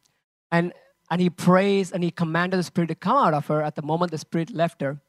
And 0.50 0.72
and 1.10 1.20
he 1.20 1.28
prays 1.28 1.92
and 1.92 2.02
he 2.02 2.10
commanded 2.10 2.58
the 2.58 2.62
spirit 2.62 2.86
to 2.88 2.94
come 2.94 3.16
out 3.16 3.34
of 3.34 3.46
her 3.48 3.62
at 3.62 3.76
the 3.76 3.82
moment 3.82 4.12
the 4.12 4.18
spirit 4.18 4.50
left 4.50 4.80
her. 4.80 5.00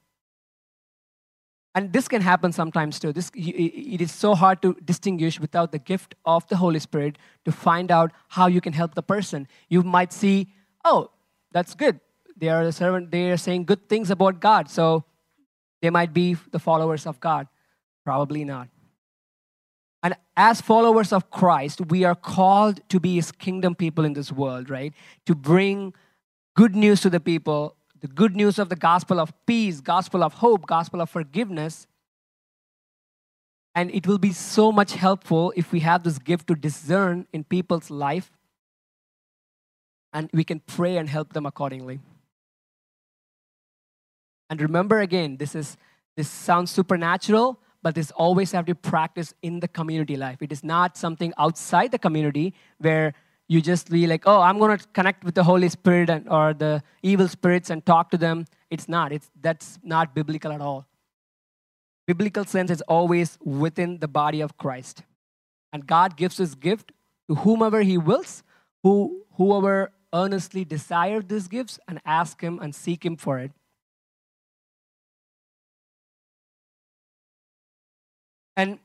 And 1.75 1.93
this 1.93 2.07
can 2.07 2.21
happen 2.21 2.51
sometimes 2.51 2.99
too. 2.99 3.13
This, 3.13 3.31
it 3.33 4.01
is 4.01 4.11
so 4.11 4.35
hard 4.35 4.61
to 4.61 4.75
distinguish 4.83 5.39
without 5.39 5.71
the 5.71 5.79
gift 5.79 6.13
of 6.25 6.45
the 6.49 6.57
Holy 6.57 6.79
Spirit 6.79 7.17
to 7.45 7.51
find 7.51 7.89
out 7.89 8.11
how 8.27 8.47
you 8.47 8.61
can 8.61 8.73
help 8.73 8.95
the 8.95 9.01
person. 9.01 9.47
You 9.69 9.81
might 9.81 10.13
see, 10.13 10.53
oh, 10.83 11.09
that's 11.51 11.73
good. 11.73 11.99
They 12.35 12.49
are 12.49 12.61
a 12.61 12.71
servant. 12.71 13.09
They 13.09 13.31
are 13.31 13.37
saying 13.37 13.63
good 13.63 13.87
things 13.89 14.11
about 14.11 14.39
God. 14.39 14.69
So 14.69 15.05
they 15.83 15.89
might 15.89 16.13
be 16.13 16.37
the 16.51 16.59
followers 16.59 17.05
of 17.05 17.19
God. 17.19 17.45
Probably 18.05 18.45
not. 18.45 18.69
And 20.01 20.15
as 20.37 20.61
followers 20.61 21.11
of 21.11 21.29
Christ, 21.29 21.81
we 21.89 22.05
are 22.05 22.15
called 22.15 22.79
to 22.87 23.01
be 23.01 23.15
his 23.15 23.33
kingdom 23.33 23.75
people 23.75 24.05
in 24.05 24.13
this 24.13 24.31
world, 24.31 24.69
right? 24.69 24.93
To 25.25 25.35
bring 25.35 25.93
good 26.55 26.73
news 26.73 27.01
to 27.01 27.09
the 27.09 27.19
people, 27.19 27.75
the 27.99 28.07
good 28.07 28.33
news 28.33 28.59
of 28.59 28.69
the 28.69 28.77
gospel 28.77 29.19
of 29.19 29.33
peace, 29.45 29.81
gospel 29.81 30.23
of 30.23 30.35
hope, 30.35 30.67
gospel 30.67 31.01
of 31.01 31.09
forgiveness. 31.09 31.85
And 33.75 33.91
it 33.91 34.07
will 34.07 34.19
be 34.19 34.31
so 34.31 34.71
much 34.71 34.93
helpful 34.93 35.51
if 35.57 35.73
we 35.73 35.81
have 35.81 36.03
this 36.03 36.17
gift 36.17 36.47
to 36.47 36.55
discern 36.55 37.27
in 37.33 37.43
people's 37.43 37.89
life 37.89 38.31
and 40.13 40.29
we 40.31 40.45
can 40.45 40.61
pray 40.61 40.95
and 40.95 41.09
help 41.09 41.33
them 41.33 41.45
accordingly. 41.45 41.99
And 44.53 44.61
remember 44.61 44.99
again, 44.99 45.37
this 45.37 45.55
is 45.55 45.77
this 46.15 46.29
sounds 46.29 46.69
supernatural, 46.69 47.59
but 47.81 47.95
this 47.95 48.11
always 48.11 48.51
have 48.51 48.67
to 48.67 48.75
practice 48.75 49.33
in 49.41 49.61
the 49.61 49.67
community 49.67 50.15
life. 50.15 50.43
It 50.43 50.51
is 50.51 50.63
not 50.63 50.95
something 50.95 51.33
outside 51.39 51.89
the 51.89 51.97
community 51.97 52.53
where 52.77 53.15
you 53.47 53.61
just 53.61 53.89
be 53.89 54.05
like, 54.05 54.25
oh, 54.27 54.41
I'm 54.41 54.59
going 54.59 54.77
to 54.77 54.87
connect 54.89 55.23
with 55.23 55.33
the 55.33 55.43
Holy 55.43 55.69
Spirit 55.69 56.11
and, 56.11 56.29
or 56.29 56.53
the 56.53 56.83
evil 57.01 57.27
spirits 57.27 57.71
and 57.71 57.83
talk 57.83 58.11
to 58.11 58.17
them. 58.25 58.45
It's 58.69 58.87
not. 58.87 59.11
It's, 59.11 59.31
that's 59.41 59.79
not 59.81 60.13
biblical 60.13 60.51
at 60.51 60.61
all. 60.61 60.85
Biblical 62.05 62.45
sense 62.45 62.69
is 62.69 62.81
always 62.81 63.39
within 63.43 63.97
the 63.97 64.07
body 64.07 64.41
of 64.41 64.55
Christ. 64.55 65.01
And 65.71 65.87
God 65.87 66.15
gives 66.15 66.37
his 66.37 66.53
gift 66.53 66.91
to 67.27 67.33
whomever 67.33 67.81
he 67.81 67.97
wills, 67.97 68.43
who, 68.83 69.23
whoever 69.31 69.93
earnestly 70.13 70.63
desire 70.63 71.23
these 71.23 71.47
gifts 71.47 71.79
and 71.87 71.99
ask 72.05 72.39
him 72.39 72.59
and 72.59 72.75
seek 72.75 73.03
him 73.03 73.17
for 73.17 73.39
it. 73.39 73.51
And, 78.55 78.79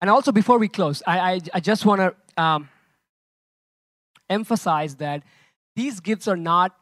and 0.00 0.10
also, 0.10 0.32
before 0.32 0.58
we 0.58 0.68
close, 0.68 1.02
I, 1.06 1.18
I, 1.18 1.40
I 1.54 1.60
just 1.60 1.84
want 1.84 2.00
to 2.00 2.42
um, 2.42 2.68
emphasize 4.28 4.96
that 4.96 5.22
these 5.76 6.00
gifts 6.00 6.26
are 6.28 6.36
not 6.36 6.74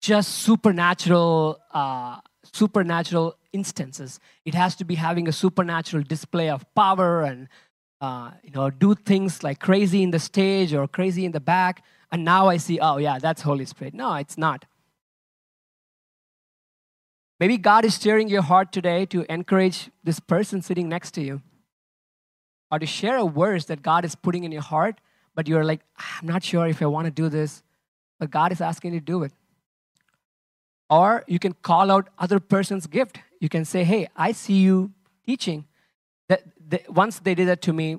just 0.00 0.30
supernatural, 0.38 1.60
uh, 1.72 2.20
supernatural 2.52 3.36
instances. 3.52 4.18
It 4.44 4.54
has 4.54 4.74
to 4.76 4.84
be 4.84 4.94
having 4.94 5.28
a 5.28 5.32
supernatural 5.32 6.02
display 6.02 6.50
of 6.50 6.64
power 6.74 7.22
and 7.22 7.48
uh, 8.00 8.32
you 8.42 8.50
know 8.50 8.68
do 8.68 8.94
things 8.94 9.44
like 9.44 9.60
crazy 9.60 10.02
in 10.02 10.10
the 10.10 10.18
stage 10.18 10.74
or 10.74 10.88
crazy 10.88 11.24
in 11.24 11.32
the 11.32 11.40
back. 11.40 11.84
And 12.10 12.24
now 12.24 12.48
I 12.48 12.56
see, 12.56 12.78
oh 12.80 12.98
yeah, 12.98 13.18
that's 13.18 13.42
Holy 13.42 13.64
Spirit. 13.64 13.94
No, 13.94 14.14
it's 14.14 14.36
not. 14.36 14.64
Maybe 17.42 17.58
God 17.58 17.84
is 17.84 17.94
stirring 17.94 18.28
your 18.28 18.42
heart 18.42 18.70
today 18.70 19.04
to 19.06 19.26
encourage 19.28 19.90
this 20.04 20.20
person 20.20 20.62
sitting 20.62 20.88
next 20.88 21.10
to 21.14 21.22
you 21.22 21.42
or 22.70 22.78
to 22.78 22.86
share 22.86 23.18
a 23.18 23.26
verse 23.26 23.64
that 23.64 23.82
God 23.82 24.04
is 24.04 24.14
putting 24.14 24.44
in 24.44 24.52
your 24.52 24.62
heart, 24.62 25.00
but 25.34 25.48
you're 25.48 25.64
like, 25.64 25.80
I'm 25.98 26.28
not 26.28 26.44
sure 26.44 26.68
if 26.68 26.80
I 26.80 26.86
want 26.86 27.06
to 27.06 27.10
do 27.10 27.28
this, 27.28 27.64
but 28.20 28.30
God 28.30 28.52
is 28.52 28.60
asking 28.60 28.94
you 28.94 29.00
to 29.00 29.04
do 29.04 29.24
it. 29.24 29.32
Or 30.88 31.24
you 31.26 31.40
can 31.40 31.54
call 31.54 31.90
out 31.90 32.10
other 32.16 32.38
person's 32.38 32.86
gift. 32.86 33.18
You 33.40 33.48
can 33.48 33.64
say, 33.64 33.82
Hey, 33.82 34.06
I 34.14 34.30
see 34.30 34.60
you 34.60 34.92
teaching. 35.26 35.64
That, 36.28 36.44
once 36.88 37.18
they 37.18 37.34
did 37.34 37.48
that 37.48 37.60
to 37.62 37.72
me 37.72 37.98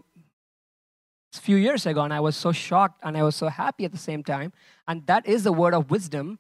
a 1.36 1.42
few 1.42 1.58
years 1.58 1.86
ago, 1.86 2.00
and 2.04 2.14
I 2.14 2.22
was 2.22 2.38
so 2.38 2.54
shocked 2.54 3.02
and 3.04 3.18
I 3.18 3.24
was 3.24 3.36
so 3.36 3.50
happy 3.50 3.84
at 3.84 3.92
the 3.92 3.98
same 3.98 4.24
time. 4.24 4.54
And 4.88 5.06
that 5.08 5.28
is 5.28 5.44
the 5.44 5.52
word 5.52 5.74
of 5.74 5.92
wisdom 5.92 6.40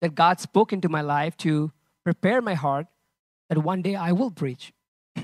that 0.00 0.16
God 0.16 0.40
spoke 0.40 0.72
into 0.72 0.88
my 0.88 1.00
life 1.00 1.36
to 1.36 1.70
prepare 2.10 2.42
my 2.42 2.54
heart 2.54 2.86
that 3.48 3.58
one 3.58 3.82
day 3.82 3.94
I 3.94 4.12
will 4.12 4.30
preach. 4.30 4.72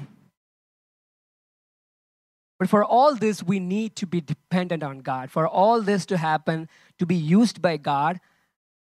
But 2.58 2.70
for 2.70 2.82
all 2.82 3.14
this, 3.14 3.42
we 3.42 3.60
need 3.60 3.96
to 3.96 4.06
be 4.06 4.22
dependent 4.22 4.82
on 4.82 5.00
God. 5.00 5.30
For 5.30 5.46
all 5.46 5.82
this 5.82 6.06
to 6.06 6.16
happen, 6.16 6.70
to 6.98 7.04
be 7.04 7.14
used 7.14 7.60
by 7.60 7.76
God, 7.76 8.18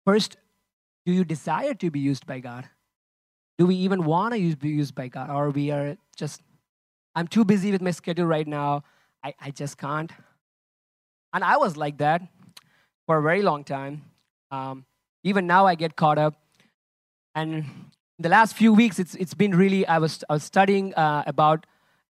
first, 0.06 0.38
do 1.06 1.12
you 1.12 1.24
desire 1.24 1.76
to 1.76 1.92
be 1.92 2.00
used 2.00 2.26
by 2.26 2.40
God? 2.40 2.68
do 3.60 3.66
we 3.66 3.76
even 3.76 4.06
want 4.06 4.34
to 4.34 4.56
be 4.56 4.70
used 4.70 4.96
by 4.96 5.10
God? 5.10 5.30
Or 5.30 5.50
we 5.50 5.70
are 5.70 5.98
just, 6.16 6.42
I'm 7.14 7.28
too 7.28 7.44
busy 7.44 7.74
with 7.74 7.82
my 7.82 7.92
schedule 7.92 8.26
right 8.26 8.48
now. 8.48 8.86
I, 9.22 9.34
I 9.38 9.52
just 9.52 9.78
can't. 9.78 10.10
And 11.34 11.44
I 11.44 11.58
was 11.58 11.76
like 11.76 11.98
that 11.98 12.22
for 13.06 13.18
a 13.18 13.22
very 13.22 13.42
long 13.42 13.66
time. 13.66 14.04
Um, 14.50 14.86
even 15.26 15.46
now, 15.46 15.66
I 15.66 15.76
get 15.76 15.98
caught 15.98 16.18
up. 16.18 16.36
And 17.36 17.66
the 18.20 18.30
last 18.30 18.56
few 18.56 18.74
weeks, 18.74 19.00
it's, 19.00 19.16
it's 19.16 19.34
been 19.34 19.56
really, 19.56 19.88
I 19.88 19.98
was, 19.98 20.24
I 20.30 20.34
was 20.34 20.44
studying 20.44 20.94
uh, 20.96 21.24
about, 21.26 21.66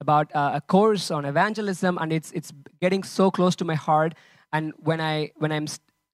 about 0.00 0.34
uh, 0.36 0.52
a 0.54 0.60
course 0.60 1.10
on 1.10 1.24
evangelism, 1.24 1.96
and 1.98 2.12
it's, 2.12 2.30
it's 2.32 2.52
getting 2.80 3.02
so 3.02 3.30
close 3.30 3.56
to 3.56 3.64
my 3.64 3.74
heart. 3.74 4.14
And 4.52 4.74
when, 4.76 5.00
I, 5.00 5.32
when 5.36 5.50
I'm 5.50 5.66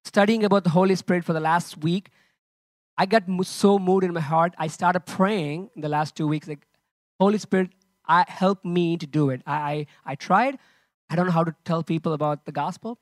studying 0.05 0.45
about 0.45 0.63
the 0.63 0.69
Holy 0.69 0.95
Spirit 0.95 1.25
for 1.25 1.33
the 1.33 1.41
last 1.41 1.83
week, 1.83 2.09
I 2.97 3.05
got 3.05 3.23
so 3.43 3.77
moved 3.77 4.05
in 4.05 4.13
my 4.13 4.21
heart. 4.21 4.53
I 4.57 4.67
started 4.67 5.01
praying 5.01 5.69
in 5.75 5.81
the 5.81 5.89
last 5.89 6.15
two 6.15 6.27
weeks, 6.27 6.47
like, 6.47 6.65
Holy 7.19 7.37
Spirit, 7.37 7.71
I, 8.05 8.25
help 8.27 8.63
me 8.63 8.97
to 8.97 9.05
do 9.05 9.29
it. 9.29 9.41
I, 9.45 9.53
I, 9.53 9.85
I 10.05 10.15
tried. 10.15 10.57
I 11.09 11.15
don't 11.15 11.25
know 11.25 11.31
how 11.31 11.43
to 11.43 11.53
tell 11.65 11.83
people 11.83 12.13
about 12.13 12.45
the 12.45 12.51
gospel. 12.51 12.97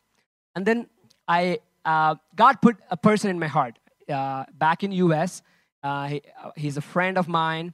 And 0.55 0.65
then 0.65 0.87
I, 1.27 1.59
uh, 1.85 2.15
God 2.35 2.61
put 2.61 2.77
a 2.89 2.97
person 2.97 3.29
in 3.29 3.39
my 3.39 3.47
heart 3.47 3.77
uh, 4.09 4.45
back 4.53 4.83
in 4.83 4.91
US. 4.91 5.41
Uh, 5.83 6.07
he, 6.07 6.21
uh, 6.43 6.51
he's 6.55 6.77
a 6.77 6.81
friend 6.81 7.17
of 7.17 7.27
mine, 7.27 7.73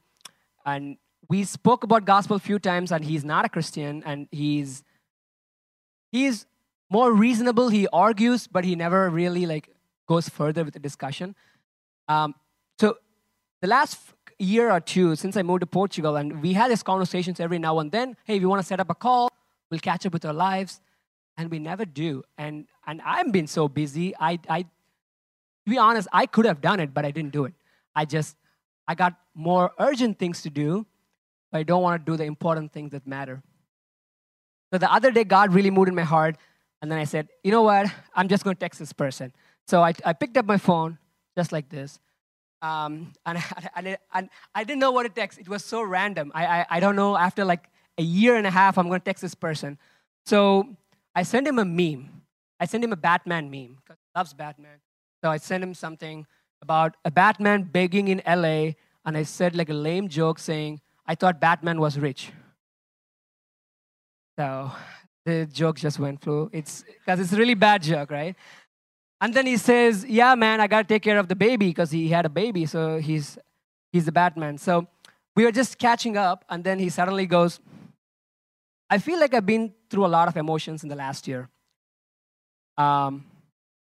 and 0.64 0.96
we 1.28 1.44
spoke 1.44 1.84
about 1.84 2.04
gospel 2.04 2.36
a 2.36 2.40
few 2.40 2.58
times. 2.58 2.92
And 2.92 3.04
he's 3.04 3.24
not 3.24 3.44
a 3.44 3.48
Christian, 3.48 4.02
and 4.04 4.28
he's 4.30 4.84
he's 6.12 6.46
more 6.90 7.12
reasonable. 7.12 7.68
He 7.68 7.88
argues, 7.92 8.46
but 8.46 8.64
he 8.64 8.76
never 8.76 9.10
really 9.10 9.46
like 9.46 9.70
goes 10.08 10.28
further 10.28 10.64
with 10.64 10.74
the 10.74 10.80
discussion. 10.80 11.34
Um, 12.08 12.34
so 12.78 12.98
the 13.60 13.66
last 13.66 13.98
year 14.38 14.70
or 14.70 14.80
two 14.80 15.16
since 15.16 15.36
I 15.36 15.42
moved 15.42 15.60
to 15.60 15.66
Portugal, 15.66 16.16
and 16.16 16.42
we 16.42 16.52
had 16.52 16.70
these 16.70 16.82
conversations 16.82 17.40
every 17.40 17.58
now 17.58 17.78
and 17.78 17.90
then. 17.90 18.16
Hey, 18.24 18.38
we 18.38 18.46
want 18.46 18.60
to 18.60 18.66
set 18.66 18.80
up 18.80 18.90
a 18.90 18.94
call. 18.94 19.30
We'll 19.70 19.80
catch 19.80 20.06
up 20.06 20.12
with 20.12 20.24
our 20.24 20.32
lives, 20.32 20.80
and 21.36 21.50
we 21.50 21.58
never 21.58 21.84
do. 21.84 22.22
And 22.38 22.66
and 22.86 23.02
I've 23.02 23.32
been 23.32 23.46
so 23.46 23.68
busy. 23.68 24.14
I 24.18 24.38
I 24.48 24.62
to 24.62 25.70
be 25.70 25.78
honest, 25.78 26.06
I 26.12 26.26
could 26.26 26.44
have 26.44 26.60
done 26.60 26.78
it, 26.78 26.94
but 26.94 27.04
I 27.04 27.10
didn't 27.10 27.32
do 27.32 27.44
it. 27.44 27.54
I 27.96 28.04
just 28.04 28.36
I 28.86 28.94
got 28.94 29.14
more 29.34 29.72
urgent 29.78 30.18
things 30.18 30.42
to 30.42 30.50
do, 30.50 30.86
but 31.50 31.58
I 31.58 31.62
don't 31.64 31.82
want 31.82 32.04
to 32.04 32.12
do 32.12 32.16
the 32.16 32.24
important 32.24 32.72
things 32.72 32.92
that 32.92 33.06
matter. 33.06 33.42
So 34.72 34.78
the 34.78 34.92
other 34.92 35.10
day, 35.10 35.24
God 35.24 35.52
really 35.54 35.70
moved 35.70 35.88
in 35.88 35.94
my 35.94 36.02
heart, 36.02 36.36
and 36.82 36.90
then 36.90 36.98
I 36.98 37.04
said, 37.04 37.28
you 37.42 37.50
know 37.50 37.62
what? 37.62 37.86
I'm 38.14 38.28
just 38.28 38.44
going 38.44 38.54
to 38.54 38.60
text 38.60 38.78
this 38.78 38.92
person. 38.92 39.32
So 39.66 39.82
I, 39.82 39.92
I 40.04 40.12
picked 40.12 40.36
up 40.36 40.46
my 40.46 40.58
phone 40.58 40.98
just 41.36 41.50
like 41.50 41.68
this. 41.68 41.98
Um, 42.62 43.12
and, 43.26 43.42
and, 43.74 43.98
and, 44.12 44.30
I 44.54 44.64
didn't 44.64 44.80
know 44.80 44.90
what 44.90 45.04
to 45.04 45.08
text. 45.08 45.38
It 45.38 45.48
was 45.48 45.64
so 45.64 45.82
random. 45.82 46.32
I, 46.34 46.46
I, 46.46 46.66
I 46.70 46.80
don't 46.80 46.96
know, 46.96 47.16
after 47.16 47.44
like 47.44 47.68
a 47.98 48.02
year 48.02 48.36
and 48.36 48.46
a 48.46 48.50
half, 48.50 48.78
I'm 48.78 48.88
going 48.88 49.00
to 49.00 49.04
text 49.04 49.22
this 49.22 49.34
person. 49.34 49.78
So 50.24 50.76
I 51.14 51.22
sent 51.22 51.46
him 51.46 51.58
a 51.58 51.64
meme. 51.64 52.22
I 52.58 52.66
sent 52.66 52.82
him 52.82 52.92
a 52.92 52.96
Batman 52.96 53.50
meme 53.50 53.76
because 53.76 53.98
he 54.00 54.18
loves 54.18 54.32
Batman. 54.32 54.78
So 55.22 55.30
I 55.30 55.36
sent 55.36 55.62
him 55.62 55.74
something 55.74 56.26
about 56.62 56.96
a 57.04 57.10
Batman 57.10 57.64
begging 57.64 58.08
in 58.08 58.22
LA, 58.26 58.72
and 59.04 59.16
I 59.16 59.22
said 59.22 59.54
like 59.54 59.68
a 59.68 59.74
lame 59.74 60.08
joke 60.08 60.38
saying, 60.38 60.80
I 61.06 61.14
thought 61.14 61.40
Batman 61.40 61.80
was 61.80 61.98
rich. 61.98 62.32
So 64.38 64.70
the 65.24 65.46
joke 65.46 65.76
just 65.76 65.98
went 65.98 66.20
through. 66.20 66.50
It's 66.52 66.82
because 66.82 67.20
it's 67.20 67.32
a 67.32 67.36
really 67.36 67.54
bad 67.54 67.82
joke, 67.82 68.10
right? 68.10 68.36
And 69.20 69.32
then 69.32 69.46
he 69.46 69.56
says, 69.56 70.04
Yeah, 70.06 70.34
man, 70.34 70.60
I 70.60 70.66
got 70.66 70.82
to 70.82 70.94
take 70.94 71.02
care 71.02 71.18
of 71.18 71.28
the 71.28 71.36
baby 71.36 71.68
because 71.68 71.90
he 71.90 72.08
had 72.08 72.26
a 72.26 72.28
baby. 72.28 72.66
So 72.66 72.98
he's, 72.98 73.38
he's 73.92 74.04
the 74.04 74.12
Batman. 74.12 74.58
So 74.58 74.86
we 75.34 75.44
were 75.44 75.52
just 75.52 75.78
catching 75.78 76.16
up. 76.16 76.44
And 76.48 76.62
then 76.64 76.78
he 76.78 76.88
suddenly 76.88 77.26
goes, 77.26 77.60
I 78.90 78.98
feel 78.98 79.18
like 79.18 79.34
I've 79.34 79.46
been 79.46 79.72
through 79.90 80.06
a 80.06 80.08
lot 80.08 80.28
of 80.28 80.36
emotions 80.36 80.82
in 80.82 80.88
the 80.88 80.96
last 80.96 81.26
year. 81.26 81.48
Um, 82.76 83.24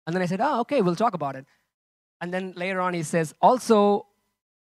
and 0.07 0.15
then 0.15 0.23
I 0.23 0.27
said, 0.27 0.41
Oh, 0.43 0.61
okay, 0.61 0.83
we'll 0.83 0.97
talk 0.97 1.15
about 1.15 1.37
it. 1.37 1.47
And 2.25 2.33
then 2.33 2.55
later 2.57 2.81
on, 2.81 2.95
he 2.95 3.03
says, 3.03 3.35
Also, 3.43 4.07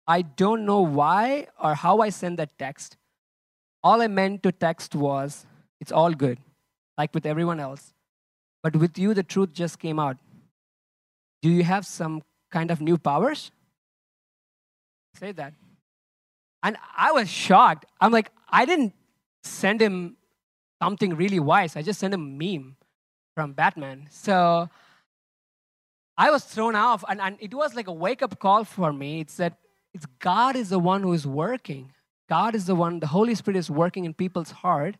I 0.07 0.23
don't 0.23 0.65
know 0.65 0.81
why 0.81 1.45
or 1.61 1.75
how 1.75 1.99
I 1.99 2.09
sent 2.09 2.37
that 2.37 2.57
text. 2.57 2.97
All 3.83 4.01
I 4.01 4.07
meant 4.07 4.41
to 4.41 4.51
text 4.51 4.95
was, 4.95 5.45
It's 5.79 5.91
all 5.91 6.11
good, 6.11 6.39
like 6.97 7.13
with 7.13 7.27
everyone 7.27 7.59
else. 7.59 7.93
But 8.63 8.75
with 8.75 8.97
you, 8.97 9.13
the 9.13 9.21
truth 9.21 9.53
just 9.53 9.77
came 9.77 9.99
out. 9.99 10.17
Do 11.43 11.51
you 11.51 11.63
have 11.63 11.85
some 11.85 12.23
kind 12.51 12.71
of 12.71 12.81
new 12.81 12.97
powers? 12.97 13.51
Say 15.19 15.31
that. 15.33 15.53
And 16.63 16.77
I 16.97 17.11
was 17.11 17.29
shocked. 17.29 17.85
I'm 17.99 18.11
like, 18.11 18.31
I 18.49 18.65
didn't 18.65 18.93
send 19.43 19.79
him 19.79 20.17
something 20.81 21.15
really 21.15 21.39
wise. 21.39 21.75
I 21.75 21.83
just 21.83 21.99
sent 21.99 22.15
him 22.15 22.21
a 22.21 22.43
meme 22.43 22.75
from 23.35 23.53
Batman. 23.53 24.07
So 24.09 24.67
I 26.21 26.29
was 26.29 26.43
thrown 26.43 26.75
off, 26.75 27.03
and, 27.09 27.19
and 27.19 27.35
it 27.39 27.51
was 27.51 27.73
like 27.73 27.87
a 27.87 27.91
wake 27.91 28.21
up 28.21 28.37
call 28.37 28.63
for 28.63 28.93
me. 28.93 29.21
It's 29.21 29.37
that 29.37 29.53
it's 29.91 30.05
God 30.19 30.55
is 30.55 30.69
the 30.69 30.77
one 30.77 31.01
who 31.01 31.13
is 31.13 31.25
working. 31.25 31.93
God 32.29 32.53
is 32.53 32.67
the 32.67 32.75
one, 32.75 32.99
the 32.99 33.07
Holy 33.07 33.33
Spirit 33.33 33.57
is 33.57 33.71
working 33.71 34.05
in 34.05 34.13
people's 34.13 34.51
heart. 34.51 34.97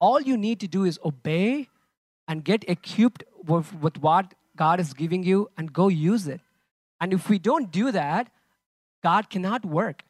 All 0.00 0.18
you 0.22 0.38
need 0.38 0.58
to 0.60 0.66
do 0.66 0.84
is 0.84 0.98
obey 1.04 1.68
and 2.26 2.42
get 2.42 2.64
equipped 2.66 3.24
with, 3.44 3.74
with 3.74 3.98
what 3.98 4.32
God 4.56 4.80
is 4.80 4.94
giving 4.94 5.22
you 5.22 5.50
and 5.58 5.70
go 5.70 5.88
use 5.88 6.26
it. 6.26 6.40
And 6.98 7.12
if 7.12 7.28
we 7.28 7.38
don't 7.38 7.70
do 7.70 7.92
that, 7.92 8.30
God 9.02 9.28
cannot 9.28 9.66
work. 9.66 10.02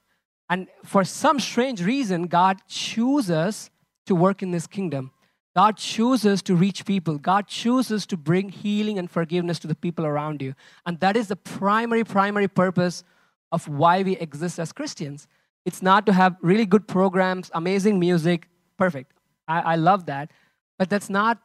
And 0.49 0.69
for 0.85 1.03
some 1.03 1.41
strange 1.41 1.83
reason, 1.83 2.29
God 2.29 2.59
chooses 2.69 3.71
to 4.07 4.15
work 4.15 4.41
in 4.41 4.53
this 4.53 4.69
kingdom. 4.69 5.11
God 5.57 5.77
chooses 5.77 6.43
to 6.43 6.55
reach 6.55 6.85
people. 6.85 7.19
God 7.19 7.49
chooses 7.49 8.07
to 8.07 8.17
bring 8.17 8.49
healing 8.49 8.99
and 8.99 9.11
forgiveness 9.11 9.59
to 9.61 9.67
the 9.67 9.75
people 9.75 10.07
around 10.07 10.41
you. 10.43 10.55
And 10.87 11.01
that 11.01 11.17
is 11.17 11.29
the 11.29 11.37
primary, 11.37 12.05
primary 12.05 12.49
purpose 12.49 13.03
of 13.51 13.67
why 13.67 14.03
we 14.03 14.17
exist 14.17 14.59
as 14.59 14.73
Christians. 14.73 15.27
It's 15.65 15.83
not 15.83 16.07
to 16.07 16.13
have 16.13 16.37
really 16.41 16.67
good 16.67 16.87
programs, 16.87 17.51
amazing 17.55 17.99
music, 17.99 18.49
perfect. 18.77 19.13
I, 19.47 19.61
I 19.61 19.77
love 19.77 20.07
that. 20.07 20.31
But 20.79 20.91
that's 20.91 21.11
not 21.11 21.39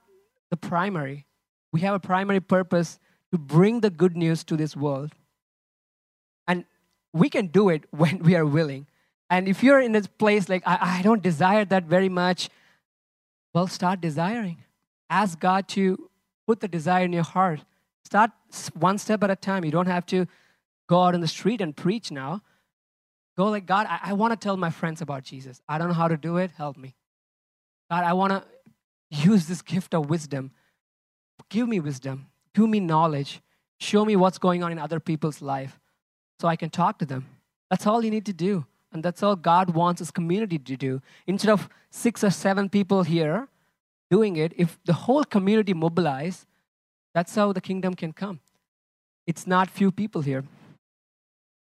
the 0.49 0.57
primary. 0.57 1.25
We 1.71 1.81
have 1.81 1.95
a 1.95 1.99
primary 1.99 2.39
purpose 2.39 2.99
to 3.31 3.39
bring 3.39 3.79
the 3.79 3.89
good 3.89 4.15
news 4.15 4.43
to 4.43 4.55
this 4.55 4.75
world. 4.75 5.13
And 6.47 6.65
we 7.13 7.29
can 7.29 7.47
do 7.47 7.69
it 7.69 7.85
when 7.91 8.19
we 8.19 8.35
are 8.35 8.45
willing. 8.45 8.87
And 9.29 9.47
if 9.47 9.63
you're 9.63 9.79
in 9.79 9.95
a 9.95 10.01
place 10.01 10.49
like, 10.49 10.61
I, 10.65 10.99
I 10.99 11.01
don't 11.01 11.23
desire 11.23 11.65
that 11.65 11.85
very 11.85 12.09
much, 12.09 12.49
well, 13.53 13.67
start 13.67 14.01
desiring. 14.01 14.57
Ask 15.09 15.39
God 15.39 15.67
to 15.69 16.09
put 16.47 16.59
the 16.59 16.67
desire 16.67 17.05
in 17.05 17.13
your 17.13 17.23
heart. 17.23 17.61
Start 18.03 18.31
one 18.73 18.97
step 18.97 19.23
at 19.23 19.29
a 19.29 19.35
time. 19.35 19.63
You 19.63 19.71
don't 19.71 19.87
have 19.87 20.05
to 20.07 20.27
go 20.87 21.01
out 21.03 21.15
in 21.15 21.21
the 21.21 21.27
street 21.27 21.61
and 21.61 21.75
preach 21.75 22.11
now. 22.11 22.41
Go 23.37 23.45
like, 23.45 23.65
God, 23.65 23.87
I, 23.89 23.99
I 24.03 24.13
want 24.13 24.31
to 24.31 24.37
tell 24.37 24.57
my 24.57 24.69
friends 24.69 25.01
about 25.01 25.23
Jesus. 25.23 25.61
I 25.67 25.77
don't 25.77 25.87
know 25.87 25.93
how 25.93 26.07
to 26.07 26.17
do 26.17 26.37
it. 26.37 26.51
Help 26.51 26.77
me. 26.77 26.95
God, 27.89 28.03
I 28.03 28.13
want 28.13 28.31
to 28.31 28.43
use 29.09 29.47
this 29.47 29.61
gift 29.61 29.93
of 29.93 30.09
wisdom 30.09 30.51
Give 31.49 31.67
me 31.67 31.79
wisdom, 31.79 32.27
give 32.55 32.67
me 32.67 32.79
knowledge, 32.79 33.41
show 33.79 34.05
me 34.05 34.15
what's 34.15 34.37
going 34.37 34.63
on 34.63 34.71
in 34.71 34.79
other 34.79 34.99
people's 34.99 35.41
life 35.41 35.79
so 36.39 36.47
I 36.47 36.55
can 36.55 36.69
talk 36.69 36.99
to 36.99 37.05
them. 37.05 37.27
That's 37.69 37.85
all 37.85 38.03
you 38.03 38.11
need 38.11 38.25
to 38.25 38.33
do. 38.33 38.65
And 38.93 39.01
that's 39.03 39.23
all 39.23 39.35
God 39.35 39.71
wants 39.71 39.99
His 39.99 40.11
community 40.11 40.59
to 40.59 40.77
do. 40.77 41.01
Instead 41.25 41.51
of 41.51 41.67
six 41.89 42.23
or 42.23 42.29
seven 42.29 42.69
people 42.69 43.03
here 43.03 43.47
doing 44.11 44.37
it, 44.37 44.53
if 44.55 44.77
the 44.85 44.93
whole 44.93 45.23
community 45.23 45.73
mobilize, 45.73 46.45
that's 47.13 47.33
how 47.35 47.51
the 47.51 47.61
kingdom 47.61 47.95
can 47.95 48.13
come. 48.13 48.39
It's 49.25 49.47
not 49.47 49.69
few 49.69 49.91
people 49.91 50.21
here. 50.21 50.43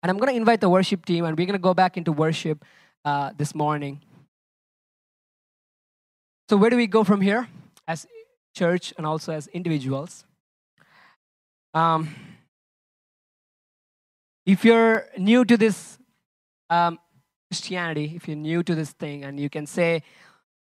And 0.03 0.09
I'm 0.09 0.17
going 0.17 0.29
to 0.29 0.35
invite 0.35 0.61
the 0.61 0.69
worship 0.69 1.05
team, 1.05 1.25
and 1.25 1.37
we're 1.37 1.45
going 1.45 1.53
to 1.53 1.59
go 1.59 1.73
back 1.73 1.95
into 1.95 2.11
worship 2.11 2.65
uh, 3.05 3.31
this 3.37 3.55
morning. 3.55 4.01
So, 6.49 6.57
where 6.57 6.69
do 6.69 6.75
we 6.75 6.87
go 6.87 7.03
from 7.03 7.21
here? 7.21 7.47
As 7.87 8.07
church 8.53 8.93
and 8.97 9.05
also 9.05 9.31
as 9.31 9.47
individuals. 9.47 10.25
Um, 11.73 12.13
if 14.45 14.65
you're 14.65 15.05
new 15.17 15.45
to 15.45 15.55
this 15.55 15.97
um, 16.69 16.99
Christianity, 17.51 18.13
if 18.15 18.29
you're 18.29 18.37
new 18.37 18.63
to 18.63 18.73
this 18.73 18.91
thing, 18.91 19.25
and 19.25 19.37
you 19.37 19.49
can 19.49 19.65
say, 19.65 20.03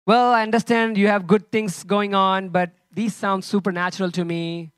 Well, 0.07 0.32
I 0.32 0.43
understand 0.43 0.97
you 0.97 1.09
have 1.09 1.26
good 1.26 1.53
things 1.53 1.84
going 1.84 2.14
on, 2.14 2.49
but 2.49 2.70
these 2.91 3.14
sound 3.14 3.45
supernatural 3.45 4.11
to 4.12 4.24
me. 4.24 4.72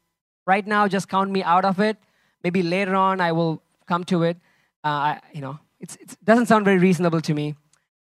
Right 0.44 0.66
now, 0.66 0.88
just 0.88 1.08
count 1.08 1.30
me 1.30 1.44
out 1.44 1.64
of 1.64 1.78
it. 1.78 1.96
Maybe 2.42 2.64
later 2.64 2.96
on, 2.96 3.20
I 3.20 3.30
will 3.30 3.62
come 3.86 4.02
to 4.06 4.24
it. 4.24 4.38
Uh, 4.82 4.88
I, 4.88 5.20
you 5.32 5.40
know, 5.40 5.61
it 5.78 6.16
doesn't 6.24 6.46
sound 6.46 6.64
very 6.64 6.78
reasonable 6.78 7.20
to 7.20 7.32
me. 7.32 7.54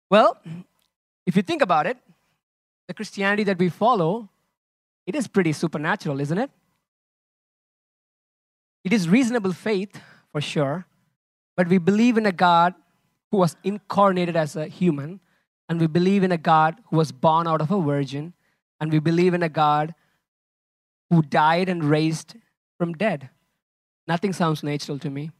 Well, 0.09 0.39
if 1.27 1.35
you 1.35 1.43
think 1.43 1.61
about 1.61 1.89
it, 1.89 1.97
the 2.87 2.95
Christianity 2.95 3.43
that 3.43 3.59
we 3.59 3.71
follow 3.71 4.29
it 5.05 5.17
is 5.17 5.27
pretty 5.27 5.53
supernatural, 5.53 6.21
isn't 6.21 6.39
it? 6.39 6.51
It 8.85 8.93
is 8.93 9.09
reasonable 9.09 9.53
faith, 9.53 10.01
for 10.31 10.41
sure, 10.41 10.87
but 11.57 11.67
we 11.67 11.79
believe 11.79 12.17
in 12.17 12.25
a 12.25 12.31
God 12.31 12.75
who 13.31 13.39
was 13.39 13.57
incarnated 13.63 14.37
as 14.37 14.57
a 14.57 14.67
human, 14.67 15.21
and 15.69 15.81
we 15.81 15.87
believe 15.87 16.23
in 16.23 16.33
a 16.33 16.39
God 16.39 16.77
who 16.91 16.97
was 16.97 17.13
born 17.13 17.47
out 17.47 17.61
of 17.61 17.71
a 17.71 17.81
virgin, 17.81 18.35
and 18.81 18.93
we 18.93 18.99
believe 18.99 19.35
in 19.35 19.43
a 19.43 19.49
God 19.49 19.95
who 21.11 21.23
died 21.23 21.69
and 21.69 21.85
raised 21.85 22.35
from 22.79 22.95
dead. 22.95 23.31
Nothing 24.09 24.33
sounds 24.33 24.63
natural 24.63 24.99
to 24.99 25.11
me. 25.11 25.31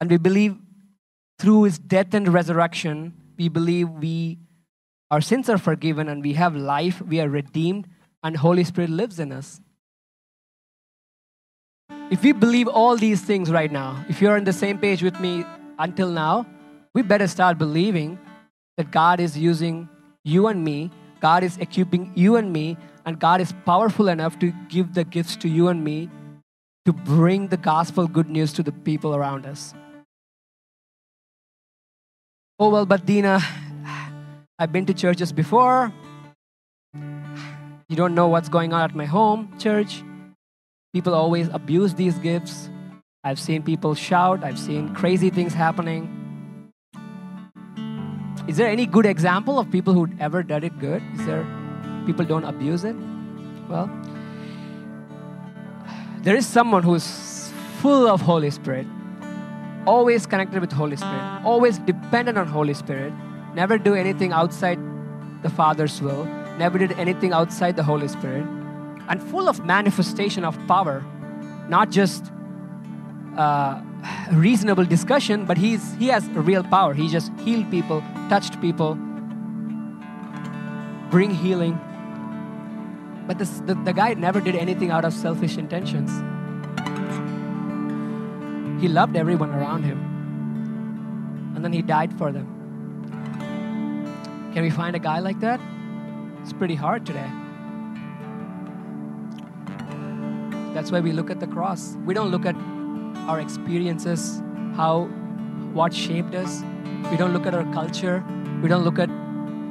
And 0.00 0.10
we 0.10 0.16
believe 0.16 0.56
through 1.38 1.64
his 1.64 1.78
death 1.78 2.14
and 2.14 2.32
resurrection, 2.32 3.14
we 3.36 3.48
believe 3.48 3.88
we 3.90 4.38
our 5.10 5.20
sins 5.20 5.48
are 5.48 5.58
forgiven 5.58 6.08
and 6.08 6.22
we 6.22 6.32
have 6.32 6.56
life, 6.56 7.00
we 7.00 7.20
are 7.20 7.28
redeemed, 7.28 7.86
and 8.24 8.36
Holy 8.36 8.64
Spirit 8.64 8.90
lives 8.90 9.20
in 9.20 9.30
us. 9.30 9.60
If 12.10 12.22
we 12.22 12.32
believe 12.32 12.66
all 12.66 12.96
these 12.96 13.20
things 13.20 13.50
right 13.50 13.70
now, 13.70 14.04
if 14.08 14.20
you're 14.20 14.36
on 14.36 14.44
the 14.44 14.52
same 14.52 14.78
page 14.78 15.02
with 15.02 15.20
me 15.20 15.44
until 15.78 16.08
now, 16.08 16.46
we 16.94 17.02
better 17.02 17.26
start 17.26 17.58
believing 17.58 18.18
that 18.76 18.90
God 18.90 19.20
is 19.20 19.36
using 19.36 19.88
you 20.24 20.46
and 20.48 20.64
me, 20.64 20.90
God 21.20 21.44
is 21.44 21.56
equipping 21.58 22.12
you 22.14 22.36
and 22.36 22.52
me, 22.52 22.76
and 23.04 23.18
God 23.18 23.40
is 23.40 23.54
powerful 23.64 24.08
enough 24.08 24.38
to 24.40 24.52
give 24.68 24.94
the 24.94 25.04
gifts 25.04 25.36
to 25.36 25.48
you 25.48 25.68
and 25.68 25.84
me 25.84 26.10
to 26.84 26.92
bring 26.92 27.48
the 27.48 27.56
gospel 27.56 28.06
good 28.06 28.30
news 28.30 28.52
to 28.52 28.62
the 28.62 28.72
people 28.72 29.14
around 29.14 29.44
us. 29.44 29.74
Oh, 32.58 32.70
well, 32.70 32.86
but 32.86 33.04
Dina, 33.04 33.40
I've 34.58 34.72
been 34.72 34.86
to 34.86 34.94
churches 34.94 35.32
before. 35.32 35.92
You 37.88 37.96
don't 37.96 38.14
know 38.14 38.28
what's 38.28 38.48
going 38.48 38.72
on 38.72 38.82
at 38.82 38.94
my 38.94 39.04
home 39.04 39.52
church. 39.58 40.02
People 40.94 41.14
always 41.14 41.48
abuse 41.48 41.94
these 41.94 42.18
gifts. 42.18 42.70
I've 43.26 43.40
seen 43.40 43.64
people 43.64 43.96
shout, 43.96 44.44
I've 44.44 44.56
seen 44.56 44.94
crazy 44.94 45.30
things 45.30 45.52
happening. 45.52 46.02
Is 48.46 48.56
there 48.56 48.68
any 48.68 48.86
good 48.86 49.04
example 49.04 49.58
of 49.58 49.68
people 49.68 49.94
who 49.94 50.08
ever 50.20 50.44
did 50.44 50.62
it 50.62 50.78
good? 50.78 51.02
Is 51.14 51.26
there 51.26 51.44
people 52.06 52.24
don't 52.24 52.44
abuse 52.44 52.84
it? 52.84 52.94
Well, 53.68 53.90
there 56.22 56.36
is 56.36 56.46
someone 56.46 56.84
who's 56.84 57.50
full 57.80 58.06
of 58.06 58.20
Holy 58.20 58.48
Spirit, 58.48 58.86
always 59.86 60.24
connected 60.24 60.60
with 60.60 60.70
Holy 60.70 60.94
Spirit, 60.94 61.42
always 61.44 61.78
dependent 61.80 62.38
on 62.38 62.46
Holy 62.46 62.74
Spirit, 62.74 63.12
never 63.56 63.76
do 63.76 63.96
anything 63.96 64.30
outside 64.30 64.78
the 65.42 65.50
Father's 65.50 66.00
will, 66.00 66.26
never 66.58 66.78
did 66.78 66.92
anything 66.92 67.32
outside 67.32 67.74
the 67.74 67.82
Holy 67.82 68.06
Spirit, 68.06 68.46
and 69.08 69.20
full 69.20 69.48
of 69.48 69.64
manifestation 69.64 70.44
of 70.44 70.56
power, 70.68 71.04
not 71.68 71.90
just 71.90 72.30
uh, 73.36 73.80
reasonable 74.32 74.84
discussion, 74.84 75.44
but 75.44 75.58
he's, 75.58 75.94
he 75.94 76.08
has 76.08 76.26
real 76.28 76.62
power. 76.64 76.94
He 76.94 77.08
just 77.08 77.30
healed 77.40 77.70
people, 77.70 78.02
touched 78.28 78.60
people, 78.60 78.94
bring 81.10 81.30
healing. 81.30 81.78
But 83.26 83.38
this, 83.38 83.60
the, 83.66 83.74
the 83.74 83.92
guy 83.92 84.14
never 84.14 84.40
did 84.40 84.54
anything 84.54 84.90
out 84.90 85.04
of 85.04 85.12
selfish 85.12 85.56
intentions. 85.56 86.10
He 88.80 88.88
loved 88.88 89.16
everyone 89.16 89.50
around 89.50 89.82
him. 89.82 89.98
And 91.54 91.64
then 91.64 91.72
he 91.72 91.82
died 91.82 92.16
for 92.18 92.30
them. 92.30 92.52
Can 94.52 94.62
we 94.62 94.70
find 94.70 94.94
a 94.96 94.98
guy 94.98 95.18
like 95.18 95.40
that? 95.40 95.60
It's 96.42 96.52
pretty 96.52 96.74
hard 96.74 97.04
today. 97.04 97.30
That's 100.72 100.92
why 100.92 101.00
we 101.00 101.12
look 101.12 101.30
at 101.30 101.40
the 101.40 101.46
cross. 101.46 101.96
We 102.04 102.14
don't 102.14 102.30
look 102.30 102.44
at 102.46 102.54
our 103.26 103.40
experiences, 103.40 104.42
how, 104.76 105.04
what 105.72 105.92
shaped 105.92 106.34
us. 106.34 106.62
We 107.10 107.16
don't 107.16 107.32
look 107.32 107.46
at 107.46 107.54
our 107.54 107.64
culture. 107.72 108.24
We 108.62 108.68
don't 108.68 108.84
look 108.84 108.98
at, 108.98 109.10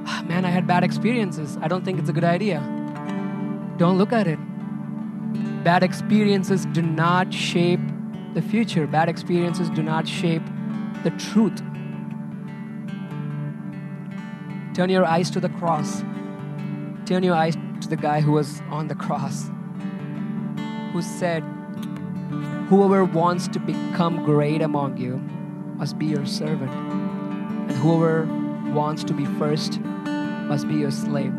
"Ah, 0.08 0.24
man, 0.28 0.46
I 0.46 0.50
had 0.50 0.68
bad 0.68 0.84
experiences. 0.84 1.58
I 1.62 1.68
don't 1.68 1.84
think 1.84 2.00
it's 2.00 2.10
a 2.10 2.14
good 2.14 2.24
idea. 2.24 2.62
Don't 3.78 3.98
look 3.98 4.14
at 4.14 4.28
it. 4.28 4.40
Bad 5.64 5.84
experiences 5.84 6.66
do 6.68 6.82
not 6.82 7.34
shape 7.34 7.80
the 8.36 8.42
future, 8.42 8.86
bad 8.86 9.08
experiences 9.10 9.70
do 9.70 9.82
not 9.82 10.08
shape 10.08 10.44
the 11.04 11.12
truth. 11.12 11.62
Turn 14.74 14.90
your 14.90 15.06
eyes 15.06 15.30
to 15.32 15.40
the 15.40 15.48
cross. 15.50 16.04
Turn 17.06 17.24
your 17.24 17.36
eyes 17.36 17.56
to 17.82 17.88
the 17.88 17.96
guy 17.96 18.20
who 18.20 18.34
was 18.34 18.62
on 18.70 18.90
the 18.90 18.96
cross, 18.96 19.50
who 20.92 21.02
said, 21.02 21.44
Whoever 22.70 23.06
wants 23.06 23.48
to 23.50 23.60
become 23.60 24.24
great 24.26 24.64
among 24.64 24.98
you 24.98 25.18
must 25.78 26.00
be 26.00 26.08
your 26.08 26.26
servant, 26.26 26.72
and 26.72 27.72
whoever 27.74 28.26
wants 28.74 29.04
to 29.04 29.14
be 29.14 29.26
first 29.38 29.80
must 29.82 30.68
be 30.68 30.74
your 30.74 30.90
slave. 30.90 31.32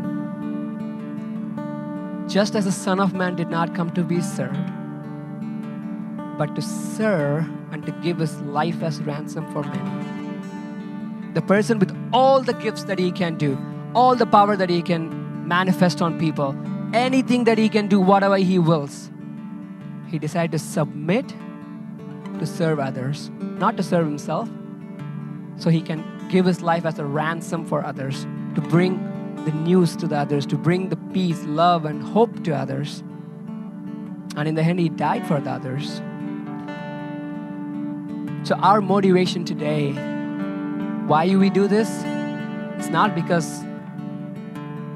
Just 2.28 2.54
as 2.54 2.64
the 2.64 2.70
Son 2.70 3.00
of 3.00 3.12
Man 3.12 3.34
did 3.34 3.50
not 3.50 3.74
come 3.74 3.90
to 3.94 4.04
be 4.04 4.20
served, 4.20 4.70
but 6.38 6.54
to 6.54 6.62
serve 6.62 7.44
and 7.72 7.84
to 7.86 7.92
give 8.04 8.18
his 8.18 8.40
life 8.42 8.80
as 8.84 9.02
ransom 9.02 9.52
for 9.52 9.64
many. 9.64 11.34
The 11.34 11.42
person 11.42 11.80
with 11.80 11.92
all 12.12 12.40
the 12.40 12.54
gifts 12.54 12.84
that 12.84 13.00
he 13.00 13.10
can 13.10 13.36
do, 13.36 13.58
all 13.96 14.14
the 14.14 14.26
power 14.26 14.56
that 14.56 14.70
he 14.70 14.80
can 14.80 15.48
manifest 15.48 16.00
on 16.00 16.20
people, 16.20 16.54
anything 16.94 17.42
that 17.44 17.58
he 17.58 17.68
can 17.68 17.88
do, 17.88 17.98
whatever 17.98 18.36
he 18.36 18.60
wills, 18.60 19.10
he 20.08 20.18
decided 20.18 20.52
to 20.52 20.58
submit 20.58 21.34
to 22.38 22.46
serve 22.46 22.78
others, 22.78 23.30
not 23.40 23.76
to 23.76 23.82
serve 23.82 24.06
himself, 24.06 24.48
so 25.56 25.70
he 25.70 25.80
can 25.80 26.04
give 26.28 26.44
his 26.44 26.60
life 26.60 26.84
as 26.84 26.98
a 26.98 27.04
ransom 27.04 27.64
for 27.64 27.84
others, 27.84 28.26
to 28.54 28.60
bring 28.60 28.98
the 29.44 29.52
news 29.52 29.96
to 29.96 30.06
the 30.06 30.16
others, 30.16 30.44
to 30.46 30.56
bring 30.56 30.88
the 30.88 30.96
peace, 30.96 31.42
love, 31.44 31.84
and 31.84 32.02
hope 32.02 32.42
to 32.44 32.52
others. 32.52 33.00
And 34.36 34.46
in 34.46 34.54
the 34.54 34.62
end, 34.62 34.78
he 34.78 34.88
died 34.88 35.26
for 35.26 35.40
the 35.40 35.50
others. 35.50 36.02
So, 38.46 38.54
our 38.56 38.80
motivation 38.80 39.44
today, 39.44 39.92
why 41.06 41.34
we 41.36 41.50
do 41.50 41.66
this, 41.68 41.88
it's 42.76 42.88
not 42.88 43.14
because 43.14 43.64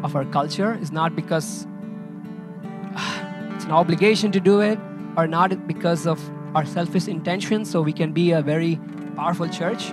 of 0.03 0.15
our 0.15 0.25
culture, 0.27 0.75
it's 0.75 0.93
not 0.93 1.17
because 1.17 1.67
it's 3.55 3.65
an 3.65 3.73
obligation 3.73 4.31
to 4.33 4.41
do 4.41 4.61
it, 4.61 4.79
or 5.21 5.27
not 5.27 5.67
because 5.67 6.07
of 6.07 6.19
our 6.55 6.65
selfish 6.65 7.07
intentions, 7.07 7.71
so 7.71 7.83
we 7.83 7.93
can 7.93 8.13
be 8.13 8.31
a 8.33 8.41
very 8.41 8.81
powerful 9.17 9.49
church. 9.49 9.93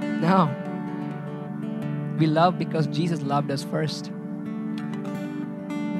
No. 0.00 0.50
We 2.18 2.26
love 2.26 2.58
because 2.58 2.86
Jesus 2.86 3.20
loved 3.22 3.50
us 3.50 3.62
first. 3.62 4.10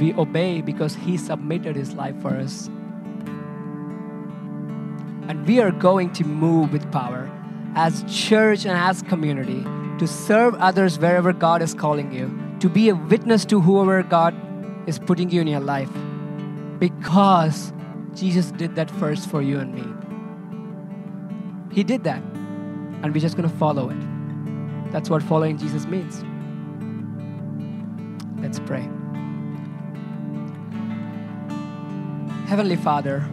We 0.01 0.15
obey 0.15 0.63
because 0.63 0.95
he 0.95 1.19
submitted 1.19 1.77
his 1.77 1.93
life 1.93 2.17
for 2.23 2.31
us. 2.31 2.69
And 5.29 5.47
we 5.47 5.61
are 5.61 5.71
going 5.71 6.13
to 6.15 6.25
move 6.25 6.73
with 6.73 6.91
power 6.91 7.31
as 7.75 8.03
church 8.09 8.65
and 8.65 8.77
as 8.77 9.03
community 9.03 9.63
to 9.99 10.07
serve 10.07 10.55
others 10.55 10.99
wherever 10.99 11.33
God 11.33 11.61
is 11.63 11.75
calling 11.75 12.11
you, 12.13 12.31
to 12.61 12.69
be 12.69 12.89
a 12.89 12.95
witness 12.95 13.45
to 13.47 13.61
whoever 13.61 14.03
God 14.03 14.35
is 14.89 14.99
putting 14.99 15.31
you 15.31 15.43
in 15.43 15.47
your 15.47 15.61
life. 15.61 15.91
Because 16.79 17.73
Jesus 18.15 18.51
did 18.53 18.75
that 18.77 18.91
first 18.91 19.29
for 19.31 19.43
you 19.43 19.59
and 19.59 19.75
me. 19.75 19.85
He 21.75 21.83
did 21.83 22.05
that. 22.05 22.23
And 23.03 23.13
we're 23.13 23.21
just 23.21 23.37
going 23.37 23.49
to 23.49 23.57
follow 23.57 23.91
it. 23.91 24.93
That's 24.93 25.09
what 25.09 25.23
following 25.23 25.57
Jesus 25.57 25.87
means. 25.87 26.23
Let's 28.41 28.61
pray. 28.61 28.89
Heavenly 32.47 32.77
Father, 32.77 33.27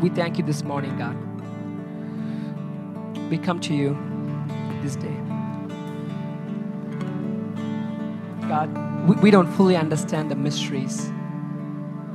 we 0.00 0.08
thank 0.10 0.38
you 0.38 0.44
this 0.44 0.62
morning, 0.62 0.96
God. 0.96 1.16
We 3.30 3.38
come 3.38 3.58
to 3.60 3.74
you 3.74 3.98
this 4.82 4.94
day. 4.94 5.16
God, 8.48 9.08
we, 9.08 9.16
we 9.16 9.30
don't 9.32 9.50
fully 9.52 9.76
understand 9.76 10.30
the 10.30 10.36
mysteries 10.36 11.10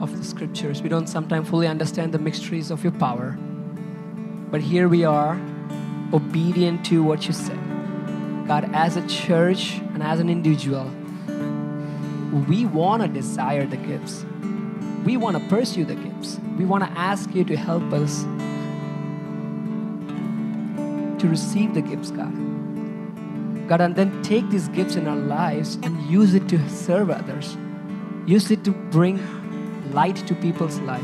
of 0.01 0.17
the 0.17 0.23
scriptures. 0.23 0.81
We 0.81 0.89
don't 0.89 1.07
sometimes 1.07 1.49
fully 1.49 1.67
understand 1.67 2.13
the 2.13 2.19
mysteries 2.19 2.71
of 2.71 2.83
your 2.83 2.93
power. 2.93 3.37
But 4.51 4.61
here 4.61 4.87
we 4.87 5.05
are, 5.05 5.39
obedient 6.13 6.85
to 6.87 7.03
what 7.03 7.27
you 7.27 7.33
said. 7.33 7.59
God, 8.47 8.69
as 8.73 8.97
a 8.97 9.07
church 9.07 9.75
and 9.93 10.01
as 10.01 10.19
an 10.19 10.29
individual, 10.29 10.89
we 12.47 12.65
want 12.65 13.03
to 13.03 13.07
desire 13.07 13.65
the 13.65 13.77
gifts. 13.77 14.25
We 15.05 15.17
want 15.17 15.37
to 15.37 15.47
pursue 15.47 15.85
the 15.85 15.95
gifts. 15.95 16.39
We 16.57 16.65
want 16.65 16.83
to 16.83 16.89
ask 16.99 17.33
you 17.33 17.43
to 17.45 17.55
help 17.55 17.93
us 17.93 18.23
to 21.21 21.27
receive 21.27 21.73
the 21.73 21.81
gifts, 21.81 22.11
God. 22.11 22.33
God, 23.67 23.81
and 23.81 23.95
then 23.95 24.21
take 24.23 24.49
these 24.49 24.67
gifts 24.69 24.95
in 24.95 25.07
our 25.07 25.15
lives 25.15 25.75
and 25.83 26.01
use 26.09 26.33
it 26.33 26.49
to 26.49 26.69
serve 26.69 27.11
others. 27.11 27.55
Use 28.25 28.49
it 28.49 28.63
to 28.63 28.71
bring 28.71 29.17
light 29.91 30.15
to 30.27 30.35
people's 30.35 30.79
life. 30.79 31.03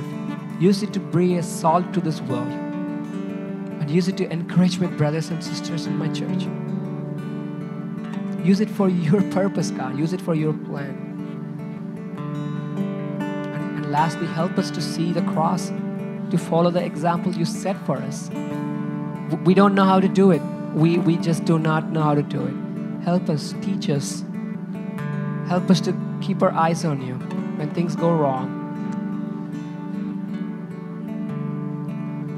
Use 0.60 0.84
it 0.84 0.94
to 0.94 1.00
bring 1.00 1.38
a 1.38 1.44
salt 1.44 1.94
to 1.94 2.02
this 2.02 2.22
world. 2.22 2.48
and 2.48 3.92
use 3.92 4.08
it 4.08 4.18
to 4.18 4.32
encourage 4.32 4.80
my 4.80 4.88
brothers 4.88 5.30
and 5.30 5.44
sisters 5.44 5.86
in 5.86 5.98
my 5.98 6.08
church. 6.08 6.48
Use 8.44 8.60
it 8.60 8.70
for 8.70 8.90
your 9.08 9.22
purpose, 9.32 9.72
God. 9.72 9.98
Use 9.98 10.14
it 10.14 10.22
for 10.22 10.34
your 10.36 10.54
plan. 10.54 10.96
And, 12.78 13.78
and 13.78 13.92
lastly, 13.92 14.28
help 14.28 14.58
us 14.58 14.72
to 14.72 14.82
see 14.82 15.12
the 15.12 15.22
cross, 15.24 15.70
to 16.32 16.38
follow 16.38 16.72
the 16.72 16.84
example 16.84 17.34
you 17.34 17.46
set 17.46 17.78
for 17.86 17.98
us. 17.98 18.30
We 19.44 19.54
don't 19.54 19.76
know 19.76 19.86
how 19.86 20.00
to 20.00 20.08
do 20.08 20.32
it. 20.32 20.42
We, 20.74 20.98
we 20.98 21.18
just 21.18 21.46
do 21.46 21.60
not 21.60 21.92
know 21.92 22.02
how 22.02 22.16
to 22.16 22.24
do 22.24 22.46
it. 22.46 23.04
Help 23.04 23.30
us, 23.30 23.54
teach 23.62 23.90
us. 23.90 24.24
Help 25.48 25.70
us 25.70 25.80
to 25.82 25.94
keep 26.22 26.42
our 26.42 26.52
eyes 26.52 26.86
on 26.86 27.06
you 27.06 27.16
when 27.58 27.72
things 27.74 27.96
go 27.96 28.12
wrong. 28.12 28.55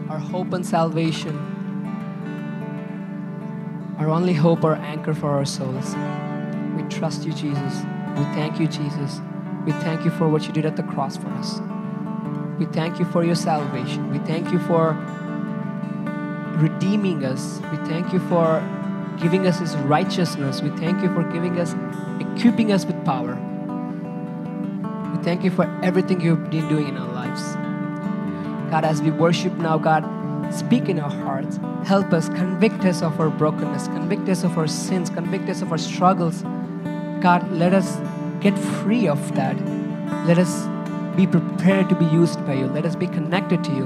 Our 0.10 0.20
hope 0.20 0.54
and 0.54 0.66
salvation, 0.66 1.36
our 4.00 4.10
only 4.10 4.34
hope, 4.34 4.64
our 4.64 4.76
anchor 4.76 5.14
for 5.14 5.32
our 5.32 5.44
souls. 5.44 5.96
We 6.78 6.84
trust 6.84 7.26
you, 7.26 7.34
Jesus. 7.34 7.84
We 8.16 8.24
thank 8.34 8.58
you, 8.58 8.68
Jesus. 8.68 9.20
We 9.66 9.74
thank 9.74 10.06
you 10.06 10.12
for 10.12 10.30
what 10.30 10.48
you 10.48 10.54
did 10.54 10.66
at 10.66 10.78
the 10.78 10.84
cross 10.84 11.18
for 11.18 11.28
us. 11.32 11.60
We 12.58 12.68
thank 12.68 13.00
you 13.00 13.06
for 13.06 13.26
your 13.26 13.36
salvation. 13.36 14.10
We 14.10 14.20
thank 14.20 14.50
you 14.52 14.60
for 14.60 14.94
redeeming 16.56 17.26
us. 17.26 17.60
We 17.70 17.78
thank 17.90 18.14
you 18.14 18.20
for 18.30 18.64
giving 19.22 19.46
us 19.46 19.60
His 19.60 19.76
righteousness. 19.76 20.62
We 20.62 20.70
thank 20.70 21.04
you 21.04 21.14
for 21.14 21.24
giving 21.34 21.60
us, 21.60 21.76
equipping 22.22 22.72
us 22.72 22.86
with 22.86 23.04
power. 23.04 23.36
We 25.14 25.22
thank 25.22 25.44
you 25.44 25.52
for 25.52 25.66
everything 25.84 26.22
you've 26.22 26.50
been 26.50 26.70
doing 26.70 26.88
in 26.88 26.98
our 26.98 27.12
lives. 27.12 27.57
God, 28.78 28.86
as 28.86 29.02
we 29.02 29.10
worship 29.10 29.54
now, 29.54 29.76
God, 29.80 30.04
speak 30.54 30.88
in 30.88 31.00
our 31.00 31.10
hearts. 31.10 31.60
Help 31.84 32.14
us, 32.14 32.30
convict 32.30 32.86
us 32.86 33.02
of 33.02 33.20
our 33.20 33.32
brokenness, 33.32 33.88
convict 33.88 34.30
us 34.30 34.44
of 34.44 34.56
our 34.56 34.68
sins, 34.68 35.10
convict 35.10 35.50
us 35.50 35.64
of 35.64 35.72
our 35.72 35.80
struggles. 35.80 36.44
God, 37.20 37.52
let 37.52 37.74
us 37.74 37.98
get 38.40 38.56
free 38.56 39.08
of 39.08 39.34
that. 39.34 39.58
Let 40.28 40.38
us 40.38 40.68
be 41.16 41.26
prepared 41.26 41.90
to 41.90 41.96
be 41.96 42.06
used 42.06 42.46
by 42.46 42.54
you. 42.54 42.68
Let 42.68 42.86
us 42.86 42.96
be 42.96 43.08
connected 43.08 43.64
to 43.64 43.72
you. 43.72 43.86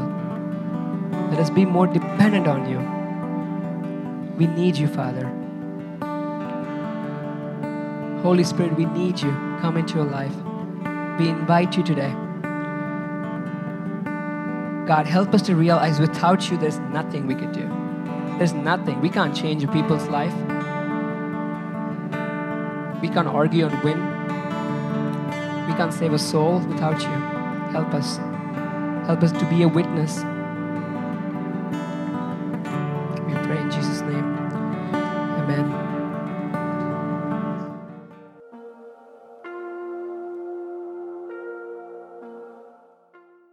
Let 1.29 1.39
us 1.39 1.49
be 1.49 1.63
more 1.63 1.87
dependent 1.87 2.47
on 2.47 2.69
you. 2.69 2.79
We 4.35 4.47
need 4.47 4.75
you, 4.75 4.89
Father. 4.89 5.25
Holy 8.23 8.43
Spirit, 8.43 8.75
we 8.75 8.87
need 8.87 9.21
you. 9.21 9.31
Come 9.61 9.77
into 9.77 9.95
your 9.99 10.11
life. 10.11 10.35
We 11.17 11.29
invite 11.29 11.77
you 11.77 11.83
today. 11.83 12.13
God, 14.87 15.05
help 15.05 15.33
us 15.33 15.41
to 15.43 15.55
realize 15.55 15.99
without 15.99 16.49
you, 16.49 16.57
there's 16.57 16.79
nothing 16.79 17.27
we 17.27 17.35
could 17.35 17.51
do. 17.51 17.67
There's 18.37 18.53
nothing. 18.53 18.99
We 19.01 19.09
can't 19.09 19.35
change 19.35 19.63
a 19.63 19.67
people's 19.67 20.07
life. 20.07 20.33
We 23.01 23.09
can't 23.09 23.27
argue 23.27 23.67
and 23.67 23.83
win. 23.83 23.99
We 25.67 25.73
can't 25.77 25.93
save 25.93 26.13
a 26.13 26.19
soul 26.19 26.59
without 26.59 27.01
you. 27.01 27.71
Help 27.71 27.93
us. 27.93 28.17
Help 29.07 29.23
us 29.23 29.31
to 29.31 29.45
be 29.49 29.63
a 29.63 29.67
witness 29.67 30.23